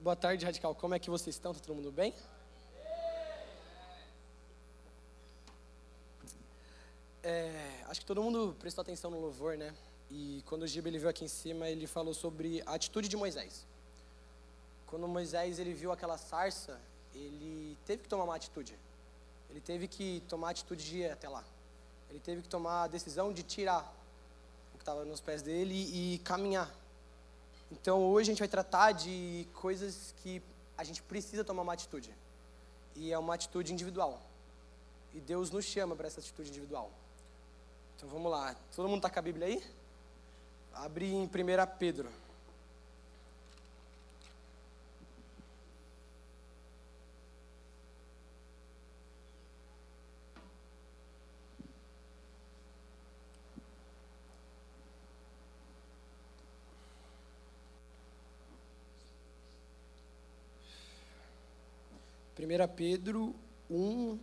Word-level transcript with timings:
Boa 0.00 0.14
tarde, 0.14 0.44
Radical. 0.44 0.76
Como 0.76 0.94
é 0.94 0.98
que 1.00 1.10
vocês 1.10 1.34
estão? 1.34 1.52
Tá 1.52 1.58
todo 1.58 1.74
mundo 1.74 1.90
bem? 1.90 2.14
É, 7.20 7.82
acho 7.88 7.98
que 7.98 8.06
todo 8.06 8.22
mundo 8.22 8.54
prestou 8.60 8.82
atenção 8.82 9.10
no 9.10 9.20
louvor, 9.20 9.56
né? 9.56 9.74
E 10.08 10.44
quando 10.46 10.62
o 10.62 10.66
Giba 10.68 10.86
ele 10.86 10.98
veio 10.98 11.10
aqui 11.10 11.24
em 11.24 11.28
cima, 11.28 11.68
ele 11.68 11.88
falou 11.88 12.14
sobre 12.14 12.62
a 12.64 12.74
atitude 12.74 13.08
de 13.08 13.16
Moisés. 13.16 13.66
Quando 14.86 15.08
Moisés 15.08 15.58
ele 15.58 15.74
viu 15.74 15.90
aquela 15.90 16.16
sarça, 16.16 16.80
ele 17.12 17.76
teve 17.84 18.04
que 18.04 18.08
tomar 18.08 18.22
uma 18.22 18.36
atitude. 18.36 18.78
Ele 19.50 19.60
teve 19.60 19.88
que 19.88 20.22
tomar 20.28 20.48
a 20.48 20.50
atitude 20.52 20.84
de 20.84 20.98
ir 20.98 21.10
até 21.10 21.28
lá. 21.28 21.42
Ele 22.08 22.20
teve 22.20 22.42
que 22.42 22.48
tomar 22.48 22.84
a 22.84 22.86
decisão 22.86 23.32
de 23.32 23.42
tirar 23.42 23.82
o 24.72 24.78
que 24.78 24.82
estava 24.82 25.04
nos 25.04 25.20
pés 25.20 25.42
dele 25.42 25.74
e 25.74 26.18
caminhar. 26.20 26.72
Então 27.70 28.02
hoje 28.02 28.30
a 28.30 28.32
gente 28.32 28.38
vai 28.38 28.48
tratar 28.48 28.92
de 28.92 29.46
coisas 29.54 30.14
que 30.18 30.42
a 30.76 30.84
gente 30.84 31.02
precisa 31.02 31.44
tomar 31.44 31.62
uma 31.62 31.72
atitude. 31.72 32.14
E 32.96 33.12
é 33.12 33.18
uma 33.18 33.34
atitude 33.34 33.72
individual. 33.72 34.20
E 35.14 35.20
Deus 35.20 35.50
nos 35.50 35.64
chama 35.64 35.94
para 35.96 36.06
essa 36.06 36.20
atitude 36.20 36.50
individual. 36.50 36.90
Então 37.96 38.08
vamos 38.08 38.30
lá. 38.30 38.54
Todo 38.74 38.88
mundo 38.88 38.98
está 38.98 39.10
com 39.10 39.18
a 39.18 39.22
Bíblia 39.22 39.46
aí? 39.46 39.64
Abre 40.72 41.12
em 41.12 41.24
1 41.24 41.28
Pedro. 41.78 42.10
Primeira 62.48 62.66
Pedro 62.66 63.34
1, 63.68 64.18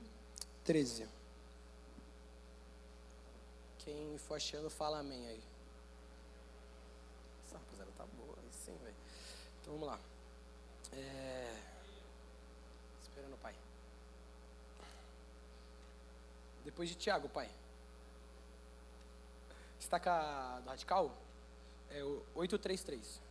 13. 0.63 1.07
Quem 3.77 4.17
for 4.17 4.33
achando, 4.33 4.67
fala 4.67 4.97
amém 4.97 5.27
aí. 5.27 5.43
Essa 7.45 7.59
rapaziada 7.59 7.91
tá 7.95 8.03
boa, 8.17 8.35
aí 8.41 8.49
sim, 8.51 8.75
velho. 8.81 8.95
Então 9.61 9.73
vamos 9.73 9.89
lá. 9.89 9.99
É... 10.93 11.55
Esperando 13.03 13.35
o 13.35 13.37
pai. 13.37 13.53
Depois 16.63 16.89
de 16.89 16.95
Tiago, 16.95 17.29
pai. 17.29 17.47
Está 19.79 19.99
com 19.99 20.09
a 20.09 20.61
do 20.61 20.69
radical? 20.71 21.15
É 21.91 22.03
o 22.03 22.25
833. 22.33 23.21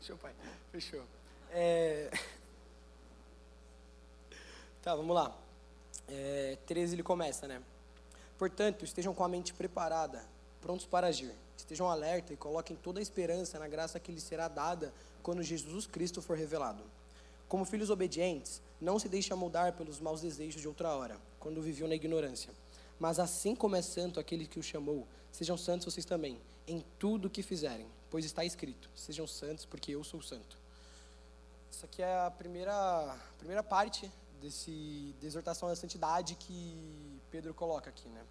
Fechou, 0.00 0.16
pai. 0.16 0.32
Fechou. 0.72 1.02
É... 1.50 2.10
Tá, 4.82 4.94
vamos 4.94 5.14
lá. 5.14 5.36
É, 6.08 6.56
13 6.64 6.94
ele 6.94 7.02
começa, 7.02 7.46
né? 7.46 7.62
Portanto, 8.38 8.82
estejam 8.82 9.12
com 9.12 9.22
a 9.22 9.28
mente 9.28 9.52
preparada, 9.52 10.24
prontos 10.62 10.86
para 10.86 11.08
agir. 11.08 11.34
Estejam 11.54 11.90
alerta 11.90 12.32
e 12.32 12.36
coloquem 12.38 12.74
toda 12.74 12.98
a 12.98 13.02
esperança 13.02 13.58
na 13.58 13.68
graça 13.68 14.00
que 14.00 14.10
lhes 14.10 14.22
será 14.22 14.48
dada 14.48 14.90
quando 15.22 15.42
Jesus 15.42 15.86
Cristo 15.86 16.22
for 16.22 16.34
revelado. 16.34 16.82
Como 17.46 17.66
filhos 17.66 17.90
obedientes, 17.90 18.62
não 18.80 18.98
se 18.98 19.06
deixem 19.06 19.36
moldar 19.36 19.74
pelos 19.74 20.00
maus 20.00 20.22
desejos 20.22 20.62
de 20.62 20.66
outra 20.66 20.94
hora, 20.94 21.20
quando 21.38 21.60
viviam 21.60 21.86
na 21.86 21.94
ignorância. 21.94 22.50
Mas 22.98 23.18
assim 23.18 23.54
como 23.54 23.76
é 23.76 23.82
santo 23.82 24.18
aquele 24.18 24.46
que 24.46 24.58
o 24.58 24.62
chamou, 24.62 25.06
sejam 25.30 25.58
santos 25.58 25.92
vocês 25.92 26.06
também, 26.06 26.40
em 26.66 26.82
tudo 26.98 27.26
o 27.26 27.30
que 27.30 27.42
fizerem, 27.42 27.86
pois 28.10 28.24
está 28.24 28.44
escrito: 28.44 28.90
sejam 28.94 29.26
santos, 29.26 29.64
porque 29.64 29.92
eu 29.92 30.02
sou 30.04 30.20
santo. 30.20 30.58
Isso 31.70 31.84
aqui 31.84 32.02
é 32.02 32.26
a 32.26 32.30
primeira, 32.30 33.16
primeira 33.38 33.62
parte 33.62 34.10
desse 34.40 35.14
de 35.20 35.26
exortação 35.26 35.68
à 35.68 35.76
santidade 35.76 36.34
que 36.34 37.20
Pedro 37.30 37.54
coloca 37.54 37.88
aqui, 37.88 38.08
né? 38.08 38.22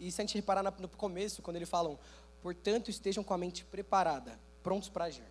E 0.00 0.10
se 0.10 0.20
a 0.20 0.24
gente 0.24 0.34
reparar 0.34 0.62
no 0.62 0.88
começo, 0.88 1.42
quando 1.42 1.56
ele 1.56 1.66
falam, 1.66 1.98
portanto 2.40 2.90
estejam 2.90 3.22
com 3.22 3.34
a 3.34 3.38
mente 3.38 3.64
preparada, 3.64 4.38
prontos 4.62 4.88
para 4.88 5.04
agir. 5.04 5.30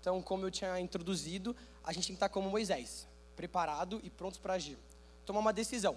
Então, 0.00 0.20
como 0.20 0.44
eu 0.44 0.50
tinha 0.50 0.78
introduzido, 0.78 1.56
a 1.82 1.92
gente 1.92 2.08
tem 2.08 2.14
que 2.14 2.18
estar 2.18 2.28
como 2.28 2.50
Moisés, 2.50 3.08
preparado 3.34 4.00
e 4.02 4.10
prontos 4.10 4.38
para 4.38 4.54
agir. 4.54 4.76
Tomar 5.24 5.40
uma 5.40 5.52
decisão. 5.52 5.96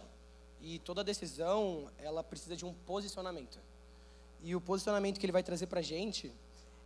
E 0.62 0.80
toda 0.80 1.04
decisão, 1.04 1.92
ela 1.98 2.24
precisa 2.24 2.56
de 2.56 2.66
um 2.66 2.74
posicionamento. 2.74 3.60
E 4.42 4.56
o 4.56 4.62
posicionamento 4.62 5.20
que 5.20 5.26
ele 5.26 5.34
vai 5.34 5.44
trazer 5.44 5.68
para 5.68 5.80
a 5.80 5.84
gente 5.84 6.32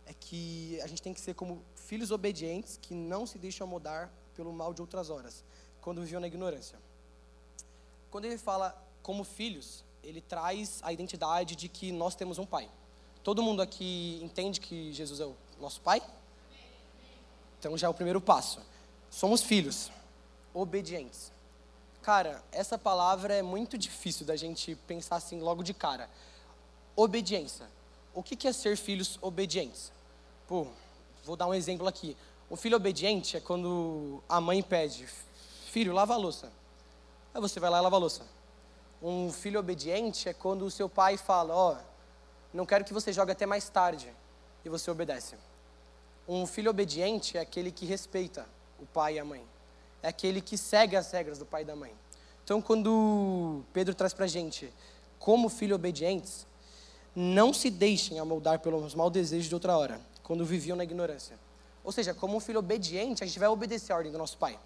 é 0.06 0.14
que 0.14 0.80
a 0.82 0.86
gente 0.86 1.02
tem 1.02 1.14
que 1.14 1.20
ser 1.20 1.34
como 1.34 1.62
filhos 1.74 2.10
obedientes 2.10 2.78
que 2.80 2.94
não 2.94 3.26
se 3.26 3.38
deixam 3.38 3.66
mudar 3.66 4.12
pelo 4.34 4.52
mal 4.52 4.72
de 4.72 4.80
outras 4.80 5.10
horas, 5.10 5.44
quando 5.80 6.02
vivem 6.02 6.20
na 6.20 6.26
ignorância. 6.26 6.78
Quando 8.10 8.24
ele 8.24 8.38
fala 8.38 8.76
como 9.02 9.24
filhos, 9.24 9.84
ele 10.02 10.20
traz 10.20 10.80
a 10.82 10.92
identidade 10.92 11.56
de 11.56 11.68
que 11.68 11.92
nós 11.92 12.14
temos 12.14 12.38
um 12.38 12.46
pai. 12.46 12.68
Todo 13.22 13.42
mundo 13.42 13.62
aqui 13.62 14.20
entende 14.22 14.60
que 14.60 14.92
Jesus 14.92 15.20
é 15.20 15.26
o 15.26 15.36
nosso 15.60 15.80
pai? 15.80 16.02
Então 17.58 17.78
já 17.78 17.86
é 17.86 17.90
o 17.90 17.94
primeiro 17.94 18.20
passo. 18.20 18.60
Somos 19.10 19.42
filhos 19.42 19.90
obedientes. 20.52 21.30
Cara, 22.02 22.42
essa 22.50 22.76
palavra 22.76 23.34
é 23.34 23.42
muito 23.42 23.78
difícil 23.78 24.26
da 24.26 24.34
gente 24.34 24.74
pensar 24.86 25.16
assim 25.16 25.40
logo 25.40 25.62
de 25.62 25.72
cara. 25.72 26.10
Obediência. 26.96 27.68
O 28.14 28.22
que 28.22 28.46
é 28.46 28.52
ser 28.52 28.76
filhos 28.76 29.18
obedientes? 29.22 29.90
Pô, 30.46 30.66
vou 31.24 31.34
dar 31.36 31.46
um 31.46 31.54
exemplo 31.54 31.88
aqui. 31.88 32.16
Um 32.50 32.56
filho 32.56 32.76
obediente 32.76 33.36
é 33.38 33.40
quando 33.40 34.22
a 34.28 34.40
mãe 34.40 34.62
pede, 34.62 35.06
filho, 35.70 35.94
lava 35.94 36.12
a 36.12 36.16
louça. 36.18 36.52
Aí 37.32 37.40
você 37.40 37.58
vai 37.58 37.70
lá 37.70 37.78
e 37.78 37.80
lava 37.80 37.96
a 37.96 37.98
louça. 37.98 38.26
Um 39.02 39.32
filho 39.32 39.58
obediente 39.58 40.28
é 40.28 40.34
quando 40.34 40.66
o 40.66 40.70
seu 40.70 40.88
pai 40.88 41.16
fala, 41.16 41.54
ó, 41.54 41.72
oh, 41.72 41.76
não 42.52 42.66
quero 42.66 42.84
que 42.84 42.92
você 42.92 43.12
jogue 43.12 43.32
até 43.32 43.46
mais 43.46 43.68
tarde. 43.70 44.12
E 44.64 44.68
você 44.68 44.90
obedece. 44.90 45.36
Um 46.28 46.46
filho 46.46 46.70
obediente 46.70 47.38
é 47.38 47.40
aquele 47.40 47.72
que 47.72 47.86
respeita 47.86 48.46
o 48.78 48.86
pai 48.86 49.14
e 49.14 49.18
a 49.18 49.24
mãe. 49.24 49.44
É 50.02 50.08
aquele 50.08 50.40
que 50.40 50.58
segue 50.58 50.94
as 50.94 51.10
regras 51.10 51.38
do 51.38 51.46
pai 51.46 51.62
e 51.62 51.64
da 51.64 51.74
mãe. 51.74 51.94
Então, 52.44 52.60
quando 52.60 53.62
Pedro 53.72 53.94
traz 53.94 54.12
pra 54.12 54.26
gente 54.26 54.72
como 55.18 55.48
filhos 55.48 55.76
obedientes, 55.76 56.46
não 57.14 57.52
se 57.52 57.70
deixem 57.70 58.18
amoldar 58.18 58.60
pelos 58.60 58.94
maus 58.94 59.12
desejos 59.12 59.46
de 59.46 59.54
outra 59.54 59.76
hora, 59.76 60.00
quando 60.22 60.44
viviam 60.44 60.76
na 60.76 60.84
ignorância. 60.84 61.36
Ou 61.84 61.92
seja, 61.92 62.14
como 62.14 62.36
um 62.36 62.40
filho 62.40 62.58
obediente, 62.58 63.22
a 63.22 63.26
gente 63.26 63.38
vai 63.38 63.48
obedecer 63.48 63.92
a 63.92 63.96
ordem 63.96 64.12
do 64.12 64.18
nosso 64.18 64.38
pai. 64.38 64.58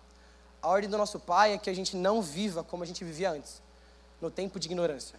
A 0.63 0.69
ordem 0.69 0.89
do 0.89 0.99
nosso 0.99 1.19
pai 1.19 1.55
é 1.55 1.59
que 1.59 1.71
a 1.71 1.75
gente 1.75 1.97
não 1.97 2.21
viva 2.21 2.63
como 2.63 2.83
a 2.83 2.87
gente 2.87 3.05
vivia 3.05 3.31
antes, 3.31 3.63
no 4.21 4.31
tempo 4.31 4.61
de 4.61 4.67
ignorância. 4.67 5.19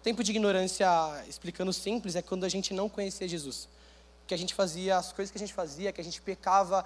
O 0.00 0.02
tempo 0.02 0.22
de 0.22 0.30
ignorância, 0.30 0.88
explicando 1.28 1.72
simples, 1.72 2.16
é 2.16 2.22
quando 2.22 2.44
a 2.44 2.48
gente 2.48 2.72
não 2.72 2.88
conhecia 2.88 3.28
Jesus. 3.28 3.68
Que 4.26 4.34
a 4.34 4.36
gente 4.36 4.54
fazia 4.54 4.96
as 4.96 5.12
coisas 5.12 5.30
que 5.30 5.38
a 5.38 5.40
gente 5.40 5.52
fazia, 5.52 5.92
que 5.92 6.00
a 6.00 6.04
gente 6.04 6.20
pecava 6.22 6.84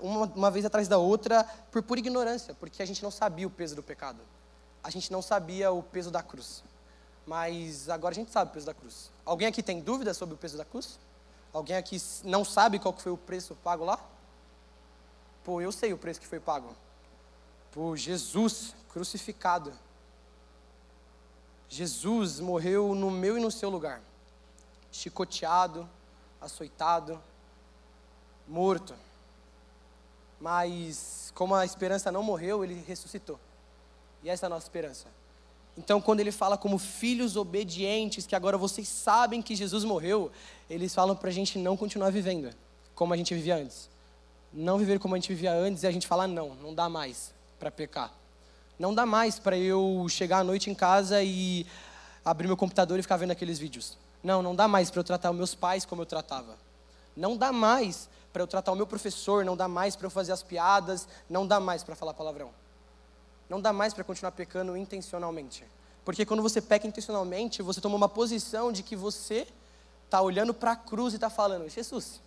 uma, 0.00 0.26
uma 0.26 0.50
vez 0.50 0.64
atrás 0.64 0.88
da 0.88 0.98
outra 0.98 1.44
por 1.70 1.82
pura 1.82 2.00
ignorância, 2.00 2.54
porque 2.54 2.82
a 2.82 2.86
gente 2.86 3.02
não 3.02 3.10
sabia 3.10 3.46
o 3.46 3.50
peso 3.50 3.74
do 3.74 3.82
pecado. 3.82 4.20
A 4.82 4.90
gente 4.90 5.10
não 5.10 5.20
sabia 5.20 5.72
o 5.72 5.82
peso 5.82 6.10
da 6.10 6.22
cruz. 6.22 6.62
Mas 7.28 7.90
agora 7.90 8.12
a 8.12 8.14
gente 8.14 8.30
sabe 8.30 8.50
o 8.50 8.54
peso 8.54 8.64
da 8.64 8.72
cruz. 8.72 9.10
Alguém 9.22 9.46
aqui 9.46 9.62
tem 9.62 9.82
dúvida 9.82 10.14
sobre 10.14 10.34
o 10.34 10.38
peso 10.38 10.56
da 10.56 10.64
cruz? 10.64 10.98
Alguém 11.52 11.76
aqui 11.76 12.00
não 12.24 12.42
sabe 12.42 12.78
qual 12.78 12.96
foi 12.96 13.12
o 13.12 13.18
preço 13.18 13.54
pago 13.56 13.84
lá? 13.84 14.00
Pô, 15.44 15.60
eu 15.60 15.70
sei 15.70 15.92
o 15.92 15.98
preço 15.98 16.18
que 16.18 16.26
foi 16.26 16.40
pago. 16.40 16.74
Por 17.70 17.98
Jesus 17.98 18.74
crucificado. 18.88 19.74
Jesus 21.68 22.40
morreu 22.40 22.94
no 22.94 23.10
meu 23.10 23.36
e 23.36 23.42
no 23.42 23.50
seu 23.50 23.68
lugar. 23.68 24.00
Chicoteado, 24.90 25.86
açoitado, 26.40 27.22
morto. 28.46 28.94
Mas 30.40 31.30
como 31.34 31.54
a 31.54 31.66
esperança 31.66 32.10
não 32.10 32.22
morreu, 32.22 32.64
ele 32.64 32.82
ressuscitou. 32.86 33.38
E 34.22 34.30
essa 34.30 34.46
é 34.46 34.48
a 34.48 34.50
nossa 34.50 34.64
esperança. 34.64 35.08
Então, 35.78 36.00
quando 36.00 36.18
ele 36.18 36.32
fala 36.32 36.58
como 36.58 36.76
filhos 36.76 37.36
obedientes, 37.36 38.26
que 38.26 38.34
agora 38.34 38.58
vocês 38.58 38.88
sabem 38.88 39.40
que 39.40 39.54
Jesus 39.54 39.84
morreu, 39.84 40.28
eles 40.68 40.92
falam 40.92 41.14
para 41.14 41.28
a 41.28 41.32
gente 41.32 41.56
não 41.56 41.76
continuar 41.76 42.10
vivendo 42.10 42.50
como 42.96 43.14
a 43.14 43.16
gente 43.16 43.32
vivia 43.32 43.54
antes. 43.54 43.88
Não 44.52 44.76
viver 44.76 44.98
como 44.98 45.14
a 45.14 45.18
gente 45.18 45.28
vivia 45.28 45.52
antes 45.52 45.84
e 45.84 45.86
a 45.86 45.92
gente 45.92 46.04
falar 46.04 46.26
não, 46.26 46.56
não 46.56 46.74
dá 46.74 46.88
mais 46.88 47.32
para 47.60 47.70
pecar. 47.70 48.12
Não 48.76 48.92
dá 48.92 49.06
mais 49.06 49.38
para 49.38 49.56
eu 49.56 50.04
chegar 50.08 50.38
à 50.38 50.44
noite 50.44 50.68
em 50.68 50.74
casa 50.74 51.22
e 51.22 51.64
abrir 52.24 52.48
meu 52.48 52.56
computador 52.56 52.98
e 52.98 53.02
ficar 53.02 53.16
vendo 53.16 53.30
aqueles 53.30 53.60
vídeos. 53.60 53.96
Não, 54.20 54.42
não 54.42 54.56
dá 54.56 54.66
mais 54.66 54.90
para 54.90 54.98
eu 54.98 55.04
tratar 55.04 55.30
os 55.30 55.36
meus 55.36 55.54
pais 55.54 55.84
como 55.84 56.02
eu 56.02 56.06
tratava. 56.06 56.56
Não 57.16 57.36
dá 57.36 57.52
mais 57.52 58.08
para 58.32 58.42
eu 58.42 58.48
tratar 58.48 58.72
o 58.72 58.76
meu 58.76 58.86
professor, 58.86 59.44
não 59.44 59.56
dá 59.56 59.68
mais 59.68 59.94
para 59.94 60.06
eu 60.08 60.10
fazer 60.10 60.32
as 60.32 60.42
piadas, 60.42 61.06
não 61.30 61.46
dá 61.46 61.60
mais 61.60 61.84
para 61.84 61.94
falar 61.94 62.14
palavrão. 62.14 62.50
Não 63.48 63.60
dá 63.60 63.72
mais 63.72 63.94
para 63.94 64.04
continuar 64.04 64.32
pecando 64.32 64.76
intencionalmente. 64.76 65.64
Porque 66.04 66.24
quando 66.24 66.42
você 66.42 66.60
peca 66.60 66.86
intencionalmente, 66.86 67.62
você 67.62 67.80
toma 67.80 67.96
uma 67.96 68.08
posição 68.08 68.72
de 68.72 68.82
que 68.82 68.96
você 68.96 69.46
está 70.04 70.20
olhando 70.20 70.54
para 70.54 70.72
a 70.72 70.76
cruz 70.76 71.12
e 71.12 71.16
está 71.16 71.30
falando: 71.30 71.68
Jesus, 71.68 72.20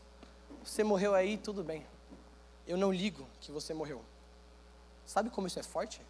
você 0.64 0.84
morreu 0.84 1.14
aí, 1.14 1.38
tudo 1.38 1.64
bem. 1.64 1.86
Eu 2.68 2.78
não 2.78 2.92
ligo 2.92 3.26
que 3.40 3.52
você 3.52 3.74
morreu. 3.74 4.02
Sabe 5.06 5.30
como 5.30 5.48
isso 5.48 5.60
é 5.60 5.64
forte? 5.64 6.02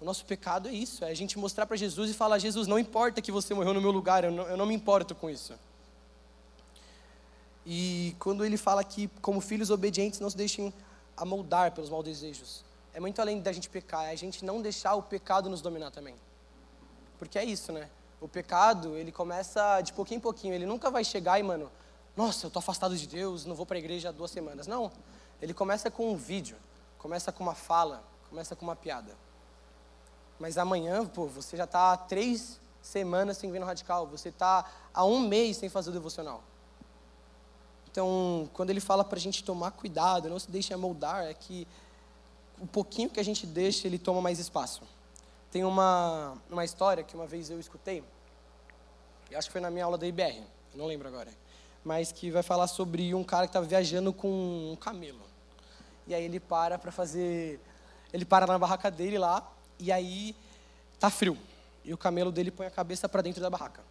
O 0.00 0.04
nosso 0.04 0.24
pecado 0.24 0.68
é 0.68 0.72
isso, 0.72 1.04
é 1.04 1.10
a 1.10 1.14
gente 1.14 1.38
mostrar 1.38 1.66
para 1.66 1.76
Jesus 1.76 2.10
e 2.10 2.14
falar: 2.14 2.38
Jesus, 2.38 2.66
não 2.66 2.78
importa 2.78 3.20
que 3.20 3.30
você 3.30 3.54
morreu 3.54 3.74
no 3.74 3.80
meu 3.80 3.90
lugar, 3.90 4.24
eu 4.24 4.30
não, 4.30 4.48
eu 4.48 4.56
não 4.56 4.66
me 4.66 4.74
importo 4.74 5.14
com 5.14 5.28
isso. 5.28 5.54
E 7.64 8.16
quando 8.18 8.44
ele 8.44 8.56
fala 8.56 8.82
que, 8.82 9.08
como 9.20 9.40
filhos 9.40 9.70
obedientes, 9.70 10.18
não 10.18 10.28
se 10.28 10.36
deixem 10.36 10.72
amoldar 11.16 11.72
pelos 11.72 11.88
maus 11.88 12.04
desejos. 12.04 12.64
É 12.94 13.00
muito 13.00 13.20
além 13.20 13.40
da 13.40 13.52
gente 13.52 13.68
pecar, 13.68 14.04
é 14.04 14.10
a 14.10 14.16
gente 14.16 14.44
não 14.44 14.60
deixar 14.60 14.94
o 14.94 15.02
pecado 15.02 15.48
nos 15.48 15.62
dominar 15.62 15.90
também. 15.90 16.14
Porque 17.18 17.38
é 17.38 17.44
isso, 17.44 17.72
né? 17.72 17.88
O 18.20 18.28
pecado, 18.28 18.96
ele 18.96 19.10
começa 19.10 19.80
de 19.80 19.92
pouquinho 19.92 20.18
em 20.18 20.20
pouquinho. 20.20 20.54
Ele 20.54 20.66
nunca 20.66 20.90
vai 20.90 21.04
chegar 21.04 21.38
e, 21.38 21.42
mano, 21.42 21.70
nossa, 22.16 22.46
eu 22.46 22.50
tô 22.50 22.58
afastado 22.58 22.96
de 22.96 23.06
Deus, 23.06 23.46
não 23.46 23.54
vou 23.54 23.64
para 23.64 23.76
a 23.76 23.78
igreja 23.78 24.10
há 24.10 24.12
duas 24.12 24.30
semanas. 24.30 24.66
Não. 24.66 24.92
Ele 25.40 25.54
começa 25.54 25.90
com 25.90 26.12
um 26.12 26.16
vídeo, 26.16 26.56
começa 26.98 27.32
com 27.32 27.42
uma 27.42 27.54
fala, 27.54 28.04
começa 28.28 28.54
com 28.54 28.64
uma 28.64 28.76
piada. 28.76 29.16
Mas 30.38 30.58
amanhã, 30.58 31.06
pô, 31.06 31.26
você 31.26 31.56
já 31.56 31.64
está 31.64 31.92
há 31.92 31.96
três 31.96 32.60
semanas 32.82 33.38
sem 33.38 33.50
vir 33.50 33.60
no 33.60 33.66
radical, 33.66 34.06
você 34.06 34.28
está 34.28 34.64
há 34.92 35.04
um 35.04 35.20
mês 35.20 35.56
sem 35.56 35.68
fazer 35.68 35.90
o 35.90 35.92
devocional. 35.92 36.42
Então, 37.90 38.48
quando 38.52 38.70
ele 38.70 38.80
fala 38.80 39.04
para 39.04 39.18
a 39.18 39.20
gente 39.20 39.44
tomar 39.44 39.70
cuidado, 39.70 40.28
não 40.28 40.38
se 40.38 40.50
deixe 40.50 40.72
amoldar, 40.72 41.24
é 41.24 41.34
que 41.34 41.68
o 42.60 42.66
pouquinho 42.66 43.10
que 43.10 43.20
a 43.20 43.22
gente 43.22 43.46
deixa, 43.46 43.86
ele 43.86 43.98
toma 43.98 44.20
mais 44.20 44.38
espaço. 44.38 44.82
Tem 45.50 45.64
uma, 45.64 46.34
uma 46.50 46.64
história 46.64 47.02
que 47.02 47.14
uma 47.14 47.26
vez 47.26 47.50
eu 47.50 47.60
escutei, 47.60 48.02
eu 49.30 49.38
acho 49.38 49.48
que 49.48 49.52
foi 49.52 49.60
na 49.60 49.70
minha 49.70 49.84
aula 49.84 49.98
da 49.98 50.06
IBR, 50.06 50.42
não 50.74 50.86
lembro 50.86 51.08
agora, 51.08 51.30
mas 51.84 52.12
que 52.12 52.30
vai 52.30 52.42
falar 52.42 52.66
sobre 52.66 53.14
um 53.14 53.24
cara 53.24 53.46
que 53.46 53.50
estava 53.50 53.66
viajando 53.66 54.12
com 54.12 54.28
um 54.72 54.76
camelo. 54.76 55.20
E 56.06 56.14
aí 56.14 56.24
ele 56.24 56.40
para 56.40 56.78
para 56.78 56.92
fazer, 56.92 57.60
ele 58.12 58.24
para 58.24 58.46
na 58.46 58.58
barraca 58.58 58.90
dele 58.90 59.18
lá, 59.18 59.50
e 59.78 59.90
aí 59.90 60.36
tá 60.98 61.10
frio. 61.10 61.36
E 61.84 61.92
o 61.92 61.98
camelo 61.98 62.30
dele 62.30 62.50
põe 62.50 62.66
a 62.66 62.70
cabeça 62.70 63.08
para 63.08 63.22
dentro 63.22 63.42
da 63.42 63.50
barraca. 63.50 63.82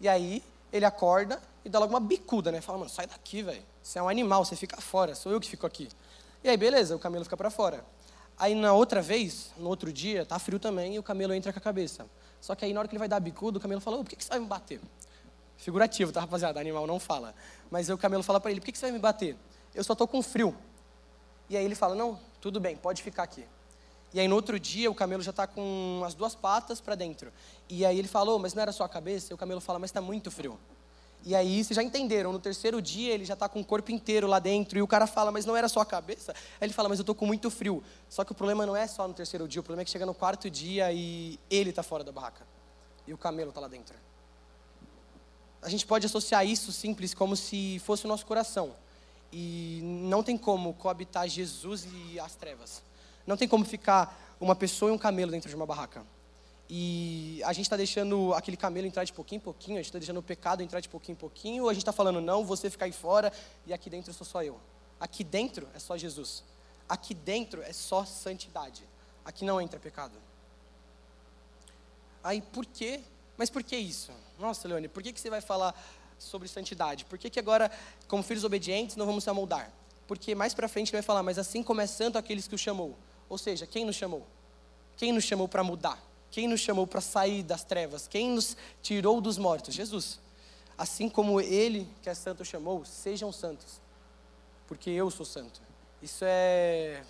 E 0.00 0.08
aí 0.08 0.42
ele 0.72 0.84
acorda 0.84 1.40
e 1.64 1.68
dá 1.68 1.78
logo 1.78 1.92
uma 1.92 2.00
bicuda, 2.00 2.50
né? 2.50 2.60
Fala, 2.60 2.78
mano, 2.78 2.90
sai 2.90 3.06
daqui, 3.06 3.42
velho. 3.42 3.62
Você 3.82 3.98
é 3.98 4.02
um 4.02 4.08
animal, 4.08 4.44
você 4.44 4.56
fica 4.56 4.80
fora, 4.80 5.14
sou 5.14 5.32
eu 5.32 5.40
que 5.40 5.48
fico 5.48 5.66
aqui. 5.66 5.88
E 6.44 6.48
aí, 6.48 6.56
beleza, 6.56 6.96
o 6.96 6.98
camelo 6.98 7.24
fica 7.24 7.36
para 7.36 7.50
fora. 7.50 7.84
Aí 8.36 8.54
na 8.54 8.72
outra 8.72 9.00
vez, 9.00 9.50
no 9.56 9.68
outro 9.68 9.92
dia, 9.92 10.26
tá 10.26 10.38
frio 10.38 10.58
também 10.58 10.96
e 10.96 10.98
o 10.98 11.02
camelo 11.02 11.32
entra 11.32 11.52
com 11.52 11.58
a 11.58 11.62
cabeça. 11.62 12.06
Só 12.40 12.54
que 12.56 12.64
aí 12.64 12.72
na 12.72 12.80
hora 12.80 12.88
que 12.88 12.94
ele 12.94 12.98
vai 12.98 13.08
dar 13.08 13.16
a 13.16 13.20
bicuda, 13.20 13.58
o 13.58 13.60
camelo 13.60 13.80
fala, 13.80 13.98
por 13.98 14.08
que, 14.08 14.16
que 14.16 14.24
você 14.24 14.30
vai 14.30 14.40
me 14.40 14.46
bater? 14.46 14.80
Figurativo, 15.56 16.10
tá, 16.10 16.20
rapaziada? 16.20 16.58
Animal 16.58 16.86
não 16.86 16.98
fala. 16.98 17.34
Mas 17.70 17.88
o 17.88 17.96
camelo 17.96 18.22
fala 18.24 18.40
para 18.40 18.50
ele, 18.50 18.60
por 18.60 18.66
que, 18.66 18.72
que 18.72 18.78
você 18.78 18.86
vai 18.86 18.92
me 18.92 18.98
bater? 18.98 19.36
Eu 19.72 19.84
só 19.84 19.94
tô 19.94 20.08
com 20.08 20.20
frio. 20.20 20.56
E 21.48 21.56
aí 21.56 21.64
ele 21.64 21.76
fala, 21.76 21.94
não, 21.94 22.18
tudo 22.40 22.58
bem, 22.58 22.76
pode 22.76 23.02
ficar 23.02 23.22
aqui. 23.22 23.44
E 24.12 24.18
aí 24.18 24.26
no 24.26 24.34
outro 24.34 24.58
dia 24.58 24.90
o 24.90 24.94
camelo 24.94 25.22
já 25.22 25.30
está 25.30 25.46
com 25.46 26.02
as 26.04 26.14
duas 26.14 26.34
patas 26.34 26.80
para 26.80 26.96
dentro. 26.96 27.32
E 27.68 27.86
aí 27.86 27.96
ele 27.98 28.08
falou, 28.08 28.38
mas 28.38 28.52
não 28.52 28.62
era 28.62 28.72
só 28.72 28.82
a 28.82 28.88
cabeça? 28.88 29.32
E 29.32 29.34
o 29.34 29.38
camelo 29.38 29.60
fala, 29.60 29.78
mas 29.78 29.90
está 29.90 30.00
muito 30.00 30.30
frio. 30.30 30.58
E 31.24 31.34
aí 31.36 31.62
vocês 31.62 31.76
já 31.76 31.82
entenderam, 31.82 32.32
no 32.32 32.38
terceiro 32.40 32.82
dia 32.82 33.12
ele 33.12 33.24
já 33.24 33.34
está 33.34 33.48
com 33.48 33.60
o 33.60 33.64
corpo 33.64 33.92
inteiro 33.92 34.26
lá 34.26 34.38
dentro. 34.38 34.78
E 34.78 34.82
o 34.82 34.86
cara 34.86 35.06
fala, 35.06 35.30
mas 35.30 35.46
não 35.46 35.56
era 35.56 35.68
só 35.68 35.80
a 35.80 35.86
cabeça? 35.86 36.32
Aí 36.60 36.66
ele 36.66 36.72
fala, 36.72 36.88
mas 36.88 36.98
eu 36.98 37.02
estou 37.02 37.14
com 37.14 37.26
muito 37.26 37.48
frio. 37.50 37.82
Só 38.08 38.24
que 38.24 38.32
o 38.32 38.34
problema 38.34 38.66
não 38.66 38.76
é 38.76 38.86
só 38.86 39.06
no 39.06 39.14
terceiro 39.14 39.46
dia, 39.46 39.60
o 39.60 39.62
problema 39.62 39.82
é 39.82 39.84
que 39.84 39.90
chega 39.90 40.04
no 40.04 40.14
quarto 40.14 40.50
dia 40.50 40.92
e 40.92 41.38
ele 41.48 41.70
está 41.70 41.82
fora 41.82 42.02
da 42.02 42.10
barraca. 42.10 42.44
E 43.06 43.14
o 43.14 43.18
camelo 43.18 43.50
está 43.50 43.60
lá 43.60 43.68
dentro. 43.68 43.94
A 45.60 45.68
gente 45.68 45.86
pode 45.86 46.06
associar 46.06 46.44
isso 46.44 46.72
simples 46.72 47.14
como 47.14 47.36
se 47.36 47.78
fosse 47.84 48.04
o 48.04 48.08
nosso 48.08 48.26
coração. 48.26 48.74
E 49.32 49.80
não 49.82 50.22
tem 50.22 50.36
como 50.36 50.74
coabitar 50.74 51.28
Jesus 51.28 51.86
e 51.86 52.18
as 52.18 52.34
trevas. 52.34 52.82
Não 53.24 53.36
tem 53.36 53.46
como 53.46 53.64
ficar 53.64 54.34
uma 54.40 54.56
pessoa 54.56 54.90
e 54.90 54.94
um 54.94 54.98
camelo 54.98 55.30
dentro 55.30 55.48
de 55.48 55.54
uma 55.54 55.64
barraca. 55.64 56.04
E 56.74 57.42
a 57.44 57.52
gente 57.52 57.66
está 57.66 57.76
deixando 57.76 58.32
aquele 58.32 58.56
camelo 58.56 58.86
entrar 58.86 59.04
de 59.04 59.12
pouquinho 59.12 59.36
em 59.36 59.42
pouquinho, 59.42 59.76
a 59.76 59.80
gente 59.80 59.90
está 59.90 59.98
deixando 59.98 60.20
o 60.20 60.22
pecado 60.22 60.62
entrar 60.62 60.80
de 60.80 60.88
pouquinho 60.88 61.12
em 61.12 61.18
pouquinho, 61.18 61.64
ou 61.64 61.68
a 61.68 61.74
gente 61.74 61.82
está 61.82 61.92
falando, 61.92 62.18
não, 62.18 62.46
você 62.46 62.70
ficar 62.70 62.86
aí 62.86 62.92
fora 62.92 63.30
e 63.66 63.74
aqui 63.74 63.90
dentro 63.90 64.10
sou 64.14 64.26
só 64.26 64.42
eu. 64.42 64.58
Aqui 64.98 65.22
dentro 65.22 65.68
é 65.74 65.78
só 65.78 65.98
Jesus. 65.98 66.42
Aqui 66.88 67.12
dentro 67.12 67.62
é 67.62 67.74
só 67.74 68.06
santidade. 68.06 68.84
Aqui 69.22 69.44
não 69.44 69.60
entra 69.60 69.78
pecado. 69.78 70.14
Aí 72.24 72.40
por 72.40 72.64
quê? 72.64 73.02
Mas 73.36 73.50
por 73.50 73.62
que 73.62 73.76
isso? 73.76 74.10
Nossa, 74.38 74.66
Leone, 74.66 74.88
por 74.88 75.02
que, 75.02 75.12
que 75.12 75.20
você 75.20 75.28
vai 75.28 75.42
falar 75.42 75.78
sobre 76.18 76.48
santidade? 76.48 77.04
Por 77.04 77.18
que, 77.18 77.28
que 77.28 77.38
agora, 77.38 77.70
como 78.08 78.22
filhos 78.22 78.44
obedientes, 78.44 78.96
não 78.96 79.04
vamos 79.04 79.24
se 79.24 79.28
amoldar? 79.28 79.70
Porque 80.08 80.34
mais 80.34 80.54
para 80.54 80.66
frente 80.68 80.88
ele 80.88 80.96
vai 80.96 81.02
falar, 81.02 81.22
mas 81.22 81.38
assim 81.38 81.62
como 81.62 81.82
é 81.82 81.86
santo 81.86 82.16
aqueles 82.16 82.48
que 82.48 82.54
o 82.54 82.58
chamou. 82.58 82.96
Ou 83.28 83.36
seja, 83.36 83.66
quem 83.66 83.84
nos 83.84 83.94
chamou? 83.94 84.26
Quem 84.96 85.12
nos 85.12 85.24
chamou 85.24 85.46
para 85.46 85.62
mudar? 85.62 86.11
Quem 86.32 86.48
nos 86.48 86.60
chamou 86.60 86.86
para 86.86 87.02
sair 87.02 87.42
das 87.42 87.62
trevas? 87.62 88.08
Quem 88.08 88.30
nos 88.30 88.56
tirou 88.82 89.20
dos 89.20 89.36
mortos? 89.36 89.74
Jesus. 89.74 90.18
Assim 90.76 91.08
como 91.08 91.40
Ele, 91.40 91.86
que 92.02 92.08
é 92.08 92.14
santo, 92.14 92.42
chamou, 92.42 92.84
sejam 92.86 93.30
santos, 93.30 93.80
porque 94.66 94.88
eu 94.88 95.10
sou 95.10 95.26
santo. 95.26 95.60
Isso 96.00 96.24
é 96.26 97.04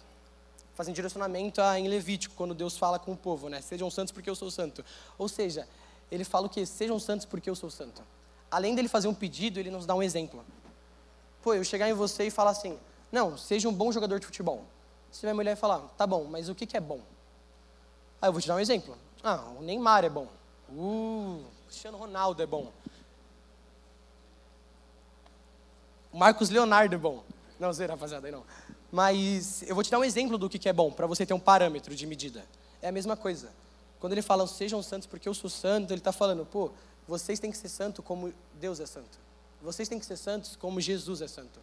fazendo 0.74 0.94
direcionamento 0.94 1.60
em 1.60 1.86
Levítico, 1.86 2.34
quando 2.34 2.52
Deus 2.52 2.76
fala 2.76 2.98
com 2.98 3.12
o 3.12 3.16
povo, 3.16 3.48
né? 3.48 3.60
Sejam 3.60 3.88
santos 3.90 4.10
porque 4.10 4.28
eu 4.28 4.34
sou 4.34 4.50
santo. 4.50 4.84
Ou 5.16 5.28
seja, 5.28 5.68
ele 6.10 6.24
fala 6.24 6.46
o 6.46 6.50
que? 6.50 6.66
Sejam 6.66 6.98
santos 6.98 7.24
porque 7.24 7.48
eu 7.48 7.54
sou 7.54 7.70
santo. 7.70 8.02
Além 8.50 8.74
dele 8.74 8.88
fazer 8.88 9.06
um 9.06 9.14
pedido, 9.14 9.60
ele 9.60 9.70
nos 9.70 9.86
dá 9.86 9.94
um 9.94 10.02
exemplo. 10.02 10.44
Pô, 11.42 11.54
eu 11.54 11.62
chegar 11.62 11.88
em 11.88 11.92
você 11.92 12.26
e 12.26 12.30
falar 12.30 12.50
assim: 12.50 12.76
não, 13.12 13.38
seja 13.38 13.68
um 13.68 13.72
bom 13.72 13.92
jogador 13.92 14.18
de 14.18 14.26
futebol. 14.26 14.64
Você 15.12 15.26
vai 15.26 15.32
me 15.32 15.40
olhar 15.40 15.52
e 15.52 15.56
falar, 15.56 15.78
tá 15.96 16.06
bom, 16.06 16.24
mas 16.24 16.48
o 16.48 16.54
que, 16.54 16.66
que 16.66 16.76
é 16.76 16.80
bom? 16.80 17.00
Aí 18.20 18.28
eu 18.28 18.32
vou 18.32 18.40
te 18.40 18.48
dar 18.48 18.56
um 18.56 18.60
exemplo. 18.60 18.96
Ah, 19.22 19.44
o 19.58 19.62
Neymar 19.62 20.04
é 20.04 20.08
bom. 20.08 20.28
Uh, 20.68 21.44
o 21.44 21.66
Cristiano 21.66 21.96
Ronaldo 21.98 22.42
é 22.42 22.46
bom. 22.46 22.72
O 26.12 26.18
Marcos 26.18 26.50
Leonardo 26.50 26.94
é 26.94 26.98
bom. 26.98 27.22
Não, 27.58 27.72
sei, 27.72 27.86
rapaziada, 27.86 28.26
aí 28.26 28.32
não. 28.32 28.44
Mas 28.90 29.62
eu 29.62 29.74
vou 29.74 29.82
te 29.82 29.90
dar 29.90 29.98
um 29.98 30.04
exemplo 30.04 30.36
do 30.36 30.48
que, 30.48 30.68
é 30.68 30.72
bom, 30.72 30.90
para 30.90 31.06
você 31.06 31.24
ter 31.24 31.32
um 31.32 31.40
parâmetro 31.40 31.94
de 31.94 32.06
medida. 32.06 32.44
É 32.82 32.88
a 32.88 32.92
mesma 32.92 33.16
coisa. 33.16 33.50
Quando 33.98 34.12
ele 34.12 34.20
fala, 34.20 34.46
sejam 34.46 34.82
santos 34.82 35.06
porque 35.06 35.28
eu 35.28 35.32
sou 35.32 35.48
santo, 35.48 35.92
ele 35.92 36.00
está 36.00 36.12
falando, 36.12 36.44
pô, 36.44 36.70
vocês 37.08 37.38
têm 37.38 37.50
que 37.50 37.56
ser 37.56 37.68
santo 37.68 38.02
como 38.02 38.34
Deus 38.60 38.80
é 38.80 38.86
santo. 38.86 39.18
Vocês 39.62 39.88
têm 39.88 39.98
que 39.98 40.04
ser 40.04 40.16
santos 40.16 40.56
como 40.56 40.80
Jesus 40.80 41.22
é 41.22 41.28
santo. 41.28 41.60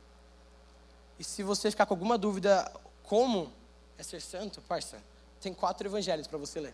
E 1.20 1.24
se 1.24 1.44
você 1.44 1.70
ficar 1.70 1.86
com 1.86 1.94
alguma 1.94 2.18
dúvida 2.18 2.72
como 3.04 3.51
é 3.98 4.04
ser 4.04 4.22
santo, 4.22 4.62
parça, 4.62 4.98
tem 5.42 5.54
quatro 5.54 5.86
evangelhos 5.88 6.25
para 6.25 6.38
você 6.38 6.60
ler. 6.60 6.74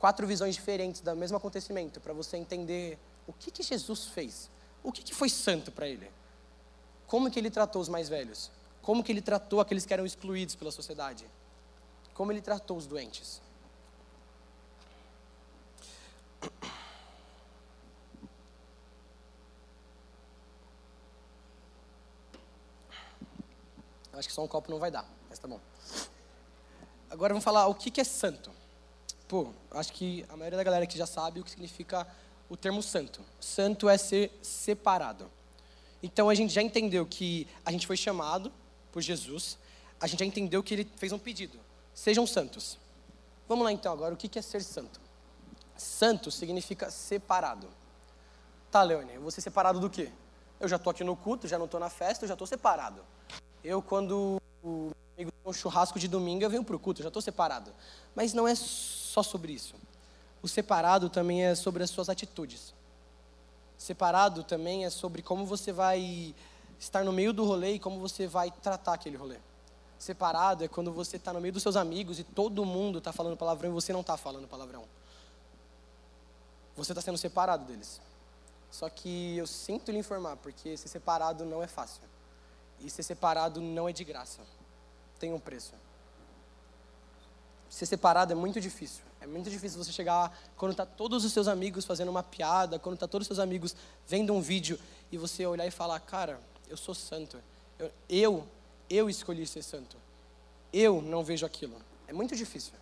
Quatro 0.00 0.26
visões 0.26 0.54
diferentes 0.54 1.02
do 1.02 1.14
mesmo 1.14 1.36
acontecimento, 1.36 2.00
para 2.00 2.12
você 2.12 2.38
entender 2.38 2.98
o 3.26 3.32
que, 3.34 3.50
que 3.50 3.62
Jesus 3.62 4.06
fez. 4.06 4.50
O 4.82 4.90
que, 4.90 5.02
que 5.02 5.14
foi 5.14 5.28
santo 5.28 5.70
para 5.70 5.86
ele? 5.86 6.10
Como 7.06 7.30
que 7.30 7.38
ele 7.38 7.50
tratou 7.50 7.82
os 7.82 7.88
mais 7.88 8.08
velhos? 8.08 8.50
Como 8.80 9.04
que 9.04 9.12
ele 9.12 9.20
tratou 9.20 9.60
aqueles 9.60 9.84
que 9.84 9.92
eram 9.92 10.06
excluídos 10.06 10.54
pela 10.54 10.72
sociedade? 10.72 11.26
Como 12.14 12.32
ele 12.32 12.40
tratou 12.40 12.78
os 12.78 12.86
doentes? 12.86 13.42
Acho 24.14 24.28
que 24.28 24.34
só 24.34 24.42
um 24.42 24.48
copo 24.48 24.70
não 24.70 24.78
vai 24.78 24.90
dar, 24.90 25.06
mas 25.28 25.38
tá 25.38 25.46
bom. 25.46 25.60
Agora 27.10 27.34
vamos 27.34 27.44
falar 27.44 27.66
o 27.66 27.74
que, 27.74 27.90
que 27.90 28.00
é 28.00 28.04
santo. 28.04 28.50
Pô, 29.30 29.46
acho 29.70 29.92
que 29.92 30.26
a 30.28 30.36
maioria 30.36 30.56
da 30.56 30.64
galera 30.64 30.82
aqui 30.82 30.98
já 30.98 31.06
sabe 31.06 31.38
o 31.38 31.44
que 31.44 31.50
significa 31.52 32.04
o 32.48 32.56
termo 32.56 32.82
santo. 32.82 33.20
Santo 33.38 33.88
é 33.88 33.96
ser 33.96 34.36
separado. 34.42 35.30
Então 36.02 36.28
a 36.28 36.34
gente 36.34 36.52
já 36.52 36.60
entendeu 36.60 37.06
que 37.06 37.46
a 37.64 37.70
gente 37.70 37.86
foi 37.86 37.96
chamado 37.96 38.52
por 38.90 39.00
Jesus, 39.00 39.56
a 40.00 40.08
gente 40.08 40.18
já 40.18 40.24
entendeu 40.24 40.64
que 40.64 40.74
ele 40.74 40.84
fez 40.96 41.12
um 41.12 41.18
pedido: 41.18 41.60
sejam 41.94 42.26
santos. 42.26 42.76
Vamos 43.48 43.64
lá 43.64 43.70
então 43.70 43.92
agora, 43.92 44.12
o 44.12 44.16
que 44.16 44.36
é 44.36 44.42
ser 44.42 44.64
santo? 44.64 45.00
Santo 45.76 46.28
significa 46.32 46.90
separado. 46.90 47.68
Tá, 48.68 48.82
Leone, 48.82 49.14
eu 49.14 49.20
vou 49.20 49.30
ser 49.30 49.42
separado 49.42 49.78
do 49.78 49.88
quê? 49.88 50.10
Eu 50.58 50.66
já 50.66 50.74
estou 50.74 50.90
aqui 50.90 51.04
no 51.04 51.14
culto, 51.14 51.46
já 51.46 51.56
não 51.56 51.66
estou 51.66 51.78
na 51.78 51.88
festa, 51.88 52.24
eu 52.24 52.28
já 52.28 52.34
estou 52.34 52.48
separado. 52.48 53.00
Eu, 53.62 53.80
quando 53.80 54.42
o 54.60 54.90
amigo 55.16 55.30
tem 55.30 55.50
um 55.50 55.52
churrasco 55.52 56.00
de 56.00 56.08
domingo, 56.08 56.42
eu 56.42 56.50
venho 56.50 56.64
para 56.64 56.74
o 56.74 56.80
culto, 56.80 57.00
eu 57.00 57.04
já 57.04 57.10
estou 57.10 57.22
separado. 57.22 57.72
Mas 58.12 58.34
não 58.34 58.48
é 58.48 58.56
só 59.10 59.22
sobre 59.22 59.52
isso. 59.52 59.74
O 60.42 60.48
separado 60.48 61.10
também 61.10 61.44
é 61.44 61.54
sobre 61.54 61.82
as 61.82 61.90
suas 61.90 62.08
atitudes. 62.08 62.72
Separado 63.76 64.44
também 64.44 64.84
é 64.84 64.90
sobre 64.90 65.22
como 65.22 65.44
você 65.44 65.72
vai 65.72 66.34
estar 66.78 67.04
no 67.04 67.12
meio 67.12 67.32
do 67.32 67.44
rolê 67.44 67.74
e 67.74 67.78
como 67.78 67.98
você 68.00 68.26
vai 68.26 68.50
tratar 68.50 68.94
aquele 68.94 69.16
rolê. 69.16 69.36
Separado 69.98 70.64
é 70.64 70.68
quando 70.68 70.92
você 70.92 71.16
está 71.16 71.32
no 71.32 71.40
meio 71.40 71.52
dos 71.52 71.62
seus 71.62 71.76
amigos 71.76 72.18
e 72.18 72.24
todo 72.24 72.64
mundo 72.64 72.98
está 72.98 73.12
falando 73.12 73.36
palavrão 73.36 73.70
e 73.70 73.72
você 73.72 73.92
não 73.92 74.00
está 74.00 74.16
falando 74.16 74.48
palavrão. 74.48 74.84
você 76.76 76.92
está 76.92 77.02
sendo 77.02 77.18
separado 77.18 77.64
deles. 77.64 78.00
Só 78.70 78.88
que 78.88 79.36
eu 79.36 79.46
sinto 79.46 79.90
lhe 79.90 79.98
informar, 79.98 80.36
porque 80.36 80.76
ser 80.76 80.88
separado 80.88 81.44
não 81.44 81.62
é 81.62 81.66
fácil. 81.66 82.02
E 82.78 82.88
ser 82.88 83.02
separado 83.02 83.60
não 83.60 83.88
é 83.88 83.92
de 83.92 84.04
graça. 84.04 84.40
Tem 85.18 85.32
um 85.32 85.40
preço. 85.40 85.74
Ser 87.70 87.86
separado 87.86 88.32
é 88.32 88.36
muito 88.36 88.60
difícil. 88.60 89.02
É 89.20 89.26
muito 89.26 89.48
difícil 89.48 89.82
você 89.82 89.92
chegar 89.92 90.36
quando 90.56 90.72
está 90.72 90.84
todos 90.84 91.24
os 91.24 91.32
seus 91.32 91.46
amigos 91.46 91.84
fazendo 91.84 92.08
uma 92.08 92.22
piada, 92.22 92.80
quando 92.80 92.94
está 92.94 93.06
todos 93.06 93.24
os 93.24 93.28
seus 93.28 93.38
amigos 93.38 93.76
vendo 94.08 94.34
um 94.34 94.40
vídeo 94.40 94.78
e 95.12 95.16
você 95.16 95.46
olhar 95.46 95.66
e 95.66 95.70
falar, 95.70 96.00
cara, 96.00 96.40
eu 96.68 96.76
sou 96.76 96.94
santo. 96.94 97.38
Eu, 97.78 97.90
eu, 98.08 98.48
eu 98.90 99.08
escolhi 99.08 99.46
ser 99.46 99.62
santo. 99.62 99.96
Eu 100.72 101.00
não 101.00 101.22
vejo 101.22 101.46
aquilo. 101.46 101.76
É 102.08 102.12
muito 102.12 102.34
difícil. 102.34 102.72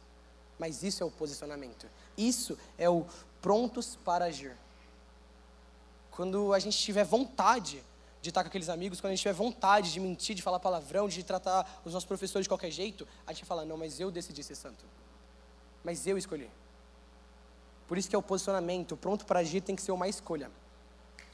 Mas 0.59 0.83
isso 0.83 1.03
é 1.03 1.07
o 1.07 1.11
posicionamento. 1.11 1.87
Isso 2.17 2.59
é 2.79 2.89
o 2.89 3.05
prontos 3.43 3.97
para 4.05 4.25
agir. 4.25 4.57
Quando 6.11 6.53
a 6.55 6.59
gente 6.59 6.79
tiver 6.79 7.05
vontade 7.05 7.83
de 8.21 8.31
estar 8.31 8.43
com 8.43 8.49
aqueles 8.49 8.69
amigos, 8.69 9.01
quando 9.01 9.13
a 9.13 9.15
gente 9.15 9.23
tiver 9.23 9.35
vontade 9.35 9.93
de 9.93 10.01
mentir, 10.01 10.35
de 10.35 10.43
falar 10.43 10.59
palavrão, 10.59 11.09
de 11.09 11.23
tratar 11.23 11.81
os 11.85 11.93
nossos 11.93 12.07
professores 12.07 12.45
de 12.45 12.49
qualquer 12.49 12.71
jeito, 12.71 13.07
a 13.27 13.33
gente 13.33 13.45
fala, 13.45 13.65
não, 13.65 13.77
mas 13.77 14.01
eu 14.01 14.11
decidi 14.11 14.43
ser 14.43 14.55
santo. 14.55 14.85
Mas 15.85 16.07
eu 16.07 16.19
escolhi. 16.19 16.51
Por 17.87 17.97
isso 17.97 18.09
que 18.09 18.17
é 18.17 18.19
o 18.19 18.23
posicionamento, 18.23 18.97
pronto 18.97 19.25
para 19.25 19.41
agir 19.41 19.61
tem 19.61 19.77
que 19.77 19.83
ser 19.83 19.93
uma 19.93 20.09
escolha. 20.09 20.51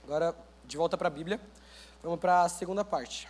Agora, 0.04 0.36
de 0.64 0.76
volta 0.76 0.96
para 0.96 1.08
a 1.08 1.10
Bíblia, 1.10 1.40
vamos 2.02 2.20
para 2.20 2.42
a 2.42 2.48
segunda 2.48 2.84
parte. 2.84 3.26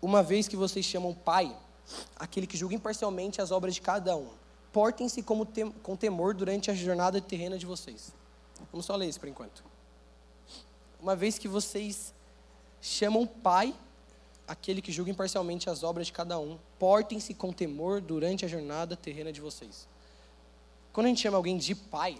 Uma 0.00 0.22
vez 0.22 0.48
que 0.48 0.56
vocês 0.56 0.84
chamam 0.84 1.14
Pai, 1.14 1.56
aquele 2.16 2.46
que 2.46 2.56
julga 2.56 2.74
imparcialmente 2.74 3.40
as 3.40 3.52
obras 3.52 3.74
de 3.74 3.80
cada 3.80 4.16
um, 4.16 4.28
portem-se 4.72 5.22
com 5.22 5.96
temor 5.96 6.34
durante 6.34 6.70
a 6.70 6.74
jornada 6.74 7.20
terrena 7.20 7.56
de 7.56 7.64
vocês. 7.64 8.12
Vamos 8.72 8.84
só 8.84 8.96
ler 8.96 9.08
isso 9.08 9.20
por 9.20 9.28
enquanto. 9.28 9.71
Uma 11.02 11.16
vez 11.16 11.36
que 11.36 11.48
vocês 11.48 12.14
chamam 12.80 13.26
Pai, 13.26 13.74
aquele 14.46 14.80
que 14.80 14.92
julga 14.92 15.10
imparcialmente 15.10 15.68
as 15.68 15.82
obras 15.82 16.06
de 16.06 16.12
cada 16.12 16.38
um, 16.38 16.56
portem-se 16.78 17.34
com 17.34 17.52
temor 17.52 18.00
durante 18.00 18.44
a 18.44 18.48
jornada 18.48 18.96
terrena 18.96 19.32
de 19.32 19.40
vocês. 19.40 19.88
Quando 20.92 21.06
a 21.06 21.08
gente 21.08 21.20
chama 21.20 21.36
alguém 21.36 21.58
de 21.58 21.74
Pai, 21.74 22.16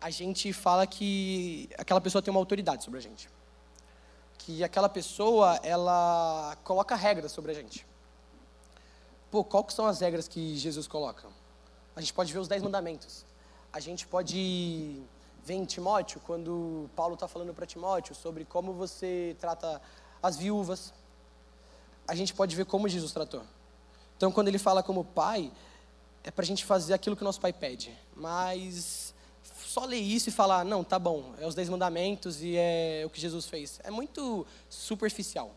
a 0.00 0.10
gente 0.10 0.52
fala 0.52 0.86
que 0.86 1.68
aquela 1.76 2.00
pessoa 2.00 2.22
tem 2.22 2.30
uma 2.30 2.38
autoridade 2.38 2.84
sobre 2.84 3.00
a 3.00 3.02
gente. 3.02 3.28
Que 4.38 4.62
aquela 4.62 4.88
pessoa, 4.88 5.58
ela 5.64 6.56
coloca 6.62 6.94
regras 6.94 7.32
sobre 7.32 7.50
a 7.50 7.54
gente. 7.54 7.84
Pô, 9.28 9.42
qual 9.42 9.64
que 9.64 9.72
são 9.72 9.88
as 9.88 9.98
regras 9.98 10.28
que 10.28 10.56
Jesus 10.56 10.86
coloca? 10.86 11.26
A 11.96 12.00
gente 12.00 12.12
pode 12.12 12.32
ver 12.32 12.38
os 12.38 12.46
dez 12.46 12.62
mandamentos. 12.62 13.24
A 13.72 13.80
gente 13.80 14.06
pode 14.06 15.02
ver 15.44 15.54
em 15.54 15.64
Timóteo, 15.64 16.20
quando 16.24 16.88
Paulo 16.94 17.14
está 17.14 17.26
falando 17.26 17.52
para 17.52 17.66
Timóteo 17.66 18.14
sobre 18.14 18.44
como 18.44 18.72
você 18.72 19.36
trata 19.40 19.80
as 20.22 20.36
viúvas. 20.36 20.92
A 22.06 22.14
gente 22.14 22.34
pode 22.34 22.54
ver 22.54 22.64
como 22.64 22.88
Jesus 22.88 23.12
tratou. 23.12 23.42
Então, 24.16 24.30
quando 24.30 24.48
ele 24.48 24.58
fala 24.58 24.82
como 24.82 25.04
pai, 25.04 25.50
é 26.22 26.30
para 26.30 26.44
a 26.44 26.46
gente 26.46 26.64
fazer 26.64 26.94
aquilo 26.94 27.16
que 27.16 27.24
nosso 27.24 27.40
pai 27.40 27.52
pede. 27.52 27.96
Mas 28.14 29.14
só 29.64 29.84
ler 29.84 29.98
isso 29.98 30.28
e 30.28 30.32
falar, 30.32 30.64
não, 30.64 30.84
tá 30.84 30.98
bom, 30.98 31.34
é 31.38 31.46
os 31.46 31.54
dez 31.54 31.68
mandamentos 31.68 32.42
e 32.42 32.56
é 32.56 33.02
o 33.04 33.10
que 33.10 33.20
Jesus 33.20 33.46
fez. 33.46 33.80
É 33.82 33.90
muito 33.90 34.46
superficial. 34.68 35.50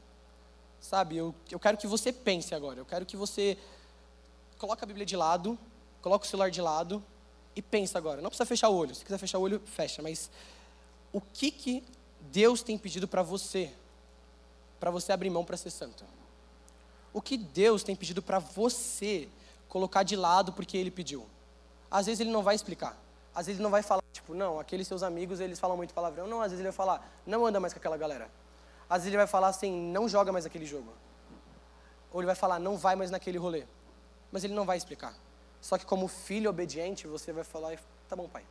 Sabe, 0.80 1.18
eu, 1.18 1.34
eu 1.52 1.60
quero 1.60 1.78
que 1.78 1.88
você 1.88 2.12
pense 2.12 2.54
agora. 2.56 2.80
Eu 2.80 2.86
quero 2.86 3.06
que 3.06 3.18
você 3.18 3.58
coloque 4.58 4.84
a 4.84 4.88
Bíblia 4.88 5.06
de 5.06 5.16
lado 5.16 5.58
coloca 6.06 6.24
o 6.24 6.28
celular 6.28 6.52
de 6.52 6.62
lado 6.62 7.04
e 7.56 7.62
pensa 7.62 7.98
agora. 7.98 8.22
Não 8.22 8.30
precisa 8.30 8.46
fechar 8.46 8.70
o 8.70 8.76
olho. 8.76 8.94
Se 8.94 9.04
quiser 9.04 9.18
fechar 9.18 9.38
o 9.38 9.42
olho, 9.42 9.62
fecha. 9.66 10.02
Mas 10.02 10.30
o 11.14 11.22
que, 11.22 11.50
que 11.50 11.84
Deus 12.20 12.62
tem 12.62 12.78
pedido 12.78 13.08
para 13.08 13.24
você, 13.24 13.72
para 14.80 14.92
você 14.92 15.12
abrir 15.12 15.30
mão 15.30 15.46
para 15.46 15.56
ser 15.56 15.70
santo? 15.70 16.04
O 17.14 17.22
que 17.22 17.38
Deus 17.38 17.84
tem 17.84 17.96
pedido 17.96 18.22
para 18.22 18.40
você 18.40 19.30
colocar 19.70 20.04
de 20.04 20.16
lado 20.16 20.52
porque 20.52 20.78
Ele 20.78 20.92
pediu? 20.92 21.26
Às 21.90 22.08
vezes 22.08 22.20
Ele 22.20 22.32
não 22.32 22.44
vai 22.44 22.56
explicar. 22.56 22.98
Às 23.34 23.46
vezes 23.46 23.60
Ele 23.60 23.64
não 23.64 23.72
vai 23.72 23.82
falar, 23.82 24.04
tipo, 24.12 24.34
não, 24.34 24.60
aqueles 24.60 24.88
seus 24.88 25.02
amigos, 25.02 25.40
eles 25.40 25.60
falam 25.60 25.78
muito 25.78 25.94
palavrão. 25.94 26.28
Não, 26.28 26.42
às 26.42 26.52
vezes 26.52 26.60
Ele 26.60 26.70
vai 26.70 26.76
falar, 26.76 27.10
não 27.26 27.46
anda 27.46 27.60
mais 27.60 27.74
com 27.74 27.80
aquela 27.80 27.96
galera. 27.96 28.30
Às 28.90 28.98
vezes 28.98 29.08
Ele 29.08 29.18
vai 29.18 29.28
falar 29.28 29.48
assim, 29.48 29.72
não 29.92 30.10
joga 30.10 30.32
mais 30.32 30.46
aquele 30.46 30.66
jogo. 30.66 30.92
Ou 32.12 32.20
Ele 32.20 32.28
vai 32.28 32.36
falar, 32.36 32.60
não 32.60 32.78
vai 32.78 32.96
mais 32.98 33.10
naquele 33.10 33.38
rolê. 33.38 33.64
Mas 34.32 34.44
Ele 34.44 34.54
não 34.54 34.66
vai 34.66 34.76
explicar. 34.76 35.14
Só 35.66 35.80
que 35.80 35.86
como 35.86 36.08
filho 36.08 36.48
obediente, 36.48 37.08
você 37.08 37.34
vai 37.34 37.44
falar, 37.44 37.76
tá 38.08 38.16
bom, 38.16 38.30
pai. 38.30 38.44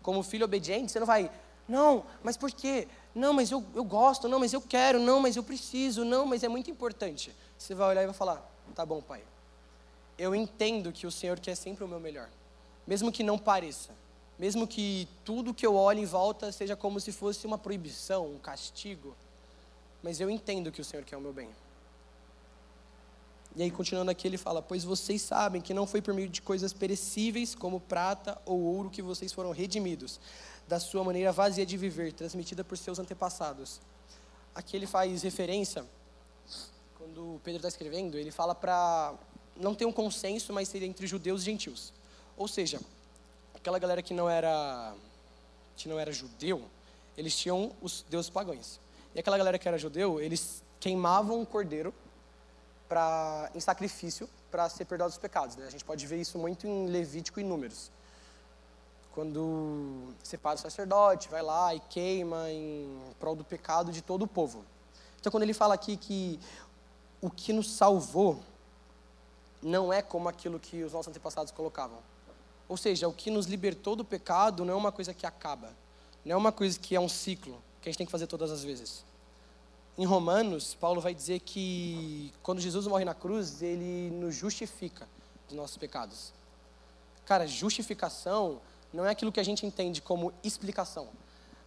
Como 0.00 0.22
filho 0.22 0.46
obediente, 0.46 0.90
você 0.90 0.98
não 0.98 1.06
vai, 1.06 1.30
não, 1.68 2.06
mas 2.22 2.38
por 2.38 2.50
quê? 2.50 2.88
Não, 3.14 3.34
mas 3.34 3.50
eu, 3.50 3.62
eu 3.74 3.84
gosto, 3.84 4.26
não, 4.30 4.38
mas 4.40 4.54
eu 4.54 4.62
quero, 4.62 4.98
não, 4.98 5.20
mas 5.20 5.36
eu 5.36 5.42
preciso, 5.42 6.06
não, 6.06 6.24
mas 6.24 6.42
é 6.42 6.48
muito 6.48 6.70
importante. 6.70 7.36
Você 7.58 7.74
vai 7.74 7.86
olhar 7.90 8.02
e 8.02 8.06
vai 8.06 8.14
falar, 8.14 8.50
tá 8.74 8.86
bom, 8.86 9.02
pai. 9.02 9.22
Eu 10.16 10.34
entendo 10.34 10.90
que 10.90 11.06
o 11.06 11.10
Senhor 11.10 11.38
quer 11.38 11.54
sempre 11.54 11.84
o 11.84 11.88
meu 11.88 12.00
melhor. 12.00 12.30
Mesmo 12.86 13.12
que 13.12 13.22
não 13.22 13.36
pareça. 13.36 13.90
Mesmo 14.38 14.66
que 14.66 15.06
tudo 15.26 15.52
que 15.52 15.66
eu 15.66 15.74
olhe 15.74 16.00
em 16.00 16.06
volta 16.06 16.50
seja 16.50 16.74
como 16.74 16.98
se 16.98 17.12
fosse 17.12 17.46
uma 17.46 17.58
proibição, 17.58 18.26
um 18.26 18.38
castigo. 18.38 19.14
Mas 20.02 20.18
eu 20.18 20.30
entendo 20.30 20.72
que 20.72 20.80
o 20.80 20.84
Senhor 20.84 21.04
quer 21.04 21.18
o 21.18 21.20
meu 21.20 21.34
bem. 21.34 21.50
E 23.54 23.62
aí, 23.62 23.70
continuando 23.70 24.10
aqui, 24.10 24.26
ele 24.26 24.38
fala: 24.38 24.62
Pois 24.62 24.82
vocês 24.82 25.20
sabem 25.20 25.60
que 25.60 25.74
não 25.74 25.86
foi 25.86 26.00
por 26.00 26.14
meio 26.14 26.28
de 26.28 26.40
coisas 26.40 26.72
perecíveis, 26.72 27.54
como 27.54 27.80
prata 27.80 28.40
ou 28.46 28.60
ouro, 28.60 28.88
que 28.88 29.02
vocês 29.02 29.32
foram 29.32 29.50
redimidos, 29.50 30.18
da 30.66 30.80
sua 30.80 31.04
maneira 31.04 31.32
vazia 31.32 31.66
de 31.66 31.76
viver, 31.76 32.12
transmitida 32.12 32.64
por 32.64 32.78
seus 32.78 32.98
antepassados. 32.98 33.80
Aqui 34.54 34.76
ele 34.76 34.86
faz 34.86 35.22
referência, 35.22 35.84
quando 36.96 37.40
Pedro 37.44 37.58
está 37.58 37.68
escrevendo, 37.68 38.16
ele 38.16 38.30
fala 38.30 38.54
para 38.54 39.14
não 39.56 39.74
ter 39.74 39.84
um 39.84 39.92
consenso, 39.92 40.52
mas 40.52 40.68
ser 40.68 40.82
entre 40.82 41.06
judeus 41.06 41.42
e 41.42 41.44
gentios. 41.44 41.92
Ou 42.36 42.48
seja, 42.48 42.80
aquela 43.54 43.78
galera 43.78 44.02
que 44.02 44.14
não 44.14 44.30
era, 44.30 44.94
que 45.76 45.88
não 45.88 45.98
era 45.98 46.10
judeu, 46.10 46.64
eles 47.18 47.36
tinham 47.36 47.72
os 47.82 48.04
deuses 48.08 48.30
pagãos. 48.30 48.80
E 49.14 49.20
aquela 49.20 49.36
galera 49.36 49.58
que 49.58 49.68
era 49.68 49.76
judeu, 49.76 50.20
eles 50.20 50.62
queimavam 50.80 51.40
um 51.40 51.44
cordeiro 51.44 51.92
pra, 52.92 53.50
em 53.54 53.60
sacrifício 53.60 54.28
para 54.50 54.68
ser 54.68 54.84
perdoado 54.84 55.10
os 55.10 55.18
pecados. 55.18 55.56
Né? 55.56 55.66
A 55.66 55.70
gente 55.70 55.82
pode 55.82 56.06
ver 56.06 56.20
isso 56.20 56.38
muito 56.38 56.66
em 56.66 56.88
Levítico 56.88 57.40
e 57.40 57.42
Números. 57.42 57.90
Quando 59.14 60.12
separa 60.22 60.56
o 60.56 60.58
sacerdote, 60.58 61.26
vai 61.30 61.40
lá 61.40 61.74
e 61.74 61.80
queima 61.80 62.50
em 62.50 63.00
prol 63.18 63.34
do 63.34 63.44
pecado 63.44 63.90
de 63.90 64.02
todo 64.02 64.22
o 64.22 64.26
povo. 64.26 64.62
Então, 65.18 65.30
quando 65.32 65.44
ele 65.44 65.54
fala 65.54 65.72
aqui 65.72 65.96
que 65.96 66.38
o 67.18 67.30
que 67.30 67.50
nos 67.50 67.70
salvou 67.70 68.40
não 69.62 69.90
é 69.90 70.02
como 70.02 70.28
aquilo 70.28 70.60
que 70.60 70.82
os 70.82 70.92
nossos 70.92 71.08
antepassados 71.08 71.50
colocavam. 71.50 71.96
Ou 72.68 72.76
seja, 72.76 73.08
o 73.08 73.12
que 73.12 73.30
nos 73.30 73.46
libertou 73.46 73.96
do 73.96 74.04
pecado 74.04 74.66
não 74.66 74.74
é 74.74 74.76
uma 74.76 74.92
coisa 74.92 75.14
que 75.14 75.24
acaba, 75.24 75.72
não 76.22 76.34
é 76.34 76.36
uma 76.36 76.52
coisa 76.52 76.78
que 76.78 76.94
é 76.94 77.00
um 77.00 77.08
ciclo, 77.08 77.62
que 77.80 77.88
a 77.88 77.90
gente 77.90 77.96
tem 77.96 78.06
que 78.06 78.12
fazer 78.12 78.26
todas 78.26 78.50
as 78.50 78.62
vezes 78.62 79.02
em 79.96 80.06
Romanos, 80.06 80.74
Paulo 80.74 81.00
vai 81.02 81.14
dizer 81.14 81.40
que 81.40 82.32
quando 82.42 82.60
Jesus 82.60 82.86
morre 82.86 83.04
na 83.04 83.14
cruz, 83.14 83.60
ele 83.60 84.10
nos 84.10 84.34
justifica 84.34 85.06
dos 85.46 85.56
nossos 85.56 85.76
pecados. 85.76 86.32
Cara, 87.26 87.46
justificação 87.46 88.60
não 88.90 89.04
é 89.04 89.10
aquilo 89.10 89.30
que 89.30 89.38
a 89.38 89.42
gente 89.42 89.66
entende 89.66 90.00
como 90.00 90.32
explicação. 90.42 91.08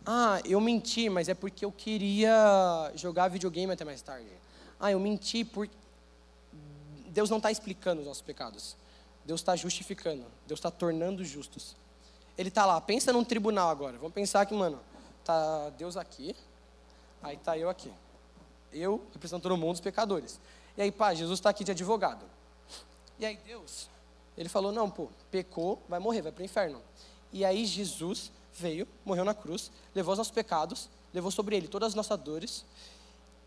Ah, 0.03 0.41
eu 0.43 0.59
menti, 0.59 1.07
mas 1.07 1.29
é 1.29 1.35
porque 1.35 1.65
eu 1.65 1.71
queria 1.71 2.91
jogar 2.95 3.27
videogame 3.27 3.71
até 3.71 3.85
mais 3.85 4.01
tarde. 4.01 4.27
Ah, 4.79 4.91
eu 4.91 4.99
menti 4.99 5.43
porque. 5.43 5.75
Deus 7.07 7.29
não 7.29 7.37
está 7.37 7.51
explicando 7.51 8.01
os 8.01 8.07
nossos 8.07 8.23
pecados. 8.23 8.75
Deus 9.23 9.39
está 9.39 9.55
justificando. 9.55 10.25
Deus 10.47 10.59
está 10.59 10.69
tornando 10.69 11.23
justos. 11.23 11.75
Ele 12.37 12.49
está 12.49 12.65
lá. 12.65 12.81
Pensa 12.81 13.13
num 13.13 13.23
tribunal 13.23 13.69
agora. 13.69 13.97
Vamos 13.97 14.13
pensar 14.13 14.45
que, 14.45 14.53
mano, 14.53 14.79
tá 15.23 15.69
Deus 15.77 15.95
aqui, 15.95 16.35
aí 17.23 17.37
tá 17.37 17.57
eu 17.57 17.69
aqui 17.69 17.91
eu 18.71 19.01
representando 19.13 19.43
todo 19.43 19.57
mundo, 19.57 19.75
os 19.75 19.81
pecadores. 19.81 20.39
E 20.77 20.81
aí, 20.81 20.91
pá, 20.91 21.13
Jesus 21.13 21.39
está 21.39 21.49
aqui 21.49 21.63
de 21.63 21.71
advogado. 21.71 22.25
E 23.17 23.25
aí, 23.25 23.39
Deus, 23.45 23.89
ele 24.37 24.49
falou: 24.49 24.71
não, 24.71 24.89
pô, 24.89 25.07
pecou, 25.31 25.81
vai 25.87 25.99
morrer, 25.99 26.21
vai 26.21 26.31
para 26.31 26.41
o 26.41 26.45
inferno. 26.45 26.81
E 27.31 27.45
aí, 27.45 27.65
Jesus 27.65 28.31
veio, 28.53 28.87
morreu 29.05 29.23
na 29.25 29.33
cruz, 29.33 29.71
levou 29.93 30.13
os 30.13 30.17
nossos 30.17 30.33
pecados, 30.33 30.89
levou 31.13 31.31
sobre 31.31 31.55
ele 31.55 31.67
todas 31.67 31.89
as 31.89 31.95
nossas 31.95 32.19
dores 32.19 32.65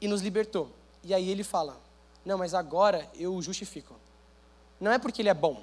e 0.00 0.08
nos 0.08 0.22
libertou. 0.22 0.70
E 1.04 1.12
aí 1.12 1.28
ele 1.28 1.44
fala: 1.44 1.78
não, 2.24 2.38
mas 2.38 2.54
agora 2.54 3.08
eu 3.14 3.34
o 3.34 3.42
justifico. 3.42 3.94
Não 4.80 4.92
é 4.92 4.98
porque 4.98 5.20
ele 5.22 5.28
é 5.28 5.34
bom, 5.34 5.62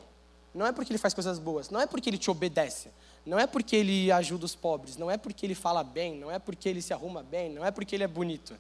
não 0.54 0.66
é 0.66 0.72
porque 0.72 0.92
ele 0.92 1.00
faz 1.00 1.14
coisas 1.14 1.40
boas, 1.40 1.70
não 1.70 1.80
é 1.80 1.88
porque 1.88 2.10
ele 2.10 2.18
te 2.18 2.30
obedece, 2.30 2.90
não 3.26 3.40
é 3.40 3.48
porque 3.48 3.76
ele 3.76 4.12
ajuda 4.12 4.46
os 4.46 4.56
pobres, 4.56 4.98
não 4.98 5.10
é 5.10 5.18
porque 5.18 5.46
ele 5.46 5.56
fala 5.56 5.84
bem, 5.84 6.18
não 6.18 6.30
é 6.30 6.38
porque 6.38 6.68
ele 6.68 6.82
se 6.82 6.94
arruma 6.94 7.24
bem, 7.24 7.50
não 7.50 7.66
é 7.66 7.72
porque 7.72 7.96
ele 7.96 8.04
é 8.04 8.08
bonito 8.08 8.56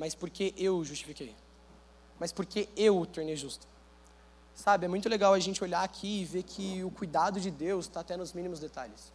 mas 0.00 0.14
porque 0.14 0.54
eu 0.56 0.82
justifiquei. 0.82 1.36
Mas 2.18 2.32
porque 2.32 2.70
eu 2.74 2.98
o 2.98 3.04
tornei 3.04 3.36
justo. 3.36 3.66
Sabe, 4.54 4.86
é 4.86 4.88
muito 4.88 5.10
legal 5.10 5.34
a 5.34 5.38
gente 5.38 5.62
olhar 5.62 5.82
aqui 5.82 6.22
e 6.22 6.24
ver 6.24 6.42
que 6.42 6.82
o 6.82 6.90
cuidado 6.90 7.38
de 7.38 7.50
Deus 7.50 7.84
está 7.84 8.00
até 8.00 8.16
nos 8.16 8.32
mínimos 8.32 8.58
detalhes. 8.58 9.12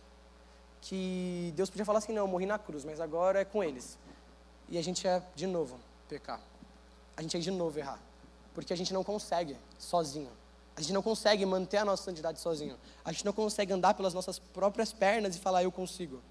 Que 0.82 1.51
Deus 1.56 1.72
podia 1.72 1.86
falar 1.86 1.98
assim, 1.98 2.13
não, 2.13 2.22
eu 2.22 2.27
morri 2.27 2.46
na 2.46 2.60
cruz, 2.60 2.86
mas 2.86 3.01
agora 3.01 3.39
é 3.42 3.46
com 3.46 3.63
eles. 3.63 3.98
E 4.70 4.77
a 4.77 4.84
gente 4.84 5.08
é, 5.08 5.24
de 5.34 5.48
novo, 5.48 5.80
pecar. 6.08 6.39
A 7.18 7.22
gente 7.24 7.36
é 7.36 7.39
de 7.39 7.50
novo 7.50 7.80
errar. 7.80 8.00
Porque 8.54 8.72
a 8.72 8.77
gente 8.77 8.94
não 8.94 9.04
consegue 9.04 9.58
sozinho. 9.80 10.30
A 10.77 10.82
gente 10.82 10.94
não 10.94 11.01
consegue 11.01 11.44
manter 11.48 11.77
a 11.77 11.86
nossa 11.86 12.04
santidade 12.04 12.39
sozinho. 12.39 12.77
A 13.04 13.12
gente 13.12 13.25
não 13.25 13.34
consegue 13.34 13.74
andar 13.74 13.96
pelas 13.96 14.13
nossas 14.13 14.38
próprias 14.38 14.94
pernas 14.94 15.36
e 15.36 15.39
falar, 15.39 15.63
eu 15.63 15.72
consigo. 15.72 16.22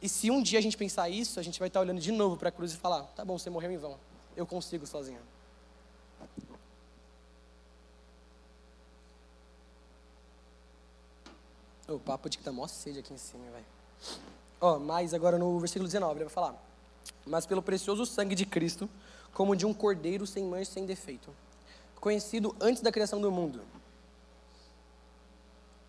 E 0.00 0.08
se 0.08 0.30
um 0.30 0.42
dia 0.42 0.58
a 0.58 0.62
gente 0.62 0.76
pensar 0.76 1.08
isso, 1.08 1.40
a 1.40 1.42
gente 1.42 1.58
vai 1.58 1.68
estar 1.68 1.80
olhando 1.80 2.00
de 2.00 2.12
novo 2.12 2.36
para 2.36 2.48
a 2.50 2.52
cruz 2.52 2.72
e 2.72 2.76
falar, 2.76 3.02
tá 3.14 3.24
bom, 3.24 3.38
você 3.38 3.48
morreu 3.48 3.70
em 3.70 3.78
vão. 3.78 3.96
Eu 4.36 4.46
consigo 4.46 4.86
sozinho. 4.86 5.20
O 11.88 11.98
papo 12.00 12.28
de 12.28 12.36
que 12.36 12.44
tá 12.44 12.50
mó 12.50 12.66
sede 12.66 12.98
aqui 12.98 13.14
em 13.14 13.18
cima, 13.18 13.44
velho. 13.50 13.64
Ó, 14.60 14.78
mas 14.78 15.14
agora 15.14 15.38
no 15.38 15.58
versículo 15.60 15.86
19 15.86 16.14
ele 16.16 16.24
vai 16.24 16.32
falar: 16.32 16.54
Mas 17.24 17.46
pelo 17.46 17.62
precioso 17.62 18.04
sangue 18.04 18.34
de 18.34 18.44
Cristo, 18.44 18.90
como 19.32 19.54
de 19.54 19.64
um 19.64 19.72
cordeiro 19.72 20.26
sem 20.26 20.44
mancha 20.44 20.72
sem 20.72 20.84
defeito, 20.84 21.30
conhecido 22.00 22.56
antes 22.60 22.82
da 22.82 22.90
criação 22.90 23.20
do 23.20 23.30
mundo, 23.30 23.60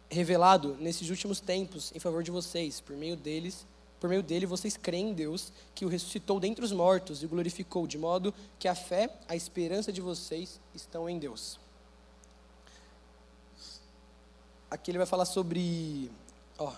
revelado 0.09 0.75
nesses 0.79 1.09
últimos 1.09 1.39
tempos 1.39 1.91
em 1.95 1.99
favor 1.99 2.21
de 2.21 2.29
vocês, 2.29 2.79
por 2.79 2.95
meio 2.95 3.15
deles, 3.15 3.65
por 3.99 4.09
meio 4.09 4.23
dele 4.23 4.45
vocês 4.45 4.77
creem 4.77 5.09
em 5.09 5.13
Deus, 5.13 5.51
que 5.73 5.85
o 5.85 5.87
ressuscitou 5.87 6.39
dentre 6.39 6.63
os 6.63 6.71
mortos 6.71 7.23
e 7.23 7.25
o 7.25 7.29
glorificou, 7.29 7.87
de 7.87 7.97
modo 7.97 8.33
que 8.59 8.67
a 8.67 8.75
fé, 8.75 9.09
a 9.27 9.35
esperança 9.35 9.91
de 9.91 10.01
vocês 10.01 10.59
estão 10.73 11.09
em 11.09 11.17
Deus 11.17 11.59
aqui 14.69 14.91
ele 14.91 14.97
vai 14.97 15.07
falar 15.07 15.25
sobre. 15.25 16.11
Ó, 16.57 16.71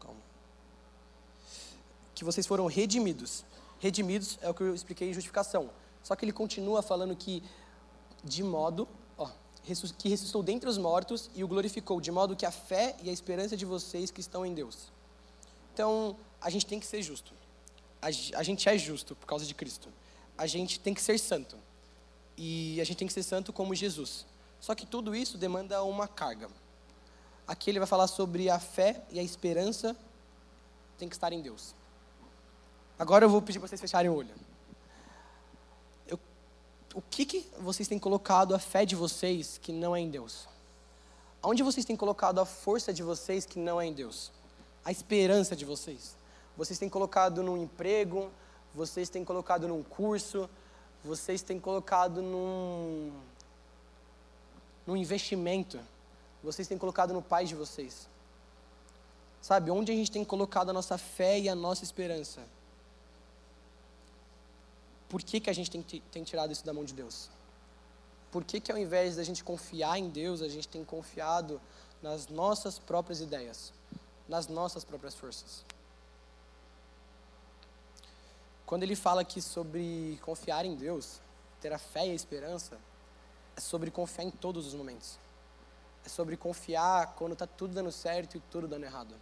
calma. 0.00 0.20
Que 2.14 2.24
vocês 2.24 2.46
foram 2.46 2.66
redimidos. 2.66 3.44
Redimidos 3.78 4.38
é 4.40 4.48
o 4.48 4.54
que 4.54 4.62
eu 4.62 4.74
expliquei 4.74 5.10
em 5.10 5.14
justificação. 5.14 5.70
Só 6.02 6.14
que 6.14 6.24
ele 6.24 6.32
continua 6.32 6.82
falando 6.82 7.14
que, 7.16 7.42
de 8.22 8.42
modo. 8.42 8.88
Ó, 9.18 9.28
que 9.98 10.08
ressuscitou 10.08 10.42
dentre 10.42 10.68
os 10.68 10.78
mortos 10.78 11.30
e 11.34 11.42
o 11.42 11.48
glorificou, 11.48 12.00
de 12.00 12.10
modo 12.10 12.36
que 12.36 12.46
a 12.46 12.52
fé 12.52 12.96
e 13.02 13.10
a 13.10 13.12
esperança 13.12 13.56
de 13.56 13.64
vocês 13.64 14.10
que 14.10 14.20
estão 14.20 14.46
em 14.46 14.54
Deus. 14.54 14.92
Então, 15.74 16.16
a 16.40 16.50
gente 16.50 16.66
tem 16.66 16.78
que 16.80 16.86
ser 16.86 17.02
justo. 17.02 17.32
A, 18.00 18.06
a 18.06 18.42
gente 18.42 18.68
é 18.68 18.78
justo 18.78 19.14
por 19.16 19.26
causa 19.26 19.44
de 19.44 19.54
Cristo. 19.54 19.88
A 20.36 20.46
gente 20.46 20.78
tem 20.78 20.94
que 20.94 21.02
ser 21.02 21.18
santo. 21.18 21.56
E 22.36 22.80
a 22.80 22.84
gente 22.84 22.98
tem 22.98 23.08
que 23.08 23.14
ser 23.14 23.22
santo 23.22 23.52
como 23.52 23.74
Jesus. 23.74 24.26
Só 24.60 24.74
que 24.74 24.86
tudo 24.86 25.14
isso 25.14 25.38
demanda 25.38 25.82
uma 25.82 26.06
carga. 26.06 26.48
Aqui 27.46 27.70
ele 27.70 27.78
vai 27.78 27.86
falar 27.86 28.06
sobre 28.06 28.50
a 28.50 28.58
fé 28.58 29.02
e 29.10 29.18
a 29.18 29.22
esperança 29.22 29.96
tem 30.98 31.08
que 31.08 31.14
estar 31.14 31.32
em 31.32 31.40
Deus. 31.40 31.74
Agora 32.98 33.24
eu 33.24 33.30
vou 33.30 33.40
pedir 33.40 33.58
para 33.58 33.68
vocês 33.68 33.80
fecharem 33.80 34.10
o 34.10 34.14
olho. 34.14 34.34
Eu, 36.08 36.18
o 36.94 37.02
que, 37.02 37.24
que 37.24 37.46
vocês 37.58 37.86
têm 37.86 37.98
colocado 37.98 38.54
a 38.54 38.58
fé 38.58 38.84
de 38.84 38.96
vocês 38.96 39.58
que 39.58 39.72
não 39.72 39.94
é 39.94 40.00
em 40.00 40.10
Deus? 40.10 40.48
Onde 41.42 41.62
vocês 41.62 41.86
têm 41.86 41.94
colocado 41.94 42.40
a 42.40 42.46
força 42.46 42.92
de 42.92 43.02
vocês 43.02 43.46
que 43.46 43.58
não 43.58 43.80
é 43.80 43.86
em 43.86 43.92
Deus? 43.92 44.32
A 44.84 44.90
esperança 44.90 45.54
de 45.54 45.64
vocês? 45.64 46.16
Vocês 46.56 46.78
têm 46.78 46.88
colocado 46.88 47.42
num 47.42 47.56
emprego, 47.56 48.30
vocês 48.74 49.08
têm 49.08 49.24
colocado 49.24 49.68
num 49.68 49.82
curso, 49.82 50.48
vocês 51.04 51.42
têm 51.42 51.60
colocado 51.60 52.22
num, 52.22 53.12
num 54.86 54.96
investimento 54.96 55.78
vocês 56.46 56.68
têm 56.68 56.78
colocado 56.78 57.12
no 57.12 57.20
Pai 57.20 57.44
de 57.44 57.56
vocês? 57.56 58.08
Sabe, 59.42 59.68
onde 59.70 59.90
a 59.90 59.94
gente 59.94 60.12
tem 60.12 60.24
colocado 60.24 60.70
a 60.70 60.72
nossa 60.72 60.96
fé 60.96 61.40
e 61.40 61.48
a 61.48 61.56
nossa 61.56 61.82
esperança? 61.82 62.40
Por 65.08 65.22
que, 65.22 65.40
que 65.40 65.50
a 65.50 65.52
gente 65.52 65.70
tem, 65.70 65.82
tem 65.82 66.22
tirado 66.22 66.52
isso 66.52 66.64
da 66.64 66.72
mão 66.72 66.84
de 66.84 66.94
Deus? 66.94 67.28
Por 68.30 68.44
que, 68.44 68.60
que 68.60 68.70
ao 68.70 68.78
invés 68.78 69.16
da 69.16 69.24
gente 69.24 69.42
confiar 69.42 69.98
em 69.98 70.08
Deus, 70.08 70.40
a 70.40 70.48
gente 70.48 70.68
tem 70.68 70.84
confiado 70.84 71.60
nas 72.00 72.28
nossas 72.28 72.78
próprias 72.78 73.20
ideias, 73.20 73.72
nas 74.28 74.46
nossas 74.46 74.84
próprias 74.84 75.14
forças? 75.14 75.64
Quando 78.66 78.82
ele 78.82 78.96
fala 78.96 79.20
aqui 79.20 79.40
sobre 79.40 80.18
confiar 80.22 80.64
em 80.64 80.74
Deus, 80.74 81.20
ter 81.60 81.72
a 81.72 81.78
fé 81.78 82.04
e 82.08 82.10
a 82.10 82.14
esperança, 82.14 82.76
é 83.56 83.60
sobre 83.60 83.92
confiar 83.92 84.24
em 84.24 84.30
todos 84.30 84.66
os 84.66 84.74
momentos. 84.74 85.18
É 86.04 86.08
sobre 86.08 86.36
confiar 86.36 87.14
quando 87.14 87.34
está 87.34 87.46
tudo 87.46 87.72
dando 87.72 87.92
certo 87.92 88.36
e 88.36 88.40
tudo 88.40 88.66
dando 88.66 88.84
errado. 88.84 89.14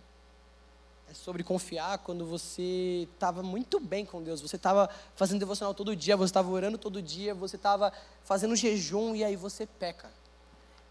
É 1.09 1.13
sobre 1.13 1.45
confiar 1.45 1.99
quando 1.99 2.25
você 2.25 3.07
estava 3.13 3.43
muito 3.43 3.79
bem 3.79 4.07
com 4.07 4.23
Deus. 4.23 4.41
Você 4.41 4.57
estava 4.57 4.89
fazendo 5.15 5.41
devocional 5.41 5.75
todo 5.75 5.95
dia, 5.95 6.17
você 6.17 6.31
estava 6.31 6.49
orando 6.49 6.79
todo 6.79 7.03
dia, 7.03 7.35
você 7.35 7.57
estava 7.57 7.93
fazendo 8.23 8.57
jejum 8.57 9.15
e 9.15 9.23
aí 9.23 9.37
você 9.37 9.67
peca. 9.67 10.11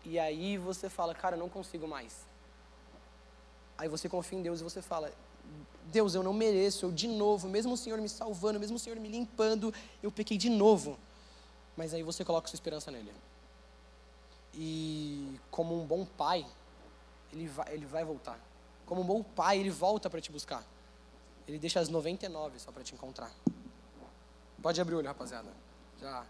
E 0.05 0.19
aí 0.19 0.57
você 0.59 0.89
fala, 0.89 1.15
cara, 1.15 1.35
não 1.35 1.49
consigo 1.49 1.87
mais. 1.87 2.27
Aí 3.77 3.87
você 3.89 4.07
confia 4.07 4.37
em 4.37 4.43
Deus 4.43 4.61
e 4.61 4.63
você 4.63 4.81
fala, 4.81 5.11
Deus, 5.85 6.15
eu 6.15 6.23
não 6.23 6.33
mereço, 6.33 6.85
eu 6.85 6.91
de 6.91 7.07
novo, 7.07 7.47
mesmo 7.47 7.73
o 7.73 7.77
Senhor 7.77 8.01
me 8.01 8.09
salvando, 8.09 8.59
mesmo 8.59 8.77
o 8.77 8.79
Senhor 8.79 8.99
me 8.99 9.07
limpando, 9.07 9.73
eu 10.01 10.11
pequei 10.11 10.37
de 10.37 10.49
novo. 10.49 10.97
Mas 11.77 11.93
aí 11.93 12.03
você 12.03 12.25
coloca 12.25 12.47
sua 12.47 12.55
esperança 12.55 12.89
nele. 12.89 13.13
E 14.53 15.39
como 15.49 15.79
um 15.79 15.85
bom 15.85 16.05
pai, 16.05 16.45
ele 17.31 17.47
vai, 17.47 17.73
ele 17.73 17.85
vai 17.85 18.03
voltar. 18.03 18.39
Como 18.85 19.01
um 19.01 19.05
bom 19.05 19.23
pai, 19.23 19.59
ele 19.59 19.69
volta 19.69 20.09
para 20.09 20.21
te 20.21 20.31
buscar. 20.31 20.63
Ele 21.47 21.59
deixa 21.59 21.79
as 21.79 21.89
99 21.89 22.59
só 22.59 22.71
para 22.71 22.83
te 22.83 22.93
encontrar. 22.93 23.31
Pode 24.61 24.79
abrir 24.79 24.95
o 24.95 24.97
olho, 24.97 25.07
rapaziada. 25.07 25.49
Já, 25.99 26.25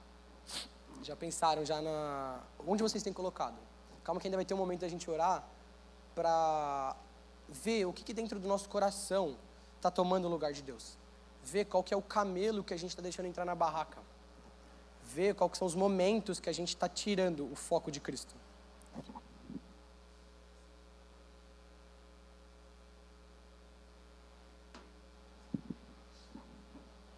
já 1.04 1.16
pensaram 1.16 1.66
já 1.66 1.82
na 1.82 2.42
onde 2.66 2.82
vocês 2.82 3.04
têm 3.04 3.14
colocado? 3.14 3.58
Calma 4.04 4.20
que 4.20 4.28
ainda 4.28 4.38
vai 4.38 4.46
ter 4.46 4.54
um 4.54 4.58
momento 4.58 4.82
da 4.82 4.88
gente 4.88 5.10
orar 5.10 5.44
para 6.16 6.96
ver 7.50 7.86
o 7.86 7.94
que, 7.94 8.04
que 8.04 8.14
dentro 8.14 8.40
do 8.40 8.48
nosso 8.48 8.70
coração 8.70 9.36
está 9.78 9.92
tomando 9.92 10.26
o 10.26 10.30
lugar 10.30 10.54
de 10.54 10.62
Deus. 10.62 10.98
Ver 11.44 11.66
qual 11.66 11.84
que 11.84 11.94
é 11.94 11.98
o 11.98 12.02
camelo 12.02 12.64
que 12.64 12.74
a 12.74 12.78
gente 12.78 12.92
está 12.92 13.02
deixando 13.02 13.28
entrar 13.28 13.46
na 13.46 13.56
barraca 13.56 14.00
ver 15.04 15.36
quais 15.36 15.58
são 15.58 15.68
os 15.68 15.76
momentos 15.76 16.40
que 16.40 16.50
a 16.50 16.54
gente 16.54 16.70
está 16.70 16.88
tirando 16.88 17.52
o 17.52 17.56
foco 17.56 17.92
de 17.92 18.00
Cristo. 18.00 18.34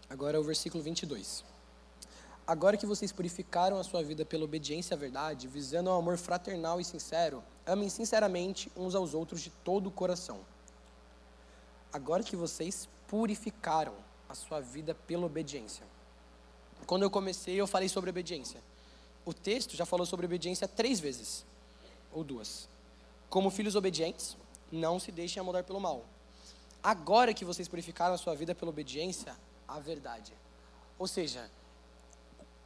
Agora 0.09 0.37
é 0.37 0.39
o 0.39 0.43
versículo 0.43 0.83
22. 0.83 1.54
Agora 2.47 2.77
que 2.77 2.85
vocês 2.85 3.11
purificaram 3.11 3.79
a 3.79 3.83
sua 3.83 4.03
vida 4.03 4.23
pela 4.23 4.43
obediência 4.43 4.93
à 4.93 4.97
verdade, 4.97 5.47
visando 5.47 5.89
ao 5.89 5.97
amor 5.97 6.15
fraternal 6.15 6.79
e 6.79 6.85
sincero, 6.85 7.43
amem 7.65 7.89
sinceramente 7.89 8.71
uns 8.77 8.93
aos 8.93 9.15
outros 9.15 9.41
de 9.41 9.49
todo 9.49 9.87
o 9.87 9.91
coração. 9.91 10.39
Agora 11.91 12.21
que 12.21 12.35
vocês 12.35 12.87
purificaram 13.07 13.95
a 14.29 14.35
sua 14.35 14.59
vida 14.59 14.93
pela 14.93 15.25
obediência. 15.25 15.83
Quando 16.85 17.01
eu 17.01 17.09
comecei, 17.09 17.55
eu 17.55 17.65
falei 17.65 17.89
sobre 17.89 18.11
obediência. 18.11 18.61
O 19.25 19.33
texto 19.33 19.75
já 19.75 19.85
falou 19.85 20.05
sobre 20.05 20.27
obediência 20.27 20.67
três 20.67 20.99
vezes, 20.99 21.43
ou 22.13 22.23
duas. 22.23 22.69
Como 23.27 23.49
filhos 23.49 23.75
obedientes, 23.75 24.37
não 24.71 24.99
se 24.99 25.11
deixem 25.11 25.41
amoldar 25.41 25.63
pelo 25.63 25.79
mal. 25.79 26.05
Agora 26.83 27.33
que 27.33 27.43
vocês 27.43 27.67
purificaram 27.67 28.13
a 28.13 28.19
sua 28.19 28.35
vida 28.35 28.53
pela 28.53 28.69
obediência, 28.69 29.35
a 29.67 29.79
verdade. 29.79 30.31
Ou 30.99 31.07
seja, 31.07 31.49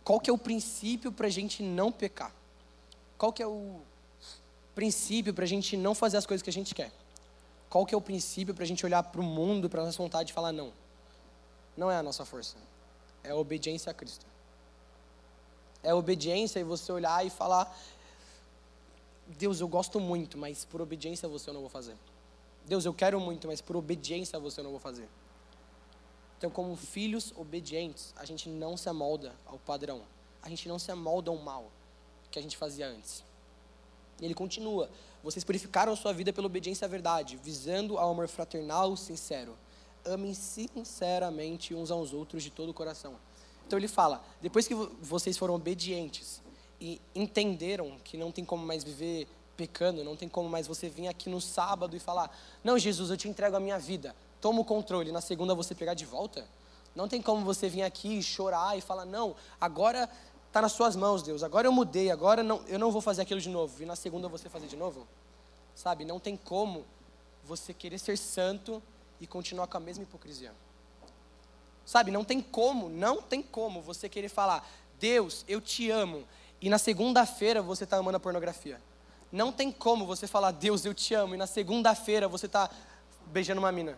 qual 0.10 0.19
que 0.19 0.28
é 0.28 0.34
o 0.34 0.39
princípio 0.39 1.12
para 1.12 1.28
a 1.28 1.30
gente 1.30 1.62
não 1.62 1.91
pecar? 1.91 2.34
Qual 3.15 3.32
que 3.32 3.43
é 3.43 3.45
o 3.48 3.80
princípio 4.74 5.36
para 5.36 5.43
a 5.43 5.48
gente 5.48 5.78
não 5.78 5.93
fazer 5.93 6.17
as 6.17 6.26
coisas 6.26 6.41
que 6.41 6.50
a 6.50 6.54
gente 6.54 6.74
quer? 6.74 6.91
Qual 7.69 7.86
que 7.86 7.93
é 7.93 7.98
o 7.98 8.02
princípio 8.02 8.56
para 8.56 8.63
a 8.63 8.67
gente 8.67 8.84
olhar 8.84 9.04
para 9.04 9.22
o 9.22 9.24
mundo, 9.24 9.69
para 9.69 9.84
a 9.84 9.86
nossa 9.86 10.02
vontade 10.02 10.32
e 10.32 10.34
falar 10.34 10.52
não? 10.52 10.74
Não 11.78 11.91
é 11.91 11.98
a 11.98 12.02
nossa 12.02 12.26
força 12.26 12.58
é 13.24 13.30
a 13.30 13.36
obediência 13.36 13.91
a 13.91 13.93
Cristo. 13.93 14.26
É 15.84 15.91
a 15.91 15.95
obediência 15.95 16.60
e 16.60 16.63
você 16.63 16.91
olhar 16.91 17.24
e 17.24 17.30
falar: 17.30 17.72
Deus, 19.28 19.60
eu 19.60 19.67
gosto 19.67 20.00
muito, 20.00 20.39
mas 20.39 20.65
por 20.65 20.82
obediência 20.82 21.28
a 21.28 21.30
você 21.30 21.52
eu 21.52 21.54
não 21.54 21.62
vou 21.62 21.69
fazer. 21.69 21.95
Deus, 22.65 22.84
eu 22.84 22.93
quero 22.95 23.19
muito, 23.19 23.48
mas 23.48 23.62
por 23.62 23.76
obediência 23.76 24.38
a 24.38 24.39
você 24.39 24.60
eu 24.60 24.63
não 24.63 24.72
vou 24.72 24.80
fazer. 24.80 25.08
Então, 26.39 26.49
como 26.49 26.75
filhos 26.75 27.32
obedientes, 27.36 28.13
a 28.15 28.25
gente 28.25 28.49
não 28.49 28.75
se 28.75 28.89
amolda 28.89 29.36
ao 29.45 29.60
padrão. 29.60 30.02
A 30.41 30.49
gente 30.49 30.67
não 30.67 30.80
se 30.80 30.89
amolda 30.89 31.30
ao 31.30 31.38
mal 31.38 31.69
que 32.32 32.39
a 32.39 32.41
gente 32.41 32.58
fazia 32.58 32.88
antes. 32.88 33.23
E 34.19 34.25
ele 34.25 34.34
continua: 34.34 34.89
Vocês 35.21 35.43
purificaram 35.43 35.95
sua 35.95 36.13
vida 36.13 36.34
pela 36.34 36.47
obediência 36.47 36.86
à 36.86 36.88
verdade, 36.88 37.38
visando 37.38 37.97
ao 37.97 38.10
amor 38.10 38.28
fraternal 38.28 38.95
sincero 38.97 39.56
amem 40.06 40.34
sinceramente 40.34 41.73
uns 41.73 41.91
aos 41.91 42.13
outros 42.13 42.43
de 42.43 42.49
todo 42.49 42.69
o 42.69 42.73
coração. 42.73 43.15
Então 43.65 43.78
ele 43.78 43.88
fala: 43.88 44.23
depois 44.41 44.67
que 44.67 44.73
vocês 44.73 45.38
foram 45.38 45.56
obedientes 45.56 46.41
e 46.80 47.02
entenderam 47.13 47.97
que 48.04 48.17
não 48.17 48.32
tem 48.32 48.45
como 48.45 48.65
mais 48.65 48.84
viver 48.84 49.28
pecando, 49.58 50.04
não 50.04 50.15
tem 50.15 50.30
como 50.30 50.47
mais 50.47 50.67
você 50.67 50.88
vir 50.89 51.08
aqui 51.08 51.30
no 51.30 51.41
sábado 51.41 51.95
e 51.95 51.99
falar: 51.99 52.36
Não, 52.63 52.78
Jesus, 52.78 53.10
eu 53.10 53.17
te 53.17 53.28
entrego 53.28 53.56
a 53.56 53.60
minha 53.60 53.78
vida, 53.78 54.15
toma 54.41 54.62
o 54.62 54.65
controle, 54.65 55.12
na 55.12 55.21
segunda 55.21 55.54
você 55.56 55.75
pegar 55.75 55.93
de 55.93 56.06
volta. 56.06 56.47
Não 56.95 57.08
tem 57.08 57.21
como 57.21 57.45
você 57.45 57.69
vir 57.69 57.84
aqui 57.84 58.17
e 58.17 58.23
chorar 58.23 58.78
e 58.78 58.82
falar: 58.82 59.06
Não, 59.06 59.36
agora 59.60 60.10
está 60.47 60.62
nas 60.62 60.71
suas 60.71 60.95
mãos, 60.95 61.21
Deus, 61.21 61.43
agora 61.43 61.67
eu 61.67 61.71
mudei, 61.71 62.10
agora 62.10 62.41
não, 62.41 62.62
eu 62.67 62.80
não 62.80 62.91
vou 62.91 63.02
fazer 63.02 63.21
aquilo 63.21 63.39
de 63.39 63.49
novo, 63.49 63.82
e 63.82 63.86
na 63.86 63.95
segunda 63.95 64.28
você 64.28 64.49
fazer 64.49 64.67
de 64.67 64.75
novo. 64.75 65.08
Sabe, 65.75 66.04
não 66.04 66.19
tem 66.19 66.36
como 66.36 66.86
você 67.43 67.73
querer 67.73 67.99
ser 67.99 68.17
santo 68.17 68.82
e 69.21 69.28
continuar 69.28 69.67
com 69.67 69.78
a 69.78 69.80
mesma 69.80 70.04
hipocrisia. 70.04 70.52
Sabe, 71.86 72.12
não 72.12 72.23
tem 72.23 72.41
como, 72.41 72.89
não 72.89 73.21
tem 73.21 73.41
como 73.41 73.82
você 73.82 74.10
querer 74.10 74.30
falar, 74.30 74.67
Deus, 74.99 75.45
eu 75.47 75.62
te 75.62 75.89
amo, 75.89 76.25
e 76.60 76.69
na 76.69 76.78
segunda-feira 76.78 77.62
você 77.62 77.84
está 77.84 77.97
amando 77.97 78.17
a 78.17 78.19
pornografia. 78.19 78.82
Não 79.32 79.52
tem 79.52 79.71
como 79.71 80.06
você 80.06 80.28
falar, 80.28 80.52
Deus, 80.52 80.84
eu 80.84 80.93
te 80.93 81.13
amo, 81.13 81.36
e 81.36 81.38
na 81.38 81.47
segunda-feira 81.47 82.28
você 82.28 82.47
está 82.47 82.69
beijando 83.28 83.60
uma 83.60 83.71
mina. 83.71 83.97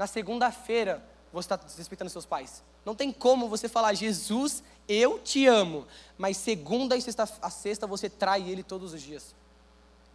Na 0.00 0.06
segunda-feira 0.06 1.04
você 1.30 1.44
está 1.44 1.56
desrespeitando 1.56 2.10
seus 2.10 2.24
pais. 2.24 2.64
Não 2.86 2.94
tem 2.94 3.12
como 3.12 3.50
você 3.50 3.68
falar, 3.68 3.92
Jesus, 3.92 4.64
eu 4.88 5.18
te 5.18 5.46
amo, 5.46 5.86
mas 6.16 6.38
segunda 6.38 6.96
e 6.96 7.02
sexta, 7.02 7.28
a 7.42 7.50
sexta 7.50 7.86
você 7.86 8.08
trai 8.08 8.48
ele 8.48 8.62
todos 8.62 8.94
os 8.94 9.02
dias. 9.02 9.34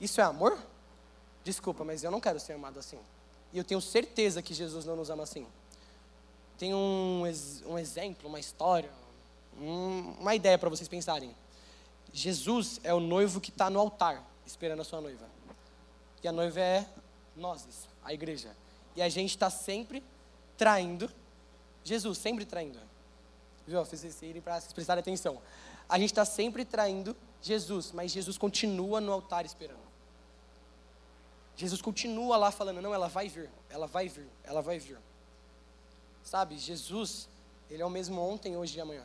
Isso 0.02 0.20
é 0.20 0.24
amor? 0.24 0.58
Desculpa, 1.44 1.84
mas 1.84 2.04
eu 2.04 2.10
não 2.10 2.20
quero 2.20 2.40
ser 2.40 2.54
amado 2.54 2.80
assim. 2.80 2.98
E 3.54 3.60
eu 3.60 3.64
tenho 3.64 3.80
certeza 3.80 4.42
que 4.42 4.56
Jesus 4.56 4.86
não 4.86 4.96
nos 4.96 5.12
ama 5.12 5.22
assim. 5.22 5.46
Tem 6.58 6.74
um, 6.74 7.22
um 7.68 7.78
exemplo, 7.78 8.28
uma 8.28 8.40
história, 8.40 8.90
um, 9.62 10.16
uma 10.20 10.34
ideia 10.34 10.58
para 10.58 10.68
vocês 10.68 10.90
pensarem. 10.90 11.36
Jesus 12.12 12.80
é 12.84 12.92
o 12.92 13.00
noivo 13.00 13.40
que 13.40 13.52
está 13.52 13.70
no 13.70 13.80
altar 13.80 14.24
esperando 14.48 14.80
a 14.80 14.84
sua 14.84 15.00
noiva. 15.00 15.28
E 16.24 16.28
a 16.28 16.32
noiva 16.32 16.60
é 16.60 16.88
nós, 17.36 17.88
a 18.04 18.12
igreja. 18.12 18.65
E 18.96 19.02
a 19.02 19.10
gente 19.10 19.32
está 19.32 19.50
sempre 19.50 20.04
traindo 20.58 21.10
Jesus, 21.86 22.18
sempre 22.18 22.46
traindo. 22.46 22.80
Viu? 23.68 23.86
Fiz 23.86 24.02
vocês 24.02 24.22
irem 24.24 24.42
para 24.42 24.60
prestarem 24.74 25.02
atenção. 25.02 25.40
A 25.88 26.00
gente 26.00 26.12
está 26.12 26.26
sempre 26.26 26.66
traindo 26.66 27.16
Jesus, 27.40 27.92
mas 27.92 28.12
Jesus 28.12 28.40
continua 28.40 29.00
no 29.00 29.12
altar 29.12 29.46
esperando. 29.46 29.86
Jesus 31.56 31.82
continua 31.82 32.38
lá 32.38 32.52
falando: 32.52 32.82
não, 32.82 32.92
ela 32.92 33.08
vai 33.08 33.30
vir, 33.30 33.50
ela 33.70 33.86
vai 33.86 34.10
vir, 34.10 34.28
ela 34.44 34.62
vai 34.62 34.80
vir. 34.80 34.98
Sabe, 36.24 36.58
Jesus, 36.58 37.30
ele 37.70 37.84
é 37.84 37.86
o 37.86 37.90
mesmo 37.90 38.20
ontem, 38.20 38.58
hoje 38.58 38.80
e 38.80 38.82
amanhã. 38.82 39.04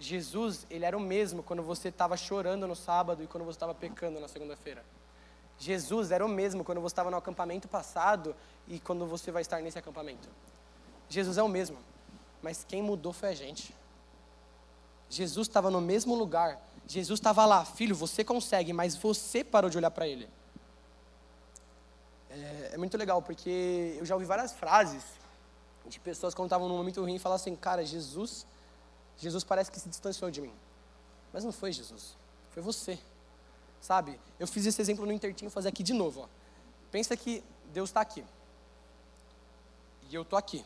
Jesus, 0.00 0.66
ele 0.68 0.84
era 0.84 0.96
o 0.96 1.00
mesmo 1.00 1.42
quando 1.42 1.62
você 1.62 1.88
estava 1.88 2.16
chorando 2.16 2.66
no 2.66 2.74
sábado 2.74 3.22
e 3.22 3.28
quando 3.28 3.44
você 3.44 3.56
estava 3.56 3.74
pecando 3.74 4.18
na 4.18 4.26
segunda-feira. 4.26 4.84
Jesus 5.58 6.10
era 6.10 6.24
o 6.24 6.28
mesmo 6.28 6.64
quando 6.64 6.80
você 6.80 6.92
estava 6.92 7.10
no 7.10 7.16
acampamento 7.16 7.66
passado 7.68 8.34
e 8.66 8.78
quando 8.78 9.06
você 9.06 9.30
vai 9.30 9.42
estar 9.42 9.60
nesse 9.60 9.78
acampamento. 9.78 10.28
Jesus 11.08 11.38
é 11.38 11.42
o 11.42 11.48
mesmo, 11.48 11.78
mas 12.42 12.64
quem 12.64 12.82
mudou 12.82 13.12
foi 13.12 13.30
a 13.30 13.34
gente. 13.34 13.74
Jesus 15.10 15.48
estava 15.48 15.70
no 15.70 15.80
mesmo 15.80 16.14
lugar. 16.14 16.62
Jesus 16.86 17.18
estava 17.18 17.44
lá, 17.44 17.64
filho, 17.64 17.94
você 17.94 18.22
consegue, 18.22 18.72
mas 18.72 18.94
você 18.96 19.42
parou 19.42 19.68
de 19.68 19.78
olhar 19.78 19.90
para 19.90 20.06
ele. 20.06 20.28
É, 22.30 22.70
é, 22.74 22.76
muito 22.76 22.96
legal, 22.96 23.20
porque 23.22 23.96
eu 23.98 24.04
já 24.04 24.14
ouvi 24.14 24.26
várias 24.26 24.52
frases 24.52 25.02
de 25.86 25.98
pessoas 25.98 26.34
quando 26.34 26.46
estavam 26.46 26.68
num 26.68 26.76
momento 26.76 27.00
ruim 27.00 27.18
falar 27.18 27.36
assim, 27.36 27.56
cara, 27.56 27.84
Jesus 27.84 28.46
Jesus 29.18 29.42
parece 29.42 29.70
que 29.70 29.80
se 29.80 29.88
distanciou 29.88 30.30
de 30.30 30.40
mim. 30.40 30.52
Mas 31.32 31.44
não 31.44 31.52
foi 31.52 31.72
Jesus, 31.72 32.16
foi 32.50 32.62
você. 32.62 32.98
Sabe? 33.80 34.18
Eu 34.38 34.46
fiz 34.46 34.66
esse 34.66 34.80
exemplo 34.80 35.06
no 35.06 35.12
Intertinho, 35.12 35.48
vou 35.48 35.54
fazer 35.54 35.68
aqui 35.68 35.82
de 35.82 35.92
novo. 35.92 36.22
Ó. 36.22 36.28
Pensa 36.90 37.16
que 37.16 37.42
Deus 37.72 37.90
está 37.90 38.00
aqui. 38.00 38.24
E 40.10 40.14
eu 40.14 40.22
estou 40.22 40.38
aqui. 40.38 40.64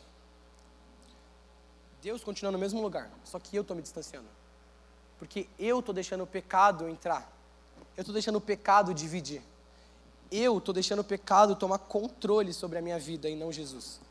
Deus 2.01 2.23
continua 2.23 2.51
no 2.51 2.57
mesmo 2.57 2.81
lugar, 2.81 3.09
só 3.23 3.39
que 3.39 3.55
eu 3.55 3.61
estou 3.61 3.75
me 3.75 3.81
distanciando. 3.81 4.27
Porque 5.17 5.47
eu 5.57 5.79
estou 5.79 5.93
deixando 5.93 6.23
o 6.23 6.27
pecado 6.27 6.87
entrar. 6.89 7.31
Eu 7.95 8.01
estou 8.01 8.13
deixando 8.13 8.35
o 8.35 8.41
pecado 8.41 8.93
dividir. 8.93 9.41
Eu 10.31 10.57
estou 10.57 10.73
deixando 10.73 10.99
o 10.99 11.03
pecado 11.03 11.55
tomar 11.55 11.77
controle 11.77 12.53
sobre 12.53 12.77
a 12.77 12.81
minha 12.81 12.99
vida 12.99 13.29
e 13.29 13.35
não 13.35 13.51
Jesus. 13.51 14.01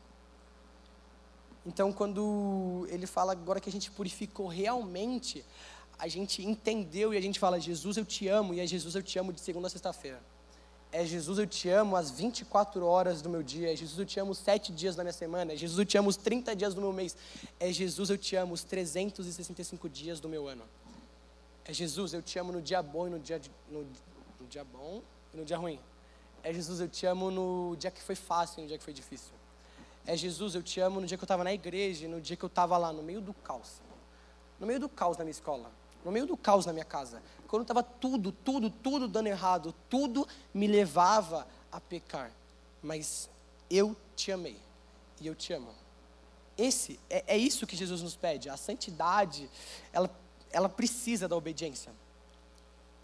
Então, 1.65 1.93
quando 1.93 2.85
ele 2.89 3.05
fala 3.05 3.31
agora 3.31 3.59
que 3.59 3.69
a 3.69 3.71
gente 3.71 3.91
purificou 3.91 4.47
realmente, 4.47 5.45
a 5.97 6.07
gente 6.07 6.45
entendeu 6.45 7.13
e 7.13 7.17
a 7.17 7.21
gente 7.21 7.39
fala: 7.39 7.59
Jesus, 7.59 7.97
eu 7.97 8.05
te 8.05 8.27
amo, 8.27 8.53
e 8.53 8.59
é 8.59 8.67
Jesus, 8.67 8.95
eu 8.95 9.03
te 9.03 9.17
amo 9.17 9.31
de 9.31 9.39
segunda 9.39 9.67
a 9.67 9.69
sexta-feira. 9.69 10.21
É 10.91 11.03
Jesus, 11.03 11.39
eu 11.39 11.47
te 11.47 11.69
amo 11.69 11.95
às 11.95 12.11
24 12.11 12.85
horas 12.85 13.19
do 13.19 13.27
meu 13.27 13.41
dia. 13.41 13.73
É 13.73 13.75
Jesus, 13.75 13.97
eu 13.97 14.05
te 14.05 14.19
amo 14.19 14.35
7 14.35 14.71
dias 14.71 14.95
da 14.95 15.03
minha 15.03 15.11
semana. 15.11 15.53
É 15.53 15.55
Jesus, 15.55 15.79
eu 15.79 15.85
te 15.85 15.97
amo 15.97 16.07
os 16.07 16.17
30 16.17 16.55
dias 16.55 16.75
do 16.75 16.81
meu 16.81 16.93
mês. 16.93 17.17
É 17.59 17.71
Jesus, 17.71 18.11
eu 18.11 18.17
te 18.17 18.35
amo 18.35 18.53
os 18.53 18.63
365 18.63 19.89
dias 19.89 20.19
do 20.19 20.29
meu 20.29 20.47
ano. 20.47 20.63
É 21.65 21.73
Jesus, 21.73 22.13
eu 22.13 22.21
te 22.21 22.37
amo 22.37 22.51
no 22.51 22.61
dia 22.61 22.83
bom 22.83 23.07
e 23.07 23.09
no 23.09 23.19
dia, 23.19 23.41
no, 23.71 23.87
no 24.39 24.47
dia 24.47 24.63
bom 24.63 25.01
e 25.33 25.37
no 25.37 25.43
dia 25.43 25.57
ruim. 25.57 25.79
É 26.43 26.53
Jesus, 26.53 26.79
eu 26.79 26.87
te 26.87 27.07
amo 27.07 27.31
no 27.31 27.75
dia 27.75 27.89
que 27.89 28.01
foi 28.01 28.15
fácil 28.15 28.59
e 28.59 28.61
no 28.61 28.67
dia 28.67 28.77
que 28.77 28.83
foi 28.83 28.93
difícil. 28.93 29.33
É 30.05 30.15
Jesus, 30.15 30.53
eu 30.53 30.61
te 30.61 30.79
amo 30.79 31.01
no 31.01 31.07
dia 31.07 31.17
que 31.17 31.23
eu 31.23 31.25
estava 31.25 31.43
na 31.43 31.53
igreja, 31.53 32.07
no 32.07 32.21
dia 32.21 32.37
que 32.37 32.43
eu 32.43 32.47
estava 32.47 32.77
lá, 32.77 32.93
no 32.93 33.01
meio 33.01 33.19
do 33.19 33.33
caos. 33.33 33.81
No 34.59 34.67
meio 34.67 34.79
do 34.79 34.89
caos 34.89 35.17
na 35.17 35.23
minha 35.23 35.31
escola, 35.31 35.71
no 36.03 36.11
meio 36.11 36.25
do 36.25 36.35
caos 36.35 36.65
na 36.65 36.73
minha 36.73 36.85
casa. 36.85 37.21
Quando 37.47 37.63
estava 37.63 37.83
tudo, 37.83 38.31
tudo, 38.31 38.69
tudo 38.69 39.07
dando 39.07 39.27
errado, 39.27 39.73
tudo 39.89 40.27
me 40.53 40.67
levava 40.67 41.47
a 41.71 41.79
pecar. 41.79 42.31
Mas 42.81 43.29
eu 43.69 43.95
te 44.15 44.31
amei 44.31 44.57
e 45.21 45.27
eu 45.27 45.35
te 45.35 45.53
amo. 45.53 45.73
Esse 46.57 46.99
é, 47.09 47.23
é 47.27 47.37
isso 47.37 47.65
que 47.65 47.75
Jesus 47.75 48.01
nos 48.01 48.15
pede. 48.15 48.49
A 48.49 48.57
santidade, 48.57 49.49
ela, 49.91 50.09
ela 50.51 50.69
precisa 50.69 51.27
da 51.27 51.35
obediência. 51.35 51.91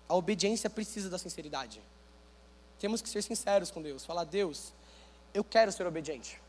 A 0.07 0.15
obediência 0.15 0.69
precisa 0.69 1.09
da 1.09 1.17
sinceridade. 1.17 1.81
Temos 2.79 3.01
que 3.01 3.09
ser 3.09 3.21
sinceros 3.21 3.71
com 3.71 3.81
Deus. 3.81 4.05
Falar, 4.05 4.23
Deus, 4.23 4.73
eu 5.33 5.43
quero 5.43 5.71
ser 5.71 5.85
obediente. 5.85 6.41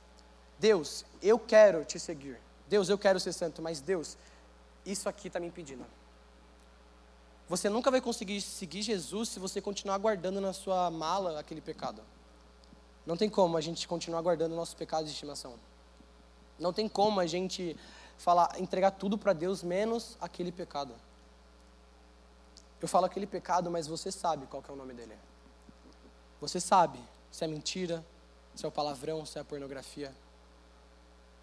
Deus, 0.58 1.04
eu 1.22 1.38
quero 1.38 1.84
te 1.84 1.98
seguir. 1.98 2.38
Deus, 2.68 2.88
eu 2.88 2.96
quero 2.96 3.18
ser 3.18 3.32
santo, 3.32 3.60
mas 3.60 3.80
Deus, 3.80 4.16
isso 4.86 5.08
aqui 5.08 5.26
está 5.26 5.40
me 5.40 5.46
impedindo. 5.46 5.84
Você 7.50 7.68
nunca 7.68 7.90
vai 7.90 8.00
conseguir 8.00 8.40
seguir 8.40 8.80
Jesus 8.80 9.30
se 9.30 9.40
você 9.40 9.60
continuar 9.60 9.98
guardando 9.98 10.40
na 10.40 10.52
sua 10.52 10.88
mala 10.88 11.40
aquele 11.40 11.60
pecado. 11.60 12.00
Não 13.04 13.16
tem 13.16 13.28
como 13.28 13.56
a 13.56 13.60
gente 13.60 13.88
continuar 13.88 14.22
guardando 14.22 14.54
nossos 14.54 14.72
pecados 14.72 15.06
de 15.08 15.14
estimação. 15.14 15.54
Não 16.60 16.72
tem 16.72 16.88
como 16.88 17.18
a 17.18 17.26
gente 17.26 17.76
falar, 18.16 18.54
entregar 18.60 18.92
tudo 18.92 19.18
para 19.18 19.32
Deus 19.32 19.64
menos 19.64 20.16
aquele 20.20 20.52
pecado. 20.52 20.94
Eu 22.80 22.86
falo 22.86 23.06
aquele 23.06 23.26
pecado, 23.26 23.68
mas 23.68 23.88
você 23.88 24.12
sabe 24.12 24.46
qual 24.46 24.62
é 24.68 24.70
o 24.70 24.76
nome 24.76 24.94
dele. 24.94 25.18
Você 26.40 26.60
sabe 26.60 27.00
se 27.32 27.44
é 27.44 27.48
mentira, 27.48 28.06
se 28.54 28.64
é 28.64 28.68
o 28.68 28.70
palavrão, 28.70 29.26
se 29.26 29.38
é 29.38 29.40
a 29.40 29.44
pornografia. 29.44 30.14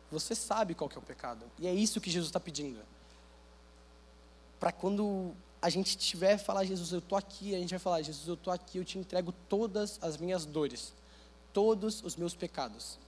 Você 0.09 0.33
sabe 0.33 0.73
qual 0.73 0.89
é 0.95 0.97
o 0.99 1.01
pecado. 1.01 1.43
E 1.59 1.67
é 1.67 1.73
isso 1.73 1.99
que 1.99 2.09
Jesus 2.09 2.29
está 2.29 2.39
pedindo. 2.39 2.79
Para 4.57 4.71
quando 4.71 5.35
a 5.61 5.69
gente 5.69 5.97
tiver 5.97 6.37
falar, 6.37 6.63
Jesus, 6.65 6.91
eu 6.91 6.99
estou 6.99 7.17
aqui, 7.17 7.55
a 7.55 7.59
gente 7.59 7.71
vai 7.71 7.79
falar, 7.79 8.01
Jesus, 8.01 8.27
eu 8.27 8.35
estou 8.35 8.53
aqui, 8.53 8.77
eu 8.77 8.85
te 8.85 8.97
entrego 8.97 9.33
todas 9.49 9.97
as 10.01 10.17
minhas 10.17 10.45
dores, 10.45 10.93
todos 11.51 12.03
os 12.03 12.15
meus 12.15 12.35
pecados. 12.35 12.99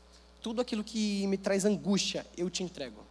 Tudo 0.42 0.62
aquilo 0.62 0.84
que 0.84 1.28
me 1.28 1.38
traz 1.38 1.66
angústia, 1.66 2.26
eu 2.36 2.50
te 2.50 2.64
entrego. 2.64 3.04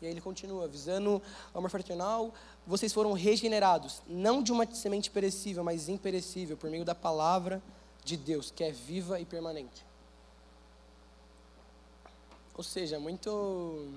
E 0.00 0.06
aí 0.06 0.10
ele 0.10 0.20
continua, 0.20 0.66
visando 0.66 1.22
o 1.54 1.58
amor 1.58 1.70
fraternal, 1.70 2.34
vocês 2.66 2.92
foram 2.92 3.12
regenerados, 3.12 4.02
não 4.08 4.42
de 4.42 4.50
uma 4.50 4.66
semente 4.74 5.10
perecível, 5.10 5.62
mas 5.62 5.88
imperecível, 5.88 6.56
por 6.56 6.68
meio 6.68 6.84
da 6.84 6.94
palavra 6.94 7.62
de 8.04 8.16
Deus, 8.16 8.50
que 8.50 8.64
é 8.64 8.72
viva 8.72 9.20
e 9.20 9.24
permanente. 9.24 9.84
Ou 12.54 12.64
seja, 12.64 12.98
muito, 12.98 13.88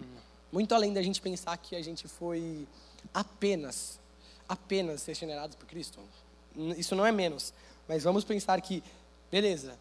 muito 0.51 0.75
além 0.75 0.93
da 0.93 1.01
gente 1.01 1.19
pensar 1.19 1.57
que 1.57 1.75
a 1.75 1.81
gente 1.81 2.07
foi 2.07 2.67
apenas, 3.13 3.99
apenas 4.47 5.05
regenerados 5.05 5.55
por 5.55 5.65
Cristo. 5.65 5.99
Isso 6.77 6.95
não 6.95 7.05
é 7.05 7.11
menos. 7.11 7.53
Mas 7.87 8.03
vamos 8.03 8.23
pensar 8.23 8.59
que, 8.61 8.83
beleza, 9.31 9.77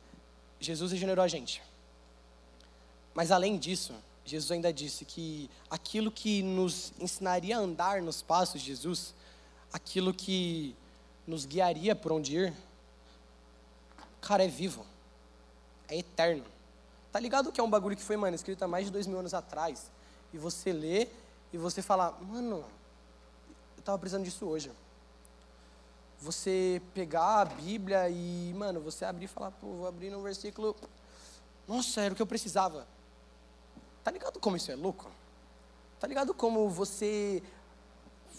Jesus 0.61 0.93
regenerou 0.93 1.25
a 1.25 1.29
gente. 1.29 1.63
Mas 3.15 3.31
além 3.31 3.57
disso, 3.57 3.95
Jesus 4.25 4.51
ainda 4.51 4.73
disse 4.73 5.05
que 5.05 5.51
aquilo 5.71 6.11
que 6.11 6.43
nos 6.43 6.93
ensinaria 6.99 7.57
a 7.57 7.61
andar 7.61 8.03
nos 8.03 8.23
passos 8.23 8.61
de 8.61 8.69
Jesus, 8.69 9.15
aquilo 9.73 10.13
que 10.13 10.75
nos 11.27 11.45
guiaria 11.45 11.95
por 11.95 12.13
onde 12.13 12.37
ir, 12.37 12.55
cara, 14.21 14.45
é 14.45 14.49
vivo, 14.49 14.85
é 15.89 15.99
eterno. 15.99 16.45
Tá 17.13 17.21
ligado 17.21 17.53
que 17.53 17.61
é 17.61 17.65
um 17.65 17.71
bagulho 17.71 17.97
que 17.97 18.03
foi, 18.03 18.17
mano, 18.17 18.35
escrito 18.35 18.63
há 18.65 18.69
mais 18.69 18.87
de 18.87 18.91
dois 18.91 19.07
mil 19.07 19.19
anos 19.19 19.35
atrás. 19.35 19.91
E 20.33 20.39
você 20.39 20.73
lê 20.73 21.07
e 21.53 21.59
você 21.59 21.81
fala, 21.81 22.19
mano, 22.23 22.65
eu 23.85 23.87
tava 23.87 23.99
precisando 23.99 24.25
disso 24.25 24.47
hoje. 24.47 24.73
você 26.19 26.81
pegar 26.95 27.43
a 27.43 27.45
Bíblia 27.45 28.09
e, 28.09 28.55
mano, 28.57 28.81
você 28.81 29.05
abrir 29.05 29.27
e 29.27 29.29
falar, 29.29 29.51
pô, 29.51 29.67
vou 29.75 29.87
abrir 29.87 30.09
no 30.09 30.23
versículo. 30.23 30.75
Nossa, 31.69 32.01
era 32.01 32.15
o 32.15 32.17
que 32.17 32.23
eu 32.23 32.27
precisava. 32.27 32.87
Tá 34.03 34.11
ligado 34.11 34.41
como 34.41 34.57
isso 34.57 34.73
é 34.73 34.75
louco? 34.75 35.11
Tá 36.01 36.07
ligado 36.07 36.33
como 36.33 36.71
você 36.71 37.43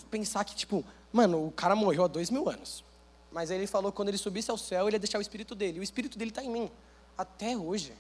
pensar 0.10 0.44
que, 0.46 0.56
tipo, 0.56 0.84
mano, 1.14 1.46
o 1.46 1.52
cara 1.52 1.76
morreu 1.76 2.06
há 2.06 2.08
dois 2.08 2.32
mil 2.32 2.50
anos. 2.50 2.84
Mas 3.32 3.52
aí 3.52 3.58
ele 3.58 3.68
falou 3.68 3.92
que 3.92 3.98
quando 3.98 4.10
ele 4.10 4.18
subisse 4.18 4.50
ao 4.50 4.58
céu, 4.58 4.88
ele 4.88 4.96
ia 4.96 5.00
deixar 5.00 5.20
o 5.20 5.22
espírito 5.22 5.54
dele. 5.54 5.80
O 5.80 5.84
espírito 5.84 6.18
dele 6.18 6.32
está 6.32 6.44
em 6.44 6.50
mim, 6.50 6.72
até 7.16 7.56
hoje. 7.56 7.94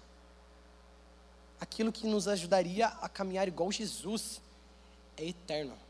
Aquilo 1.62 1.92
que 1.92 2.08
nos 2.08 2.28
ajudaria 2.28 2.88
a 2.88 3.08
caminhar 3.08 3.48
igual 3.48 3.72
Jesus 3.72 4.42
é 5.16 5.26
eterno. 5.26 5.85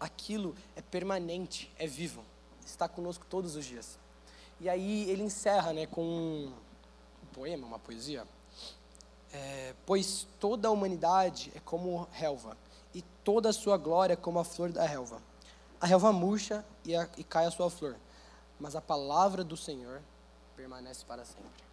Aquilo 0.00 0.56
é 0.74 0.80
permanente, 0.80 1.70
é 1.78 1.86
vivo. 1.86 2.24
Está 2.64 2.88
conosco 2.88 3.26
todos 3.28 3.54
os 3.54 3.64
dias. 3.64 3.98
E 4.58 4.68
aí 4.68 5.08
ele 5.08 5.22
encerra 5.22 5.72
né, 5.72 5.86
com 5.86 6.02
um 6.02 6.52
poema, 7.32 7.66
uma 7.66 7.78
poesia. 7.78 8.26
É, 9.32 9.74
pois 9.86 10.26
toda 10.40 10.68
a 10.68 10.70
humanidade 10.70 11.52
é 11.54 11.60
como 11.60 12.08
relva, 12.12 12.56
e 12.92 13.02
toda 13.22 13.50
a 13.50 13.52
sua 13.52 13.76
glória 13.76 14.14
é 14.14 14.16
como 14.16 14.38
a 14.38 14.44
flor 14.44 14.72
da 14.72 14.84
relva. 14.84 15.22
A 15.80 15.86
relva 15.86 16.12
murcha 16.12 16.64
e, 16.84 16.96
a, 16.96 17.08
e 17.16 17.22
cai 17.22 17.46
a 17.46 17.50
sua 17.50 17.70
flor, 17.70 17.96
mas 18.58 18.74
a 18.74 18.80
palavra 18.80 19.44
do 19.44 19.56
Senhor 19.56 20.02
permanece 20.56 21.04
para 21.04 21.24
sempre. 21.24 21.69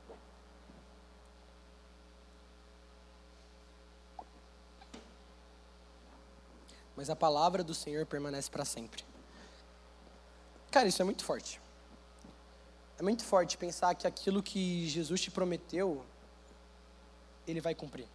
Mas 6.97 7.11
a 7.11 7.15
palavra 7.15 7.63
do 7.63 7.75
Senhor 7.75 8.07
permanece 8.07 8.49
para 8.49 8.65
sempre. 8.65 9.05
Cara, 10.71 10.87
isso 10.87 10.99
é 10.99 11.05
muito 11.05 11.23
forte. 11.23 11.61
É 12.97 13.03
muito 13.03 13.23
forte 13.23 13.55
pensar 13.55 13.93
que 13.93 14.07
aquilo 14.07 14.41
que 14.41 14.89
Jesus 14.89 15.21
te 15.21 15.29
prometeu, 15.29 16.03
Ele 17.47 17.61
vai 17.61 17.75
cumprir. 17.75 18.07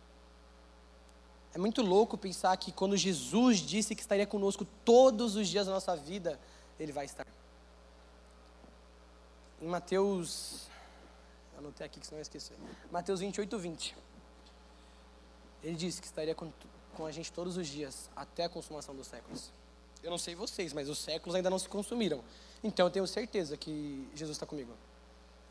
É 1.55 1.59
muito 1.59 1.81
louco 1.81 2.19
pensar 2.19 2.57
que 2.57 2.73
quando 2.73 2.97
Jesus 2.97 3.59
disse 3.59 3.95
que 3.95 4.01
estaria 4.01 4.27
conosco 4.27 4.67
todos 4.85 5.37
os 5.37 5.47
dias 5.47 5.67
da 5.67 5.73
nossa 5.73 5.95
vida, 5.95 6.41
Ele 6.81 6.91
vai 6.91 7.05
estar. 7.05 7.27
Em 9.61 9.69
Mateus, 9.69 10.67
anotei 11.57 11.87
aqui 11.87 12.01
que 12.01 12.07
senão 12.07 12.19
eu 12.19 12.23
esquecer. 12.23 12.57
Mateus 12.91 13.21
28, 13.21 13.59
20. 13.59 13.97
Ele 15.63 15.77
disse 15.77 16.01
que 16.01 16.07
estaria 16.09 16.35
com, 16.35 16.51
com 16.93 17.07
a 17.07 17.13
gente 17.13 17.33
todos 17.33 17.57
os 17.57 17.67
dias, 17.67 18.11
até 18.15 18.45
a 18.45 18.49
consumação 18.49 18.95
dos 18.95 19.07
séculos. 19.07 19.51
Eu 20.03 20.11
não 20.11 20.19
sei 20.19 20.35
vocês, 20.35 20.73
mas 20.73 20.89
os 20.89 20.99
séculos 20.99 21.35
ainda 21.35 21.49
não 21.49 21.59
se 21.59 21.69
consumiram. 21.69 22.23
Então 22.63 22.87
eu 22.87 22.91
tenho 22.91 23.07
certeza 23.07 23.57
que 23.57 24.09
Jesus 24.15 24.37
está 24.37 24.47
comigo. 24.47 24.73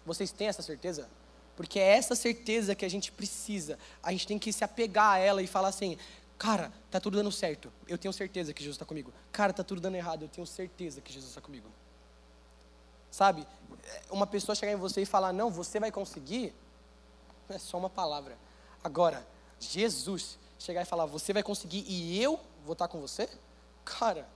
Vocês 0.05 0.31
têm 0.31 0.47
essa 0.47 0.61
certeza? 0.61 1.09
Porque 1.55 1.79
é 1.79 1.97
essa 1.97 2.15
certeza 2.15 2.73
que 2.75 2.85
a 2.85 2.89
gente 2.89 3.11
precisa. 3.11 3.77
A 4.01 4.11
gente 4.11 4.27
tem 4.27 4.39
que 4.39 4.51
se 4.51 4.63
apegar 4.63 5.11
a 5.11 5.17
ela 5.17 5.41
e 5.41 5.47
falar 5.47 5.69
assim: 5.69 5.97
cara, 6.37 6.71
tá 6.89 6.99
tudo 6.99 7.17
dando 7.17 7.31
certo. 7.31 7.71
Eu 7.87 7.97
tenho 7.97 8.13
certeza 8.13 8.53
que 8.53 8.61
Jesus 8.61 8.75
está 8.75 8.85
comigo. 8.85 9.13
Cara, 9.31 9.53
tá 9.53 9.63
tudo 9.63 9.79
dando 9.79 9.95
errado. 9.95 10.23
Eu 10.23 10.29
tenho 10.29 10.47
certeza 10.47 11.01
que 11.01 11.11
Jesus 11.13 11.29
está 11.31 11.41
comigo. 11.41 11.69
Sabe? 13.09 13.45
Uma 14.09 14.25
pessoa 14.25 14.55
chegar 14.55 14.71
em 14.71 14.77
você 14.77 15.01
e 15.01 15.05
falar: 15.05 15.33
não, 15.33 15.49
você 15.49 15.79
vai 15.79 15.91
conseguir. 15.91 16.53
É 17.49 17.57
só 17.57 17.77
uma 17.77 17.89
palavra. 17.89 18.37
Agora, 18.83 19.25
Jesus 19.59 20.39
chegar 20.61 20.81
e 20.81 20.85
falar: 20.85 21.05
você 21.05 21.33
vai 21.33 21.43
conseguir 21.43 21.83
e 21.87 22.21
eu 22.21 22.39
vou 22.65 22.73
estar 22.73 22.87
com 22.87 22.99
você? 22.99 23.29
Cara, 23.83 24.27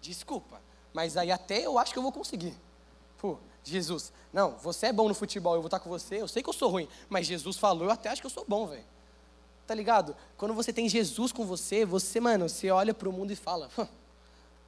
desculpa. 0.00 0.60
Mas 0.92 1.16
aí 1.16 1.30
até 1.30 1.60
eu 1.64 1.78
acho 1.78 1.92
que 1.92 1.98
eu 1.98 2.02
vou 2.02 2.12
conseguir. 2.12 2.54
Pô, 3.18 3.38
Jesus, 3.62 4.12
não, 4.32 4.52
você 4.58 4.86
é 4.86 4.92
bom 4.92 5.08
no 5.08 5.14
futebol, 5.14 5.54
eu 5.54 5.60
vou 5.60 5.68
estar 5.68 5.80
com 5.80 5.88
você, 5.88 6.20
eu 6.20 6.28
sei 6.28 6.42
que 6.42 6.48
eu 6.48 6.52
sou 6.52 6.70
ruim, 6.70 6.88
mas 7.08 7.26
Jesus 7.26 7.56
falou, 7.56 7.84
eu 7.84 7.90
até 7.90 8.10
acho 8.10 8.20
que 8.20 8.26
eu 8.26 8.30
sou 8.30 8.44
bom, 8.46 8.66
velho. 8.66 8.84
Tá 9.66 9.74
ligado? 9.74 10.14
Quando 10.36 10.52
você 10.52 10.72
tem 10.72 10.88
Jesus 10.88 11.32
com 11.32 11.46
você, 11.46 11.86
você, 11.86 12.20
mano, 12.20 12.48
você 12.48 12.70
olha 12.70 12.92
para 12.92 13.08
o 13.08 13.12
mundo 13.12 13.32
e 13.32 13.36
fala, 13.36 13.70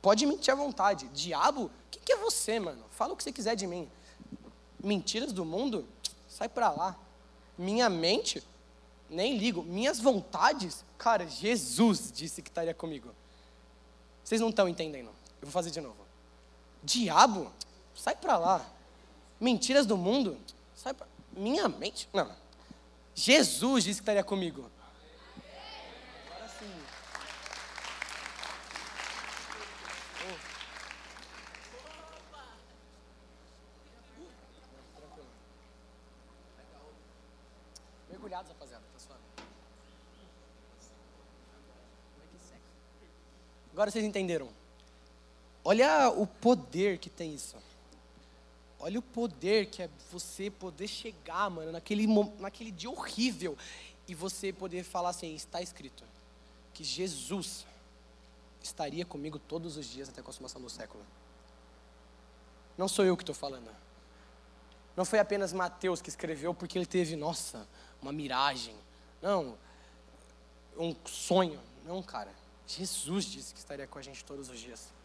pode 0.00 0.24
mentir 0.24 0.52
à 0.52 0.56
vontade. 0.56 1.06
Diabo, 1.08 1.70
quem 1.90 2.02
que 2.02 2.12
é 2.12 2.16
você, 2.16 2.58
mano? 2.58 2.82
Fala 2.90 3.12
o 3.12 3.16
que 3.16 3.22
você 3.22 3.32
quiser 3.32 3.54
de 3.54 3.66
mim. 3.66 3.90
Mentiras 4.82 5.32
do 5.32 5.44
mundo, 5.44 5.86
sai 6.28 6.48
para 6.48 6.70
lá. 6.70 6.96
Minha 7.58 7.90
mente, 7.90 8.42
nem 9.08 9.36
ligo. 9.36 9.62
Minhas 9.62 9.98
vontades, 10.00 10.84
cara, 10.98 11.26
Jesus 11.26 12.10
disse 12.12 12.42
que 12.42 12.50
estaria 12.50 12.74
comigo. 12.74 13.14
Vocês 14.24 14.40
não 14.40 14.50
estão 14.50 14.68
entendendo. 14.68 15.10
Eu 15.40 15.46
vou 15.46 15.50
fazer 15.50 15.70
de 15.70 15.80
novo. 15.80 16.04
Diabo, 16.82 17.52
sai 17.94 18.16
para 18.16 18.36
lá. 18.36 18.66
Mentiras 19.40 19.86
do 19.86 19.96
mundo? 19.96 20.36
Sai 20.74 20.94
pra... 20.94 21.06
Minha 21.32 21.68
mente? 21.68 22.08
Não. 22.12 22.30
Jesus 23.14 23.84
disse 23.84 24.00
que 24.00 24.02
estaria 24.02 24.24
comigo. 24.24 24.70
Agora 26.30 26.48
sim. 26.48 26.82
Mergulhados, 38.10 38.50
rapaziada, 38.50 38.84
tá 38.92 38.98
suave. 38.98 39.22
Agora 43.76 43.90
vocês 43.90 44.06
entenderam. 44.06 44.48
Olha 45.62 46.08
o 46.08 46.26
poder 46.26 46.96
que 46.96 47.10
tem 47.10 47.34
isso. 47.34 47.56
Olha 48.80 48.98
o 48.98 49.02
poder 49.02 49.66
que 49.66 49.82
é 49.82 49.90
você 50.10 50.50
poder 50.50 50.88
chegar, 50.88 51.50
mano, 51.50 51.72
naquele, 51.72 52.06
naquele 52.38 52.70
dia 52.70 52.88
horrível 52.88 53.54
e 54.08 54.14
você 54.14 54.50
poder 54.50 54.82
falar 54.82 55.10
assim: 55.10 55.34
está 55.34 55.60
escrito 55.60 56.04
que 56.72 56.82
Jesus 56.82 57.66
estaria 58.62 59.04
comigo 59.04 59.38
todos 59.38 59.76
os 59.76 59.84
dias 59.84 60.08
até 60.08 60.22
a 60.22 60.24
consumação 60.24 60.62
do 60.62 60.70
século. 60.70 61.04
Não 62.78 62.88
sou 62.88 63.04
eu 63.04 63.14
que 63.14 63.24
estou 63.24 63.34
falando. 63.34 63.68
Não 64.96 65.04
foi 65.04 65.18
apenas 65.18 65.52
Mateus 65.52 66.00
que 66.00 66.08
escreveu 66.08 66.54
porque 66.54 66.78
ele 66.78 66.86
teve, 66.86 67.14
nossa, 67.14 67.68
uma 68.00 68.10
miragem. 68.10 68.74
Não, 69.20 69.54
um 70.78 70.96
sonho. 71.04 71.60
Não, 71.84 72.02
cara. 72.02 72.45
Jesus 72.66 73.24
disse 73.24 73.54
que 73.54 73.60
estaria 73.60 73.86
com 73.86 73.98
a 73.98 74.02
gente 74.02 74.24
todos 74.24 74.48
os 74.48 74.58
dias 74.58 74.96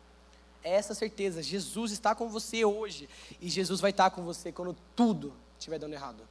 é 0.64 0.74
essa 0.74 0.94
certeza. 0.94 1.42
Jesus 1.42 1.92
está 1.92 2.14
com 2.16 2.30
você 2.30 2.64
hoje. 2.64 3.10
E 3.40 3.50
Jesus 3.50 3.80
vai 3.80 3.92
estar 3.92 4.10
com 4.12 4.24
você 4.24 4.52
quando 4.52 4.76
tudo 4.96 5.34
estiver 5.58 5.80
dando 5.80 5.94
errado. 5.94 6.28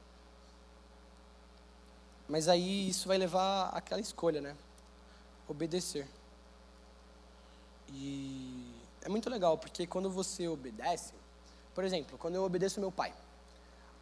Mas 2.27 2.47
aí 2.47 2.89
isso 2.89 3.07
vai 3.07 3.17
levar 3.17 3.69
àquela 3.69 3.99
escolha, 3.99 4.39
né? 4.39 4.55
Obedecer. 5.47 6.07
E 7.89 8.73
é 9.01 9.09
muito 9.09 9.29
legal, 9.29 9.57
porque 9.57 9.85
quando 9.85 10.09
você 10.09 10.47
obedece, 10.47 11.13
por 11.75 11.83
exemplo, 11.83 12.17
quando 12.17 12.35
eu 12.35 12.43
obedeço 12.43 12.79
meu 12.79 12.91
pai, 12.91 13.13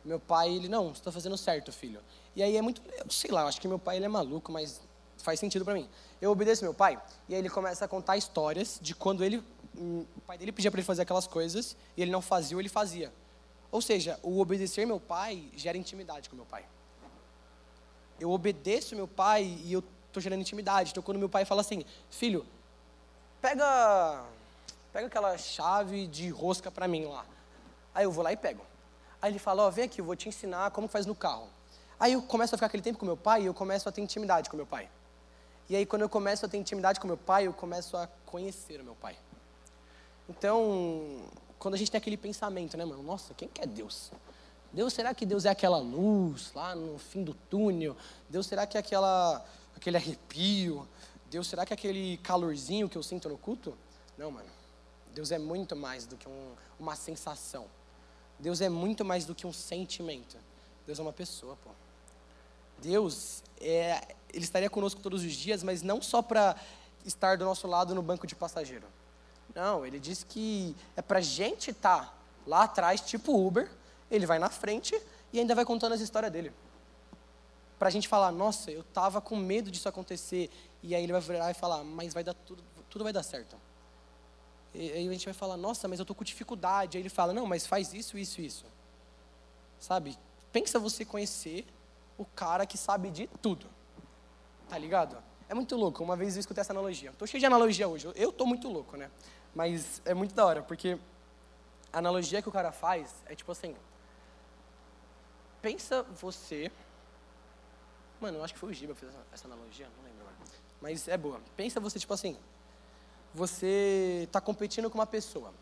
meu 0.06 0.20
pai, 0.20 0.50
ele, 0.54 0.68
não, 0.68 0.90
você 0.90 1.02
está 1.02 1.12
fazendo 1.12 1.36
certo, 1.38 1.72
filho. 1.72 2.00
E 2.36 2.44
aí 2.44 2.56
é 2.56 2.62
muito, 2.62 2.82
eu 3.04 3.10
sei 3.10 3.32
lá, 3.32 3.46
acho 3.46 3.60
que 3.60 3.68
meu 3.68 3.80
pai 3.80 3.98
ele 3.98 4.06
é 4.06 4.10
maluco, 4.10 4.52
mas 4.52 4.80
faz 5.20 5.40
sentido 5.40 5.64
para 5.64 5.74
mim. 5.74 5.90
Eu 6.22 6.32
obedeço 6.32 6.64
meu 6.64 6.74
pai, 6.74 7.02
e 7.28 7.34
aí 7.34 7.40
ele 7.40 7.50
começa 7.50 7.86
a 7.86 7.88
contar 7.88 8.18
histórias 8.18 8.80
de 8.82 8.96
quando 8.96 9.24
ele 9.24 9.44
o 9.78 10.06
pai 10.26 10.38
dele 10.38 10.52
pedia 10.52 10.70
para 10.70 10.80
ele 10.80 10.86
fazer 10.86 11.04
aquelas 11.04 11.28
coisas 11.28 11.76
e 11.96 12.02
ele 12.02 12.12
não 12.12 12.22
fazia 12.22 12.58
ou 12.58 12.62
ele 12.62 12.70
fazia. 12.70 13.14
Ou 13.72 13.82
seja, 13.82 14.20
o 14.24 14.40
obedecer 14.40 14.86
meu 14.86 15.00
pai 15.00 15.50
gera 15.56 15.78
intimidade 15.78 16.30
com 16.30 16.36
meu 16.36 16.46
pai. 16.46 16.66
Eu 18.20 18.32
obedeço 18.32 18.96
meu 18.96 19.08
pai 19.08 19.44
e 19.64 19.72
eu 19.72 19.84
estou 20.08 20.22
gerando 20.22 20.42
intimidade. 20.42 20.92
Então, 20.92 21.04
quando 21.04 21.18
meu 21.18 21.30
pai 21.30 21.46
fala 21.46 21.62
assim, 21.62 21.86
filho, 22.10 22.46
pega, 23.40 24.26
pega 24.92 25.08
aquela 25.08 25.38
chave 25.38 26.08
de 26.08 26.30
rosca 26.30 26.70
para 26.70 26.88
mim 26.88 27.06
lá. 27.06 27.26
Aí 27.94 28.04
eu 28.04 28.12
vou 28.12 28.24
lá 28.24 28.34
e 28.34 28.38
pego. 28.38 28.66
Aí 29.22 29.32
ele 29.32 29.40
fala, 29.40 29.64
ó, 29.64 29.68
oh, 29.68 29.72
vem 29.72 29.86
aqui, 29.86 30.02
eu 30.02 30.06
vou 30.06 30.16
te 30.16 30.28
ensinar 30.28 30.72
como 30.72 30.88
faz 30.88 31.06
no 31.06 31.16
carro. 31.16 31.48
Aí 32.00 32.14
eu 32.14 32.22
começo 32.22 32.56
a 32.56 32.58
ficar 32.58 32.68
aquele 32.68 32.84
tempo 32.84 32.98
com 32.98 33.06
meu 33.06 33.18
pai 33.18 33.44
e 33.44 33.46
eu 33.46 33.54
começo 33.54 33.88
a 33.88 33.92
ter 33.92 34.02
intimidade 34.02 34.50
com 34.50 34.58
meu 34.58 34.66
pai. 34.66 34.90
E 35.70 35.76
aí, 35.76 35.86
quando 35.86 36.02
eu 36.02 36.10
começo 36.10 36.46
a 36.46 36.50
ter 36.50 36.58
intimidade 36.58 37.00
com 37.00 37.06
meu 37.06 37.18
pai, 37.18 37.46
eu 37.46 37.54
começo 37.54 37.96
a 37.96 38.08
conhecer 38.26 38.82
o 38.82 38.84
meu 38.84 38.96
pai. 38.96 39.16
Então, 40.28 41.22
quando 41.60 41.76
a 41.76 41.78
gente 41.78 41.92
tem 41.92 42.00
aquele 42.00 42.18
pensamento, 42.18 42.76
né, 42.76 42.84
mano? 42.84 43.04
Nossa, 43.04 43.36
quem 43.36 43.48
que 43.48 43.62
é 43.62 43.68
Deus? 43.68 44.12
Deus, 44.74 44.94
será 44.94 45.14
que 45.14 45.26
Deus 45.28 45.46
é 45.46 45.50
aquela 45.50 45.78
luz 45.78 46.52
lá 46.56 46.76
no 46.76 46.98
fim 46.98 47.24
do 47.24 47.36
túnel? 47.36 47.96
Deus, 48.28 48.48
será 48.48 48.66
que 48.66 48.78
é 48.78 48.80
aquela, 48.80 49.46
aquele 49.76 49.98
arrepio? 49.98 50.88
Deus, 51.30 51.46
será 51.46 51.66
que 51.66 51.74
é 51.74 51.76
aquele 51.76 52.18
calorzinho 52.18 52.90
que 52.90 52.98
eu 52.98 53.04
sinto 53.04 53.30
no 53.30 53.38
culto? 53.38 53.78
Não, 54.18 54.32
mano. 54.32 54.50
Deus 55.14 55.32
é 55.32 55.38
muito 55.38 55.76
mais 55.76 56.06
do 56.06 56.18
que 56.18 56.28
um, 56.28 56.54
uma 56.80 56.96
sensação. 56.96 57.68
Deus 58.40 58.62
é 58.62 58.70
muito 58.70 59.06
mais 59.06 59.26
do 59.26 59.36
que 59.36 59.46
um 59.46 59.54
sentimento. 59.54 60.38
Deus 60.86 60.98
é 60.98 61.02
uma 61.02 61.14
pessoa, 61.14 61.56
pô. 61.64 61.70
Deus, 62.82 63.44
é, 63.62 64.16
Ele 64.34 64.44
estaria 64.44 64.70
conosco 64.70 65.02
todos 65.02 65.24
os 65.24 65.34
dias, 65.34 65.64
mas 65.64 65.82
não 65.82 66.02
só 66.02 66.22
para 66.22 66.56
estar 67.06 67.38
do 67.38 67.46
nosso 67.46 67.68
lado 67.68 67.94
no 67.94 68.02
banco 68.02 68.26
de 68.26 68.36
passageiro. 68.36 68.88
Não, 69.56 69.86
ele 69.86 70.00
diz 70.00 70.24
que 70.24 70.76
é 70.96 71.02
para 71.02 71.20
a 71.20 71.22
gente 71.22 71.72
estar 71.72 72.06
tá 72.06 72.20
Lá 72.50 72.64
atrás, 72.64 73.02
tipo 73.02 73.46
Uber, 73.46 73.70
ele 74.10 74.26
vai 74.26 74.40
na 74.40 74.50
frente 74.50 75.00
e 75.32 75.40
ainda 75.40 75.54
vai 75.54 75.64
contando 75.64 75.94
as 75.94 76.02
histórias 76.02 76.32
dele. 76.32 76.52
Para 77.78 77.90
a 77.90 77.92
gente 77.92 78.08
falar, 78.08 78.32
nossa, 78.32 78.72
eu 78.72 78.84
tava 78.84 79.22
com 79.22 79.36
medo 79.36 79.70
disso 79.70 79.88
acontecer. 79.88 80.50
E 80.82 80.96
aí 80.96 81.04
ele 81.04 81.12
vai 81.12 81.22
virar 81.22 81.52
e 81.52 81.54
falar, 81.54 81.84
mas 81.84 82.12
vai 82.12 82.24
dar 82.24 82.34
tudo, 82.34 82.64
tudo 82.90 83.04
vai 83.04 83.14
dar 83.14 83.22
certo. 83.22 83.56
E 84.74 84.92
aí 84.92 85.08
a 85.08 85.12
gente 85.12 85.26
vai 85.26 85.34
falar, 85.34 85.58
nossa, 85.58 85.88
mas 85.88 86.00
eu 86.00 86.06
tô 86.06 86.16
com 86.16 86.24
dificuldade. 86.24 86.98
Aí 86.98 87.04
ele 87.04 87.10
fala, 87.10 87.34
não, 87.34 87.46
mas 87.46 87.68
faz 87.68 87.94
isso, 87.94 88.18
isso, 88.18 88.42
isso. 88.42 88.66
Sabe? 89.80 90.18
Pensa 90.52 90.80
você 90.80 91.06
conhecer 91.06 91.68
o 92.20 92.26
cara 92.26 92.66
que 92.66 92.78
sabe 92.78 93.10
de 93.10 93.28
tudo. 93.42 93.66
Tá 94.68 94.78
ligado? 94.78 95.18
É 95.48 95.54
muito 95.54 95.76
louco. 95.78 96.04
Uma 96.04 96.18
vez 96.18 96.36
eu 96.36 96.42
escutei 96.42 96.60
essa 96.62 96.74
analogia. 96.74 97.14
Tô 97.18 97.26
cheio 97.26 97.40
de 97.40 97.46
analogia 97.46 97.88
hoje. 97.88 98.12
Eu 98.14 98.32
tô 98.32 98.46
muito 98.46 98.68
louco, 98.68 98.98
né? 98.98 99.10
Mas 99.56 100.02
é 100.06 100.14
muito 100.14 100.36
da 100.36 100.46
hora, 100.46 100.62
porque 100.62 101.00
a 101.92 101.98
analogia 101.98 102.42
que 102.42 102.50
o 102.50 102.52
cara 102.52 102.74
faz 102.74 103.16
é 103.26 103.34
tipo 103.34 103.52
assim: 103.52 103.74
pensa 105.62 106.04
você. 106.04 106.70
Mano, 108.20 108.40
eu 108.40 108.44
acho 108.44 108.54
que 108.54 108.60
foi 108.60 108.70
o 108.70 108.74
Giba 108.74 108.94
que 108.94 109.00
fez 109.00 109.14
essa 109.32 109.48
analogia, 109.48 109.88
não 109.98 110.04
lembro 110.04 110.22
agora. 110.22 110.36
Mas 110.82 111.08
é 111.08 111.18
boa. 111.18 111.40
Pensa 111.56 111.80
você, 111.80 111.98
tipo 111.98 112.14
assim: 112.14 112.38
você 113.34 114.24
está 114.26 114.42
competindo 114.42 114.90
com 114.90 114.98
uma 114.98 115.08
pessoa. 115.08 115.54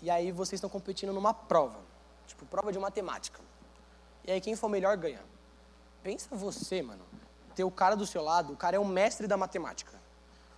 E 0.00 0.08
aí 0.08 0.32
vocês 0.32 0.58
estão 0.58 0.70
competindo 0.70 1.12
numa 1.12 1.34
prova. 1.34 1.78
Tipo, 2.26 2.46
prova 2.46 2.72
de 2.72 2.78
matemática. 2.78 3.38
E 4.24 4.32
aí 4.32 4.40
quem 4.40 4.56
for 4.56 4.68
melhor 4.68 4.96
ganha. 4.96 5.22
Pensa 6.08 6.34
você, 6.34 6.80
mano. 6.80 7.04
Ter 7.54 7.64
o 7.64 7.70
cara 7.70 7.94
do 7.94 8.06
seu 8.06 8.22
lado, 8.22 8.54
o 8.54 8.56
cara 8.56 8.74
é 8.74 8.78
o 8.78 8.84
mestre 8.86 9.26
da 9.26 9.36
matemática. 9.36 9.92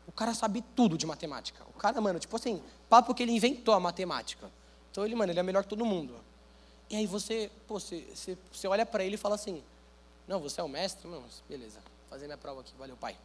O 0.06 0.12
cara 0.12 0.32
sabe 0.32 0.62
tudo 0.76 0.96
de 0.96 1.04
matemática. 1.04 1.64
O 1.74 1.76
cara, 1.76 2.00
mano, 2.00 2.20
tipo 2.20 2.36
assim, 2.36 2.62
papo 2.88 3.12
que 3.12 3.24
ele 3.24 3.32
inventou 3.32 3.74
a 3.74 3.80
matemática. 3.80 4.48
Então 4.92 5.04
ele, 5.04 5.16
mano, 5.16 5.32
ele 5.32 5.40
é 5.40 5.42
melhor 5.42 5.64
que 5.64 5.68
todo 5.68 5.84
mundo. 5.84 6.14
E 6.88 6.94
aí 6.94 7.04
você, 7.04 7.50
pô, 7.66 7.80
você, 7.80 8.06
você, 8.14 8.38
você 8.52 8.68
olha 8.68 8.86
para 8.86 9.02
ele 9.02 9.16
e 9.16 9.18
fala 9.18 9.34
assim: 9.34 9.60
Não, 10.28 10.38
você 10.38 10.60
é 10.60 10.62
o 10.62 10.68
mestre? 10.68 11.10
Beleza, 11.48 11.80
fazer 12.08 12.26
minha 12.26 12.38
prova 12.38 12.60
aqui, 12.60 12.72
valeu, 12.78 12.96
pai. 12.96 13.16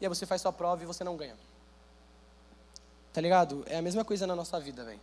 E 0.00 0.04
aí 0.04 0.08
você 0.08 0.26
faz 0.26 0.42
sua 0.42 0.52
prova 0.52 0.82
e 0.82 0.86
você 0.86 1.04
não 1.04 1.16
ganha. 1.16 1.36
Tá 3.12 3.20
ligado? 3.20 3.62
É 3.68 3.78
a 3.78 3.82
mesma 3.82 4.04
coisa 4.04 4.26
na 4.26 4.34
nossa 4.34 4.58
vida, 4.58 4.82
velho. 4.82 5.00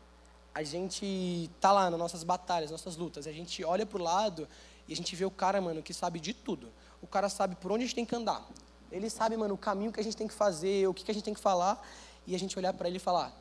A 0.53 0.61
gente 0.61 1.49
tá 1.61 1.71
lá 1.71 1.89
nas 1.89 1.97
nossas 1.97 2.25
batalhas, 2.25 2.69
nossas 2.69 2.97
lutas, 2.97 3.27
a 3.27 3.31
gente 3.31 3.63
olha 3.63 3.85
pro 3.85 4.03
lado 4.03 4.45
e 4.87 4.93
a 4.93 4.95
gente 4.95 5.15
vê 5.15 5.25
o 5.25 5.31
cara, 5.31 5.59
mano, 5.59 5.81
que 5.81 5.93
sabe 5.93 6.19
de 6.19 6.33
tudo. 6.33 6.71
O 7.01 7.07
cara 7.07 7.29
sabe 7.29 7.55
por 7.55 7.71
onde 7.71 7.83
a 7.83 7.87
gente 7.87 7.95
tem 7.95 8.05
que 8.05 8.15
andar. 8.15 8.47
Ele 8.91 9.09
sabe, 9.09 9.35
mano, 9.35 9.53
o 9.53 9.57
caminho 9.57 9.91
que 9.91 9.99
a 9.99 10.03
gente 10.03 10.15
tem 10.15 10.27
que 10.27 10.33
fazer, 10.33 10.87
o 10.87 10.93
que, 10.93 11.03
que 11.03 11.11
a 11.11 11.13
gente 11.13 11.23
tem 11.23 11.33
que 11.33 11.39
falar, 11.39 11.85
e 12.27 12.35
a 12.35 12.39
gente 12.39 12.57
olhar 12.57 12.73
para 12.73 12.87
ele 12.87 12.97
e 12.97 12.99
falar: 12.99 13.33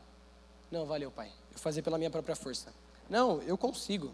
Não, 0.70 0.86
valeu, 0.86 1.10
pai. 1.10 1.30
Eu 1.52 1.58
fazer 1.58 1.82
pela 1.82 1.98
minha 1.98 2.10
própria 2.10 2.34
força. 2.34 2.72
Não, 3.08 3.40
eu 3.42 3.56
consigo. 3.56 4.12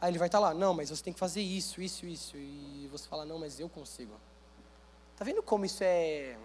Aí 0.00 0.10
ele 0.10 0.18
vai 0.18 0.28
estar 0.28 0.38
tá 0.38 0.48
lá: 0.48 0.54
Não, 0.54 0.74
mas 0.74 0.90
você 0.90 1.02
tem 1.02 1.12
que 1.12 1.18
fazer 1.18 1.42
isso, 1.42 1.80
isso, 1.80 2.06
isso. 2.06 2.36
E 2.36 2.88
você 2.90 3.06
fala: 3.06 3.24
Não, 3.24 3.38
mas 3.38 3.60
eu 3.60 3.68
consigo. 3.68 4.14
Tá 5.16 5.24
vendo 5.24 5.42
como 5.42 5.64
isso 5.64 5.82
é. 5.82 6.36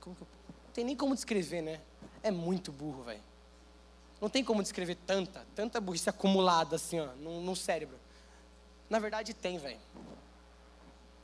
Como 0.00 0.16
que 0.16 0.22
eu... 0.22 0.28
Não 0.66 0.72
tem 0.74 0.84
nem 0.84 0.96
como 0.96 1.14
descrever, 1.14 1.62
né? 1.62 1.80
É 2.22 2.30
muito 2.30 2.70
burro, 2.70 3.02
velho. 3.02 3.29
Não 4.20 4.28
tem 4.28 4.44
como 4.44 4.62
descrever 4.62 4.96
tanta, 5.06 5.46
tanta 5.54 5.80
burrice 5.80 6.10
acumulada 6.10 6.76
assim, 6.76 7.00
ó, 7.00 7.06
no, 7.16 7.40
no 7.40 7.56
cérebro. 7.56 7.98
Na 8.88 8.98
verdade, 8.98 9.32
tem, 9.32 9.56
velho. 9.56 9.80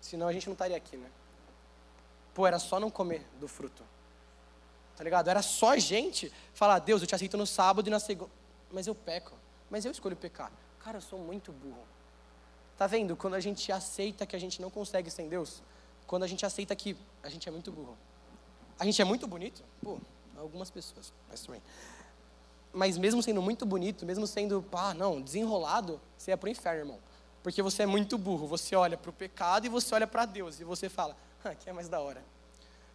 Senão 0.01 0.29
a 0.29 0.33
gente 0.33 0.47
não 0.47 0.55
estaria 0.55 0.77
aqui, 0.77 0.97
né? 0.97 1.11
Pô, 2.33 2.47
era 2.47 2.59
só 2.59 2.79
não 2.79 2.91
comer 2.91 3.27
do 3.41 3.49
fruto. 3.49 3.83
Tá 4.97 5.05
ligado? 5.05 5.29
Era 5.29 5.43
só 5.43 5.73
a 5.73 5.79
gente 5.79 6.33
falar, 6.55 6.79
Deus, 6.79 7.03
eu 7.03 7.07
te 7.07 7.15
aceito 7.15 7.37
no 7.37 7.47
sábado 7.47 7.87
e 7.89 7.91
na 7.91 7.99
segunda. 7.99 8.31
Mas 8.71 8.87
eu 8.87 8.95
peco. 8.95 9.33
Mas 9.69 9.85
eu 9.85 9.91
escolho 9.91 10.17
pecar. 10.17 10.51
Cara, 10.81 10.99
eu 10.99 11.03
sou 11.03 11.19
muito 11.19 11.53
burro. 11.53 11.85
Tá 12.79 12.87
vendo? 12.87 13.17
Quando 13.17 13.35
a 13.35 13.41
gente 13.41 13.71
aceita 13.73 14.25
que 14.25 14.37
a 14.37 14.39
gente 14.39 14.61
não 14.63 14.71
consegue 14.71 15.11
sem 15.11 15.29
Deus, 15.29 15.63
quando 16.07 16.23
a 16.23 16.27
gente 16.27 16.47
aceita 16.47 16.75
que 16.77 16.97
a 17.23 17.29
gente 17.29 17.49
é 17.49 17.53
muito 17.53 17.73
burro. 17.73 17.97
A 18.79 18.85
gente 18.85 19.01
é 19.01 19.05
muito 19.05 19.27
bonito? 19.27 19.65
Pô, 19.83 19.99
algumas 20.37 20.71
pessoas, 20.71 21.13
mas 21.29 21.41
também. 21.41 21.63
Mas 22.77 22.99
mesmo 22.99 23.23
sendo 23.23 23.41
muito 23.41 23.65
bonito, 23.65 24.05
mesmo 24.05 24.27
sendo, 24.27 24.61
pá, 24.61 24.93
não, 24.93 25.19
desenrolado, 25.19 25.99
você 26.15 26.33
é 26.33 26.37
pro 26.37 26.51
inferno, 26.51 26.81
irmão. 26.83 26.99
Porque 27.43 27.63
você 27.63 27.85
é 27.85 27.87
muito 27.87 28.19
burro. 28.19 28.47
Você 28.49 28.77
olha 28.77 28.99
para 28.99 29.09
o 29.09 29.15
pecado 29.15 29.65
e 29.65 29.71
você 29.71 29.95
olha 29.95 30.07
para 30.07 30.27
Deus. 30.27 30.61
E 30.61 30.65
você 30.65 30.91
fala, 30.91 31.17
ah, 31.43 31.55
que 31.55 31.71
é 31.71 31.73
mais 31.73 31.89
da 31.89 32.01
hora. 32.01 32.23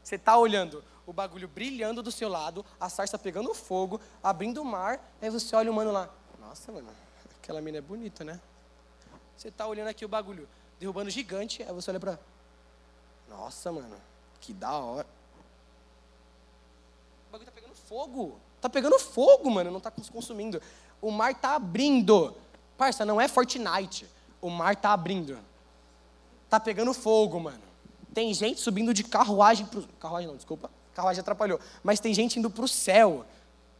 Você 0.03 0.17
está 0.17 0.37
olhando 0.37 0.83
o 1.03 1.11
bagulho 1.11 1.47
brilhando 1.47 2.03
do 2.03 2.11
seu 2.11 2.29
lado, 2.29 2.63
a 2.79 2.89
sarça 2.89 3.17
pegando 3.17 3.51
fogo, 3.55 3.99
abrindo 4.21 4.61
o 4.61 4.65
mar, 4.65 5.03
aí 5.19 5.31
você 5.31 5.55
olha 5.55 5.71
o 5.71 5.73
mano 5.73 5.91
lá. 5.91 6.07
Nossa, 6.39 6.71
mano, 6.71 6.87
aquela 7.41 7.59
mina 7.59 7.79
é 7.79 7.81
bonita, 7.81 8.23
né? 8.23 8.39
Você 9.35 9.47
está 9.47 9.65
olhando 9.65 9.87
aqui 9.87 10.05
o 10.05 10.07
bagulho 10.07 10.47
derrubando 10.79 11.09
gigante, 11.09 11.63
aí 11.63 11.73
você 11.73 11.89
olha 11.89 11.99
para. 11.99 12.19
Nossa, 13.27 13.71
mano, 13.71 13.95
que 14.39 14.53
da 14.53 14.73
hora. 14.77 15.07
O 17.29 17.31
bagulho 17.31 17.49
tá 17.49 17.51
pegando 17.51 17.73
fogo. 17.73 18.39
Tá 18.61 18.69
pegando 18.69 18.97
fogo, 18.99 19.49
mano, 19.49 19.71
não 19.71 19.79
tá 19.79 19.91
consumindo. 19.91 20.61
O 21.01 21.11
mar 21.11 21.33
tá 21.35 21.55
abrindo. 21.55 22.33
Parça, 22.77 23.03
não 23.03 23.19
é 23.19 23.27
Fortnite 23.27 24.07
o 24.41 24.49
mar 24.49 24.75
tá 24.75 24.91
abrindo. 24.91 25.37
Tá 26.49 26.59
pegando 26.59 26.93
fogo, 26.93 27.39
mano. 27.39 27.61
Tem 28.13 28.33
gente 28.33 28.59
subindo 28.59 28.93
de 28.93 29.03
carruagem 29.03 29.65
pro... 29.65 29.87
Carruagem 29.99 30.27
não, 30.27 30.35
desculpa. 30.35 30.69
Carruagem 30.93 31.21
atrapalhou. 31.21 31.59
Mas 31.83 31.99
tem 31.99 32.13
gente 32.13 32.39
indo 32.39 32.49
pro 32.49 32.67
céu. 32.67 33.25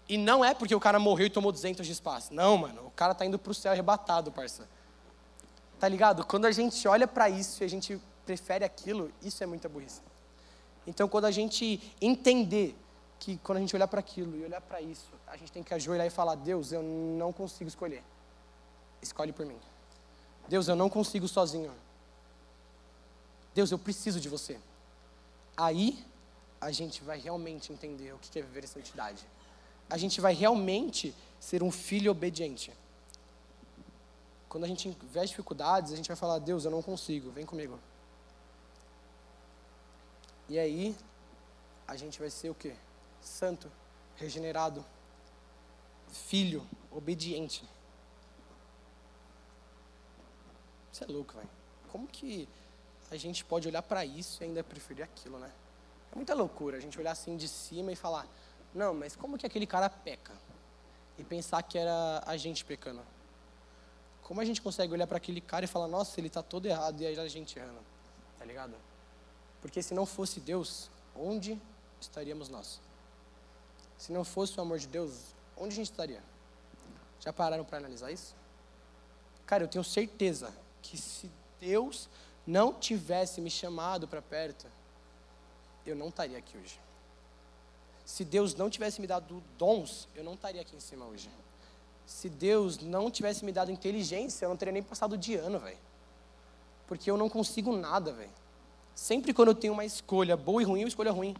E 0.07 0.17
não 0.17 0.45
é 0.45 0.53
porque 0.53 0.75
o 0.75 0.79
cara 0.79 0.99
morreu 0.99 1.27
e 1.27 1.29
tomou 1.29 1.51
200 1.51 1.85
de 1.85 1.91
espaço. 1.91 2.33
Não, 2.33 2.57
mano. 2.57 2.85
O 2.85 2.91
cara 2.91 3.13
tá 3.13 3.25
indo 3.25 3.37
pro 3.37 3.53
céu 3.53 3.71
arrebatado, 3.71 4.31
parça. 4.31 4.69
Tá 5.79 5.89
ligado? 5.89 6.25
Quando 6.25 6.45
a 6.45 6.51
gente 6.51 6.87
olha 6.87 7.07
para 7.07 7.29
isso 7.29 7.63
e 7.63 7.65
a 7.65 7.69
gente 7.69 7.99
prefere 8.25 8.63
aquilo, 8.63 9.11
isso 9.21 9.43
é 9.43 9.47
muita 9.47 9.67
burrice. 9.67 10.01
Então, 10.85 11.07
quando 11.07 11.25
a 11.25 11.31
gente 11.31 11.81
entender 11.99 12.75
que 13.21 13.37
quando 13.37 13.59
a 13.59 13.61
gente 13.61 13.75
olhar 13.75 13.87
para 13.87 13.99
aquilo 13.99 14.35
e 14.35 14.43
olhar 14.43 14.59
para 14.59 14.81
isso, 14.81 15.11
a 15.27 15.37
gente 15.37 15.51
tem 15.51 15.61
que 15.61 15.73
ajoelhar 15.75 16.07
e 16.07 16.09
falar: 16.09 16.33
Deus, 16.33 16.71
eu 16.71 16.81
não 16.81 17.31
consigo 17.31 17.67
escolher. 17.67 18.03
Escolhe 18.99 19.31
por 19.31 19.45
mim. 19.45 19.59
Deus, 20.49 20.67
eu 20.67 20.75
não 20.75 20.89
consigo 20.89 21.27
sozinho. 21.27 21.71
Deus, 23.53 23.69
eu 23.71 23.77
preciso 23.77 24.19
de 24.19 24.27
você. 24.27 24.59
Aí 25.55 26.03
a 26.59 26.71
gente 26.71 27.03
vai 27.03 27.19
realmente 27.19 27.71
entender 27.71 28.11
o 28.11 28.17
que 28.17 28.39
é 28.39 28.41
viver 28.41 28.63
em 28.63 28.67
santidade. 28.67 29.23
A 29.87 29.97
gente 29.97 30.19
vai 30.19 30.33
realmente 30.33 31.13
ser 31.39 31.61
um 31.61 31.69
filho 31.69 32.11
obediente. 32.11 32.73
Quando 34.49 34.63
a 34.63 34.67
gente 34.67 34.95
tiver 34.95 35.25
dificuldades, 35.25 35.93
a 35.93 35.95
gente 35.95 36.07
vai 36.07 36.17
falar: 36.17 36.39
Deus, 36.39 36.65
eu 36.65 36.71
não 36.71 36.81
consigo, 36.81 37.29
vem 37.29 37.45
comigo. 37.45 37.79
E 40.49 40.57
aí, 40.57 40.95
a 41.87 41.95
gente 41.95 42.19
vai 42.19 42.31
ser 42.31 42.49
o 42.49 42.55
quê? 42.55 42.75
Santo, 43.21 43.71
regenerado, 44.15 44.85
filho, 46.09 46.67
obediente. 46.91 47.63
Isso 50.91 51.03
é 51.03 51.07
louco, 51.07 51.35
velho. 51.35 51.49
Como 51.91 52.07
que 52.07 52.49
a 53.09 53.15
gente 53.15 53.45
pode 53.45 53.67
olhar 53.67 53.81
para 53.81 54.03
isso 54.05 54.41
e 54.41 54.45
ainda 54.45 54.63
preferir 54.63 55.03
aquilo, 55.03 55.37
né? 55.37 55.51
É 56.11 56.15
muita 56.15 56.33
loucura 56.33 56.77
a 56.77 56.79
gente 56.79 56.99
olhar 56.99 57.11
assim 57.11 57.37
de 57.37 57.47
cima 57.47 57.91
e 57.91 57.95
falar: 57.95 58.27
não, 58.73 58.93
mas 58.93 59.15
como 59.15 59.37
que 59.37 59.45
aquele 59.45 59.65
cara 59.65 59.89
peca? 59.89 60.33
E 61.17 61.23
pensar 61.23 61.61
que 61.61 61.77
era 61.77 62.23
a 62.25 62.35
gente 62.37 62.65
pecando. 62.65 63.01
Como 64.23 64.39
a 64.39 64.45
gente 64.45 64.61
consegue 64.61 64.93
olhar 64.93 65.07
para 65.07 65.17
aquele 65.17 65.41
cara 65.41 65.65
e 65.65 65.67
falar: 65.67 65.87
nossa, 65.87 66.19
ele 66.19 66.27
está 66.27 66.41
todo 66.41 66.65
errado 66.65 67.01
e 67.01 67.05
aí 67.05 67.17
a 67.17 67.27
gente 67.27 67.57
errando? 67.57 67.79
Tá 68.37 68.45
ligado? 68.45 68.75
Porque 69.61 69.81
se 69.81 69.93
não 69.93 70.05
fosse 70.05 70.39
Deus, 70.39 70.89
onde 71.15 71.61
estaríamos 71.99 72.49
nós? 72.49 72.81
Se 74.01 74.11
não 74.11 74.23
fosse 74.23 74.57
o 74.57 74.61
amor 74.61 74.79
de 74.79 74.87
Deus, 74.87 75.11
onde 75.55 75.73
a 75.73 75.75
gente 75.75 75.91
estaria? 75.91 76.23
Já 77.19 77.31
pararam 77.31 77.63
para 77.63 77.77
analisar 77.77 78.11
isso? 78.11 78.35
Cara, 79.45 79.63
eu 79.63 79.67
tenho 79.67 79.83
certeza 79.83 80.51
que 80.81 80.97
se 80.97 81.29
Deus 81.59 82.09
não 82.47 82.73
tivesse 82.73 83.39
me 83.39 83.51
chamado 83.51 84.07
para 84.07 84.19
perto, 84.19 84.65
eu 85.85 85.95
não 85.95 86.07
estaria 86.07 86.35
aqui 86.35 86.57
hoje. 86.57 86.81
Se 88.03 88.25
Deus 88.25 88.55
não 88.55 88.71
tivesse 88.71 88.99
me 88.99 89.05
dado 89.05 89.43
dons, 89.55 90.07
eu 90.15 90.23
não 90.23 90.33
estaria 90.33 90.61
aqui 90.61 90.75
em 90.75 90.79
cima 90.79 91.05
hoje. 91.05 91.29
Se 92.03 92.27
Deus 92.27 92.79
não 92.79 93.11
tivesse 93.11 93.45
me 93.45 93.51
dado 93.51 93.69
inteligência, 93.69 94.45
eu 94.45 94.49
não 94.49 94.57
teria 94.57 94.71
nem 94.71 94.81
passado 94.81 95.15
de 95.15 95.35
ano, 95.35 95.59
velho. 95.59 95.77
Porque 96.87 97.11
eu 97.11 97.17
não 97.17 97.29
consigo 97.29 97.71
nada, 97.77 98.11
velho. 98.11 98.33
Sempre 98.95 99.31
quando 99.31 99.49
eu 99.49 99.55
tenho 99.55 99.73
uma 99.73 99.85
escolha 99.85 100.35
boa 100.35 100.59
e 100.59 100.65
ruim, 100.65 100.81
eu 100.81 100.87
escolho 100.87 101.13
ruim. 101.13 101.35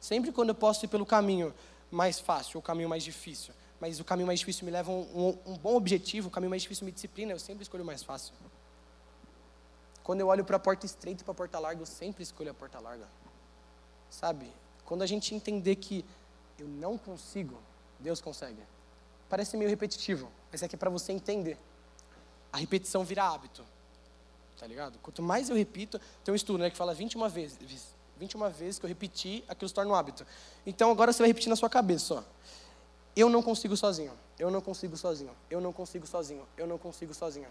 Sempre 0.00 0.32
quando 0.32 0.48
eu 0.48 0.54
posso 0.56 0.84
ir 0.84 0.88
pelo 0.88 1.06
caminho 1.06 1.54
mais 1.92 2.18
fácil 2.18 2.58
o 2.58 2.62
caminho 2.62 2.88
mais 2.88 3.04
difícil, 3.04 3.54
mas 3.78 4.00
o 4.00 4.04
caminho 4.04 4.26
mais 4.26 4.40
difícil 4.40 4.64
me 4.64 4.70
leva 4.70 4.90
a 4.90 4.94
um, 4.94 5.38
um, 5.46 5.52
um 5.52 5.58
bom 5.58 5.76
objetivo, 5.76 6.28
o 6.28 6.30
caminho 6.30 6.50
mais 6.50 6.62
difícil 6.62 6.84
me 6.84 6.90
disciplina, 6.90 7.32
eu 7.32 7.38
sempre 7.38 7.62
escolho 7.62 7.82
o 7.82 7.86
mais 7.86 8.02
fácil. 8.02 8.34
Quando 10.02 10.20
eu 10.20 10.28
olho 10.28 10.44
para 10.44 10.56
a 10.56 10.58
porta 10.60 10.86
estreita 10.86 11.22
e 11.22 11.24
para 11.24 11.32
a 11.32 11.34
porta 11.34 11.58
larga, 11.58 11.80
eu 11.80 11.86
sempre 11.86 12.22
escolho 12.22 12.50
a 12.50 12.54
porta 12.54 12.80
larga. 12.80 13.06
Sabe? 14.10 14.50
Quando 14.84 15.02
a 15.02 15.06
gente 15.06 15.34
entender 15.34 15.76
que 15.76 16.04
eu 16.58 16.66
não 16.66 16.98
consigo, 16.98 17.58
Deus 18.00 18.20
consegue. 18.20 18.60
parece 19.28 19.56
meio 19.56 19.70
repetitivo, 19.70 20.30
mas 20.50 20.62
é 20.62 20.68
que 20.68 20.74
é 20.74 20.78
para 20.78 20.90
você 20.90 21.12
entender. 21.12 21.58
A 22.52 22.56
repetição 22.56 23.04
vira 23.04 23.24
hábito. 23.24 23.64
Tá 24.58 24.66
ligado? 24.66 24.98
Quanto 24.98 25.22
mais 25.22 25.48
eu 25.48 25.56
repito, 25.56 26.00
tem 26.24 26.32
um 26.32 26.36
estudo 26.36 26.58
né, 26.58 26.70
que 26.70 26.76
fala 26.76 26.94
21 26.94 27.28
vezes, 27.28 27.92
21 28.22 28.50
vezes 28.50 28.78
que 28.78 28.86
eu 28.86 28.88
repeti, 28.88 29.44
aquilo 29.48 29.68
se 29.68 29.74
torna 29.74 29.90
um 29.90 29.94
hábito. 29.94 30.24
Então 30.64 30.90
agora 30.90 31.12
você 31.12 31.18
vai 31.18 31.28
repetir 31.28 31.48
na 31.48 31.56
sua 31.56 31.68
cabeça, 31.68 32.14
ó. 32.14 32.22
Eu 33.16 33.28
não 33.28 33.42
consigo 33.42 33.76
sozinho. 33.76 34.12
Eu 34.38 34.50
não 34.50 34.60
consigo 34.60 34.96
sozinho. 34.96 35.32
Eu 35.50 35.60
não 35.60 35.72
consigo 35.72 36.06
sozinho. 36.06 36.46
Eu 36.56 36.66
não 36.66 36.78
consigo 36.78 37.12
sozinho. 37.12 37.48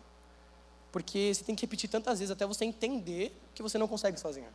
Porque 0.91 1.34
você 1.34 1.43
tem 1.43 1.55
que 1.55 1.61
repetir 1.61 1.89
tantas 1.89 2.19
vezes 2.19 2.32
até 2.32 2.45
você 2.45 2.65
entender 2.65 3.38
que 3.53 3.61
você 3.61 3.78
não 3.78 3.88
consegue 3.88 4.17
sozinho. 4.19 4.47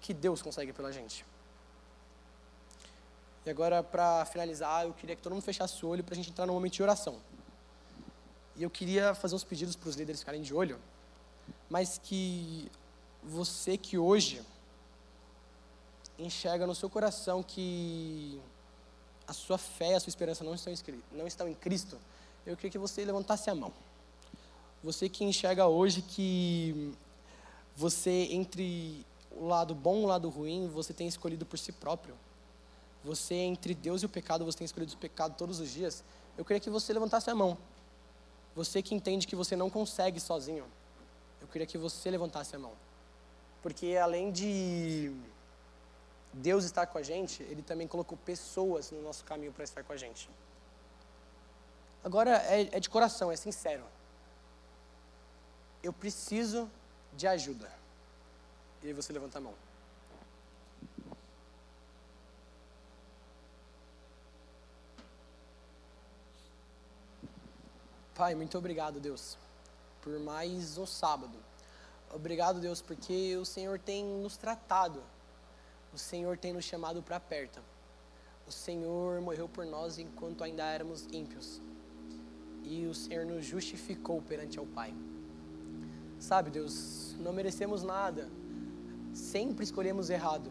Que 0.00 0.14
Deus 0.14 0.40
consegue 0.40 0.72
pela 0.72 0.92
gente. 0.92 1.24
E 3.44 3.50
agora, 3.50 3.82
para 3.82 4.24
finalizar, 4.26 4.86
eu 4.86 4.92
queria 4.92 5.16
que 5.16 5.22
todo 5.22 5.32
mundo 5.32 5.42
fechasse 5.42 5.84
o 5.84 5.88
olho 5.88 6.04
para 6.04 6.14
a 6.14 6.16
gente 6.16 6.30
entrar 6.30 6.46
no 6.46 6.52
momento 6.52 6.74
de 6.74 6.82
oração. 6.82 7.16
E 8.56 8.62
eu 8.62 8.70
queria 8.70 9.14
fazer 9.14 9.34
uns 9.34 9.44
pedidos 9.44 9.76
para 9.76 9.88
os 9.88 9.96
líderes 9.96 10.20
ficarem 10.20 10.42
de 10.42 10.54
olho, 10.54 10.78
mas 11.68 11.98
que 12.02 12.70
você 13.22 13.76
que 13.76 13.98
hoje 13.98 14.42
enxerga 16.18 16.66
no 16.66 16.74
seu 16.74 16.90
coração 16.90 17.42
que 17.42 18.40
a 19.26 19.32
sua 19.32 19.58
fé, 19.58 19.94
a 19.94 20.00
sua 20.00 20.10
esperança 20.10 20.42
não 20.42 20.54
estão, 20.54 20.72
não 21.12 21.26
estão 21.26 21.48
em 21.48 21.54
Cristo, 21.54 21.98
eu 22.46 22.56
queria 22.56 22.70
que 22.70 22.78
você 22.78 23.04
levantasse 23.04 23.50
a 23.50 23.54
mão. 23.54 23.72
Você 24.82 25.08
que 25.08 25.24
enxerga 25.24 25.66
hoje 25.66 26.02
que 26.02 26.94
você, 27.76 28.28
entre 28.30 29.04
o 29.30 29.46
lado 29.46 29.74
bom 29.74 30.00
e 30.00 30.04
o 30.04 30.06
lado 30.06 30.28
ruim, 30.28 30.68
você 30.68 30.92
tem 30.92 31.06
escolhido 31.06 31.44
por 31.44 31.58
si 31.58 31.72
próprio 31.72 32.14
você 33.08 33.34
entre 33.34 33.74
Deus 33.74 34.02
e 34.02 34.06
o 34.06 34.08
pecado, 34.08 34.44
você 34.44 34.58
tem 34.58 34.64
escolhido 34.64 34.92
o 34.92 34.98
pecado 34.98 35.34
todos 35.36 35.60
os 35.60 35.70
dias, 35.70 36.02
eu 36.36 36.44
queria 36.44 36.60
que 36.60 36.70
você 36.70 36.92
levantasse 36.92 37.30
a 37.30 37.34
mão. 37.34 37.56
Você 38.54 38.82
que 38.82 38.94
entende 38.94 39.26
que 39.26 39.36
você 39.36 39.54
não 39.54 39.70
consegue 39.70 40.18
sozinho, 40.20 40.64
eu 41.40 41.46
queria 41.48 41.66
que 41.66 41.78
você 41.78 42.10
levantasse 42.10 42.56
a 42.56 42.58
mão. 42.58 42.72
Porque 43.62 43.96
além 43.96 44.30
de 44.30 45.12
Deus 46.32 46.64
estar 46.64 46.86
com 46.86 46.98
a 46.98 47.02
gente, 47.02 47.42
Ele 47.44 47.62
também 47.62 47.88
colocou 47.88 48.16
pessoas 48.18 48.90
no 48.90 49.02
nosso 49.02 49.24
caminho 49.24 49.52
para 49.52 49.64
estar 49.64 49.82
com 49.82 49.92
a 49.92 49.96
gente. 49.96 50.28
Agora 52.04 52.30
é, 52.44 52.68
é 52.72 52.80
de 52.80 52.88
coração, 52.88 53.30
é 53.30 53.36
sincero. 53.36 53.84
Eu 55.82 55.92
preciso 55.92 56.70
de 57.14 57.26
ajuda. 57.26 57.70
E 58.82 58.88
aí 58.88 58.92
você 58.92 59.12
levanta 59.12 59.38
a 59.38 59.40
mão. 59.40 59.54
Pai, 68.14 68.34
muito 68.34 68.58
obrigado, 68.58 68.98
Deus, 68.98 69.38
por 70.02 70.18
mais 70.18 70.76
um 70.76 70.84
sábado. 70.84 71.38
Obrigado, 72.12 72.58
Deus, 72.60 72.82
porque 72.82 73.36
o 73.36 73.44
Senhor 73.44 73.78
tem 73.78 74.04
nos 74.04 74.36
tratado. 74.36 75.00
O 75.92 75.98
Senhor 75.98 76.36
tem 76.36 76.52
nos 76.52 76.64
chamado 76.64 77.02
para 77.02 77.18
perto. 77.18 77.60
O 78.46 78.52
Senhor 78.52 79.20
morreu 79.20 79.48
por 79.48 79.66
nós 79.66 79.98
enquanto 79.98 80.42
ainda 80.44 80.64
éramos 80.64 81.06
ímpios. 81.12 81.60
E 82.64 82.86
o 82.86 82.94
Senhor 82.94 83.26
nos 83.26 83.44
justificou 83.44 84.22
perante 84.22 84.58
ao 84.58 84.66
Pai. 84.66 84.94
Sabe, 86.18 86.50
Deus, 86.50 87.14
não 87.20 87.32
merecemos 87.32 87.82
nada. 87.82 88.28
Sempre 89.12 89.64
escolhemos 89.64 90.10
errado. 90.10 90.50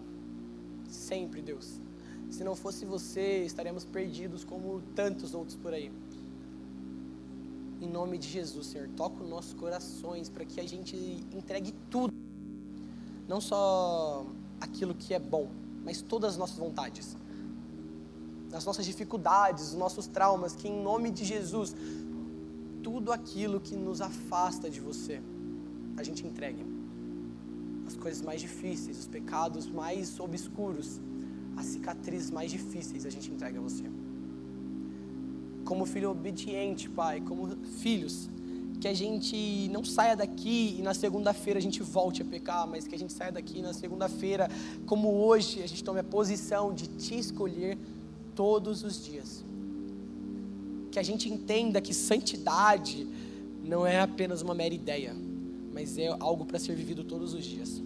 Sempre, 0.87 1.41
Deus. 1.41 1.79
Se 2.29 2.43
não 2.43 2.55
fosse 2.55 2.85
você, 2.85 3.43
estaríamos 3.43 3.85
perdidos 3.85 4.43
como 4.43 4.81
tantos 4.95 5.33
outros 5.33 5.55
por 5.55 5.73
aí. 5.73 5.91
Em 7.81 7.87
nome 7.87 8.17
de 8.17 8.27
Jesus, 8.27 8.67
Senhor, 8.67 8.89
toca 8.95 9.23
os 9.23 9.29
nossos 9.29 9.53
corações 9.53 10.29
para 10.29 10.43
que 10.45 10.59
a 10.59 10.67
gente 10.67 10.95
entregue 11.31 11.73
tudo. 11.89 12.13
Não 13.27 13.39
só 13.39 14.25
aquilo 14.59 14.93
que 14.93 15.13
é 15.13 15.19
bom, 15.19 15.49
mas 15.83 16.01
todas 16.01 16.33
as 16.33 16.37
nossas 16.37 16.57
vontades. 16.57 17.15
As 18.51 18.65
nossas 18.65 18.85
dificuldades, 18.85 19.69
os 19.69 19.73
nossos 19.73 20.07
traumas, 20.07 20.55
que 20.55 20.67
em 20.67 20.81
nome 20.81 21.11
de 21.11 21.25
Jesus, 21.25 21.75
tudo 22.81 23.11
aquilo 23.11 23.59
que 23.59 23.75
nos 23.75 24.01
afasta 24.01 24.69
de 24.69 24.79
você, 24.79 25.21
a 25.97 26.03
gente 26.03 26.25
entregue. 26.25 26.65
As 27.85 27.95
coisas 27.95 28.21
mais 28.21 28.41
difíceis, 28.41 28.99
os 28.99 29.07
pecados 29.07 29.67
mais 29.67 30.19
obscuros, 30.19 30.99
as 31.55 31.65
cicatrizes 31.65 32.31
mais 32.31 32.51
difíceis, 32.51 33.05
a 33.05 33.09
gente 33.09 33.31
entrega 33.31 33.59
a 33.59 33.61
você 33.61 33.83
como 35.67 35.85
filho 35.85 36.09
obediente, 36.09 36.89
Pai, 36.89 37.19
como 37.19 37.49
filhos, 37.81 38.29
que 38.79 38.87
a 38.87 38.93
gente 38.93 39.69
não 39.71 39.83
saia 39.83 40.15
daqui 40.15 40.75
e 40.77 40.81
na 40.81 40.93
segunda-feira 40.93 41.59
a 41.59 41.61
gente 41.61 41.81
volte 41.81 42.21
a 42.21 42.25
pecar, 42.25 42.67
mas 42.67 42.87
que 42.87 42.93
a 42.93 42.99
gente 42.99 43.11
saia 43.11 43.31
daqui 43.31 43.61
na 43.61 43.73
segunda-feira, 43.73 44.49
como 44.85 45.09
hoje, 45.09 45.63
a 45.63 45.67
gente 45.67 45.83
tome 45.83 45.99
a 45.99 46.03
posição 46.03 46.73
de 46.73 46.87
te 46.87 47.17
escolher 47.17 47.77
todos 48.35 48.83
os 48.83 49.03
dias. 49.03 49.43
Que 50.91 50.99
a 50.99 51.03
gente 51.03 51.27
entenda 51.29 51.81
que 51.81 51.93
santidade 51.93 53.07
não 53.63 53.85
é 53.85 53.99
apenas 53.99 54.41
uma 54.41 54.53
mera 54.53 54.73
ideia, 54.73 55.15
mas 55.73 55.97
é 55.97 56.07
algo 56.19 56.45
para 56.45 56.59
ser 56.59 56.75
vivido 56.75 57.03
todos 57.03 57.33
os 57.33 57.43
dias. 57.43 57.81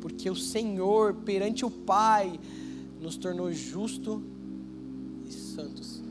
Porque 0.00 0.28
o 0.28 0.36
Senhor, 0.36 1.14
perante 1.14 1.64
o 1.64 1.70
Pai, 1.70 2.38
nos 3.00 3.16
tornou 3.16 3.52
justo 3.52 4.22
e 5.26 5.32
santos 5.32 6.02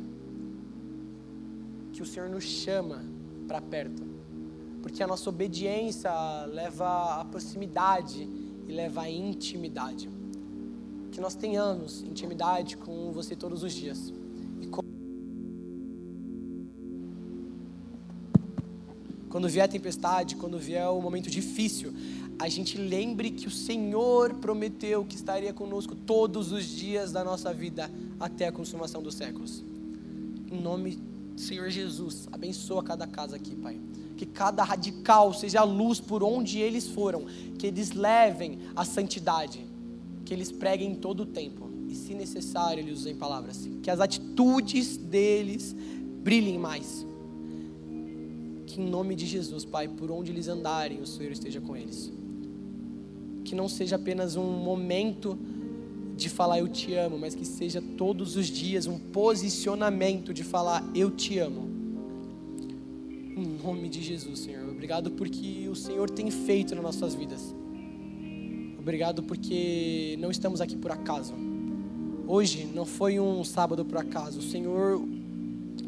que 1.93 2.01
o 2.01 2.05
Senhor 2.05 2.29
nos 2.29 2.43
chama 2.43 3.03
para 3.51 3.59
perto. 3.59 4.01
Porque 4.81 5.03
a 5.03 5.07
nossa 5.07 5.29
obediência 5.29 6.09
leva 6.45 7.19
à 7.19 7.25
proximidade 7.25 8.23
e 8.65 8.71
leva 8.71 9.01
à 9.01 9.09
intimidade. 9.09 10.09
Que 11.11 11.19
nós 11.19 11.35
tenhamos 11.35 12.01
intimidade 12.01 12.77
com 12.77 13.11
você 13.11 13.35
todos 13.35 13.61
os 13.61 13.73
dias. 13.73 14.13
Quando 19.29 19.47
vier 19.47 19.65
a 19.65 19.67
tempestade, 19.67 20.35
quando 20.35 20.57
vier 20.57 20.87
o 20.89 21.01
momento 21.01 21.29
difícil, 21.29 21.93
a 22.39 22.49
gente 22.49 22.77
lembre 22.77 23.31
que 23.31 23.47
o 23.47 23.51
Senhor 23.51 24.33
prometeu 24.35 25.05
que 25.05 25.15
estaria 25.15 25.53
conosco 25.53 25.95
todos 25.95 26.51
os 26.51 26.65
dias 26.65 27.11
da 27.11 27.23
nossa 27.23 27.53
vida 27.53 27.89
até 28.19 28.47
a 28.47 28.51
consumação 28.51 29.01
dos 29.01 29.15
séculos. 29.15 29.63
Em 30.51 30.59
nome 30.59 30.95
de 30.95 31.10
Senhor 31.41 31.69
Jesus, 31.71 32.27
abençoa 32.31 32.83
cada 32.83 33.07
casa 33.07 33.35
aqui, 33.35 33.55
Pai. 33.55 33.79
Que 34.15 34.27
cada 34.27 34.63
radical 34.63 35.33
seja 35.33 35.61
a 35.61 35.63
luz 35.63 35.99
por 35.99 36.23
onde 36.23 36.59
eles 36.59 36.87
foram, 36.87 37.25
que 37.57 37.65
eles 37.65 37.91
levem 37.91 38.59
a 38.75 38.85
santidade, 38.85 39.65
que 40.23 40.33
eles 40.33 40.51
preguem 40.51 40.93
todo 40.93 41.21
o 41.21 41.25
tempo, 41.25 41.69
e 41.89 41.95
se 41.95 42.13
necessário, 42.13 42.81
eles 42.81 42.99
usem 42.99 43.15
palavras, 43.15 43.67
que 43.81 43.89
as 43.89 43.99
atitudes 43.99 44.97
deles 44.97 45.75
brilhem 46.23 46.59
mais. 46.59 47.05
Que 48.67 48.79
em 48.79 48.87
nome 48.87 49.15
de 49.15 49.25
Jesus, 49.25 49.65
Pai, 49.65 49.87
por 49.87 50.11
onde 50.11 50.31
eles 50.31 50.47
andarem, 50.47 51.01
o 51.01 51.07
Senhor 51.07 51.31
esteja 51.31 51.59
com 51.59 51.75
eles. 51.75 52.11
Que 53.43 53.55
não 53.55 53.67
seja 53.67 53.95
apenas 53.95 54.35
um 54.35 54.51
momento 54.63 55.37
de 56.21 56.29
falar 56.29 56.59
eu 56.59 56.67
te 56.67 56.93
amo, 56.93 57.17
mas 57.17 57.33
que 57.33 57.43
seja 57.43 57.81
todos 57.97 58.35
os 58.35 58.45
dias 58.45 58.85
um 58.85 58.99
posicionamento 58.99 60.33
de 60.33 60.43
falar 60.43 60.83
eu 60.93 61.09
te 61.09 61.39
amo. 61.39 61.69
Em 63.35 63.57
nome 63.63 63.89
de 63.89 64.03
Jesus, 64.03 64.39
Senhor. 64.39 64.69
Obrigado 64.69 65.09
porque 65.11 65.67
o 65.67 65.75
Senhor 65.75 66.09
tem 66.09 66.29
feito 66.29 66.75
nas 66.75 66.83
nossas 66.83 67.15
vidas. 67.15 67.55
Obrigado 68.77 69.23
porque 69.23 70.15
não 70.19 70.29
estamos 70.29 70.61
aqui 70.61 70.75
por 70.75 70.91
acaso. 70.91 71.33
Hoje 72.27 72.65
não 72.65 72.85
foi 72.85 73.19
um 73.19 73.43
sábado 73.43 73.83
por 73.83 73.97
acaso. 73.97 74.39
O 74.39 74.43
Senhor 74.43 75.01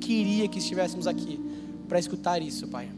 queria 0.02 0.48
que 0.48 0.58
estivéssemos 0.58 1.06
aqui 1.06 1.40
para 1.88 2.00
escutar 2.00 2.42
isso, 2.42 2.68
Pai. 2.68 2.90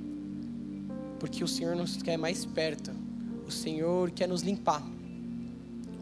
Porque 1.19 1.43
o 1.43 1.47
Senhor 1.47 1.75
nos 1.75 2.01
quer 2.01 2.17
mais 2.17 2.45
perto. 2.45 2.91
O 3.45 3.51
Senhor 3.51 4.09
quer 4.11 4.27
nos 4.27 4.41
limpar. 4.41 4.94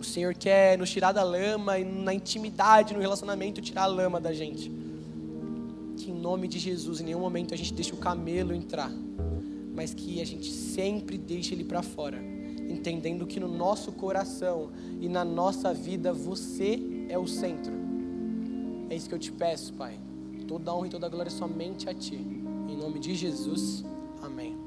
O 0.04 0.06
Senhor 0.06 0.34
quer 0.34 0.78
nos 0.78 0.90
tirar 0.90 1.14
da 1.14 1.24
lama 1.24 1.80
e 1.80 1.86
na 1.86 2.14
intimidade, 2.14 2.94
no 2.94 3.00
relacionamento, 3.00 3.62
tirar 3.62 3.84
a 3.84 3.86
lama 3.86 4.20
da 4.20 4.34
gente. 4.34 4.70
Que 5.96 6.12
em 6.12 6.14
nome 6.14 6.46
de 6.46 6.60
Jesus, 6.60 7.00
em 7.00 7.06
nenhum 7.06 7.22
momento 7.22 7.54
a 7.54 7.58
gente 7.58 7.74
deixe 7.74 7.94
o 7.94 7.98
camelo 7.98 8.54
entrar, 8.54 8.92
mas 9.74 9.94
que 9.94 10.22
a 10.22 10.26
gente 10.26 10.52
sempre 10.52 11.18
deixe 11.18 11.56
ele 11.56 11.64
para 11.64 11.82
fora, 11.82 12.22
entendendo 12.70 13.26
que 13.26 13.40
no 13.40 13.48
nosso 13.48 13.94
coração 13.94 14.72
e 15.00 15.08
na 15.08 15.24
nossa 15.24 15.74
vida 15.74 16.12
você 16.12 16.82
é 17.08 17.18
o 17.18 17.26
centro. 17.26 17.72
É 18.90 18.96
isso 18.98 19.08
que 19.08 19.16
eu 19.16 19.20
te 19.20 19.32
peço, 19.32 19.72
Pai. 19.72 19.98
Toda 20.50 20.76
honra 20.76 20.88
e 20.88 20.90
toda 20.90 21.08
glória 21.08 21.32
somente 21.32 21.90
a 21.90 21.94
Ti. 21.94 22.16
Em 22.68 22.76
nome 22.76 23.00
de 23.00 23.16
Jesus. 23.16 23.86
Amém. 24.22 24.63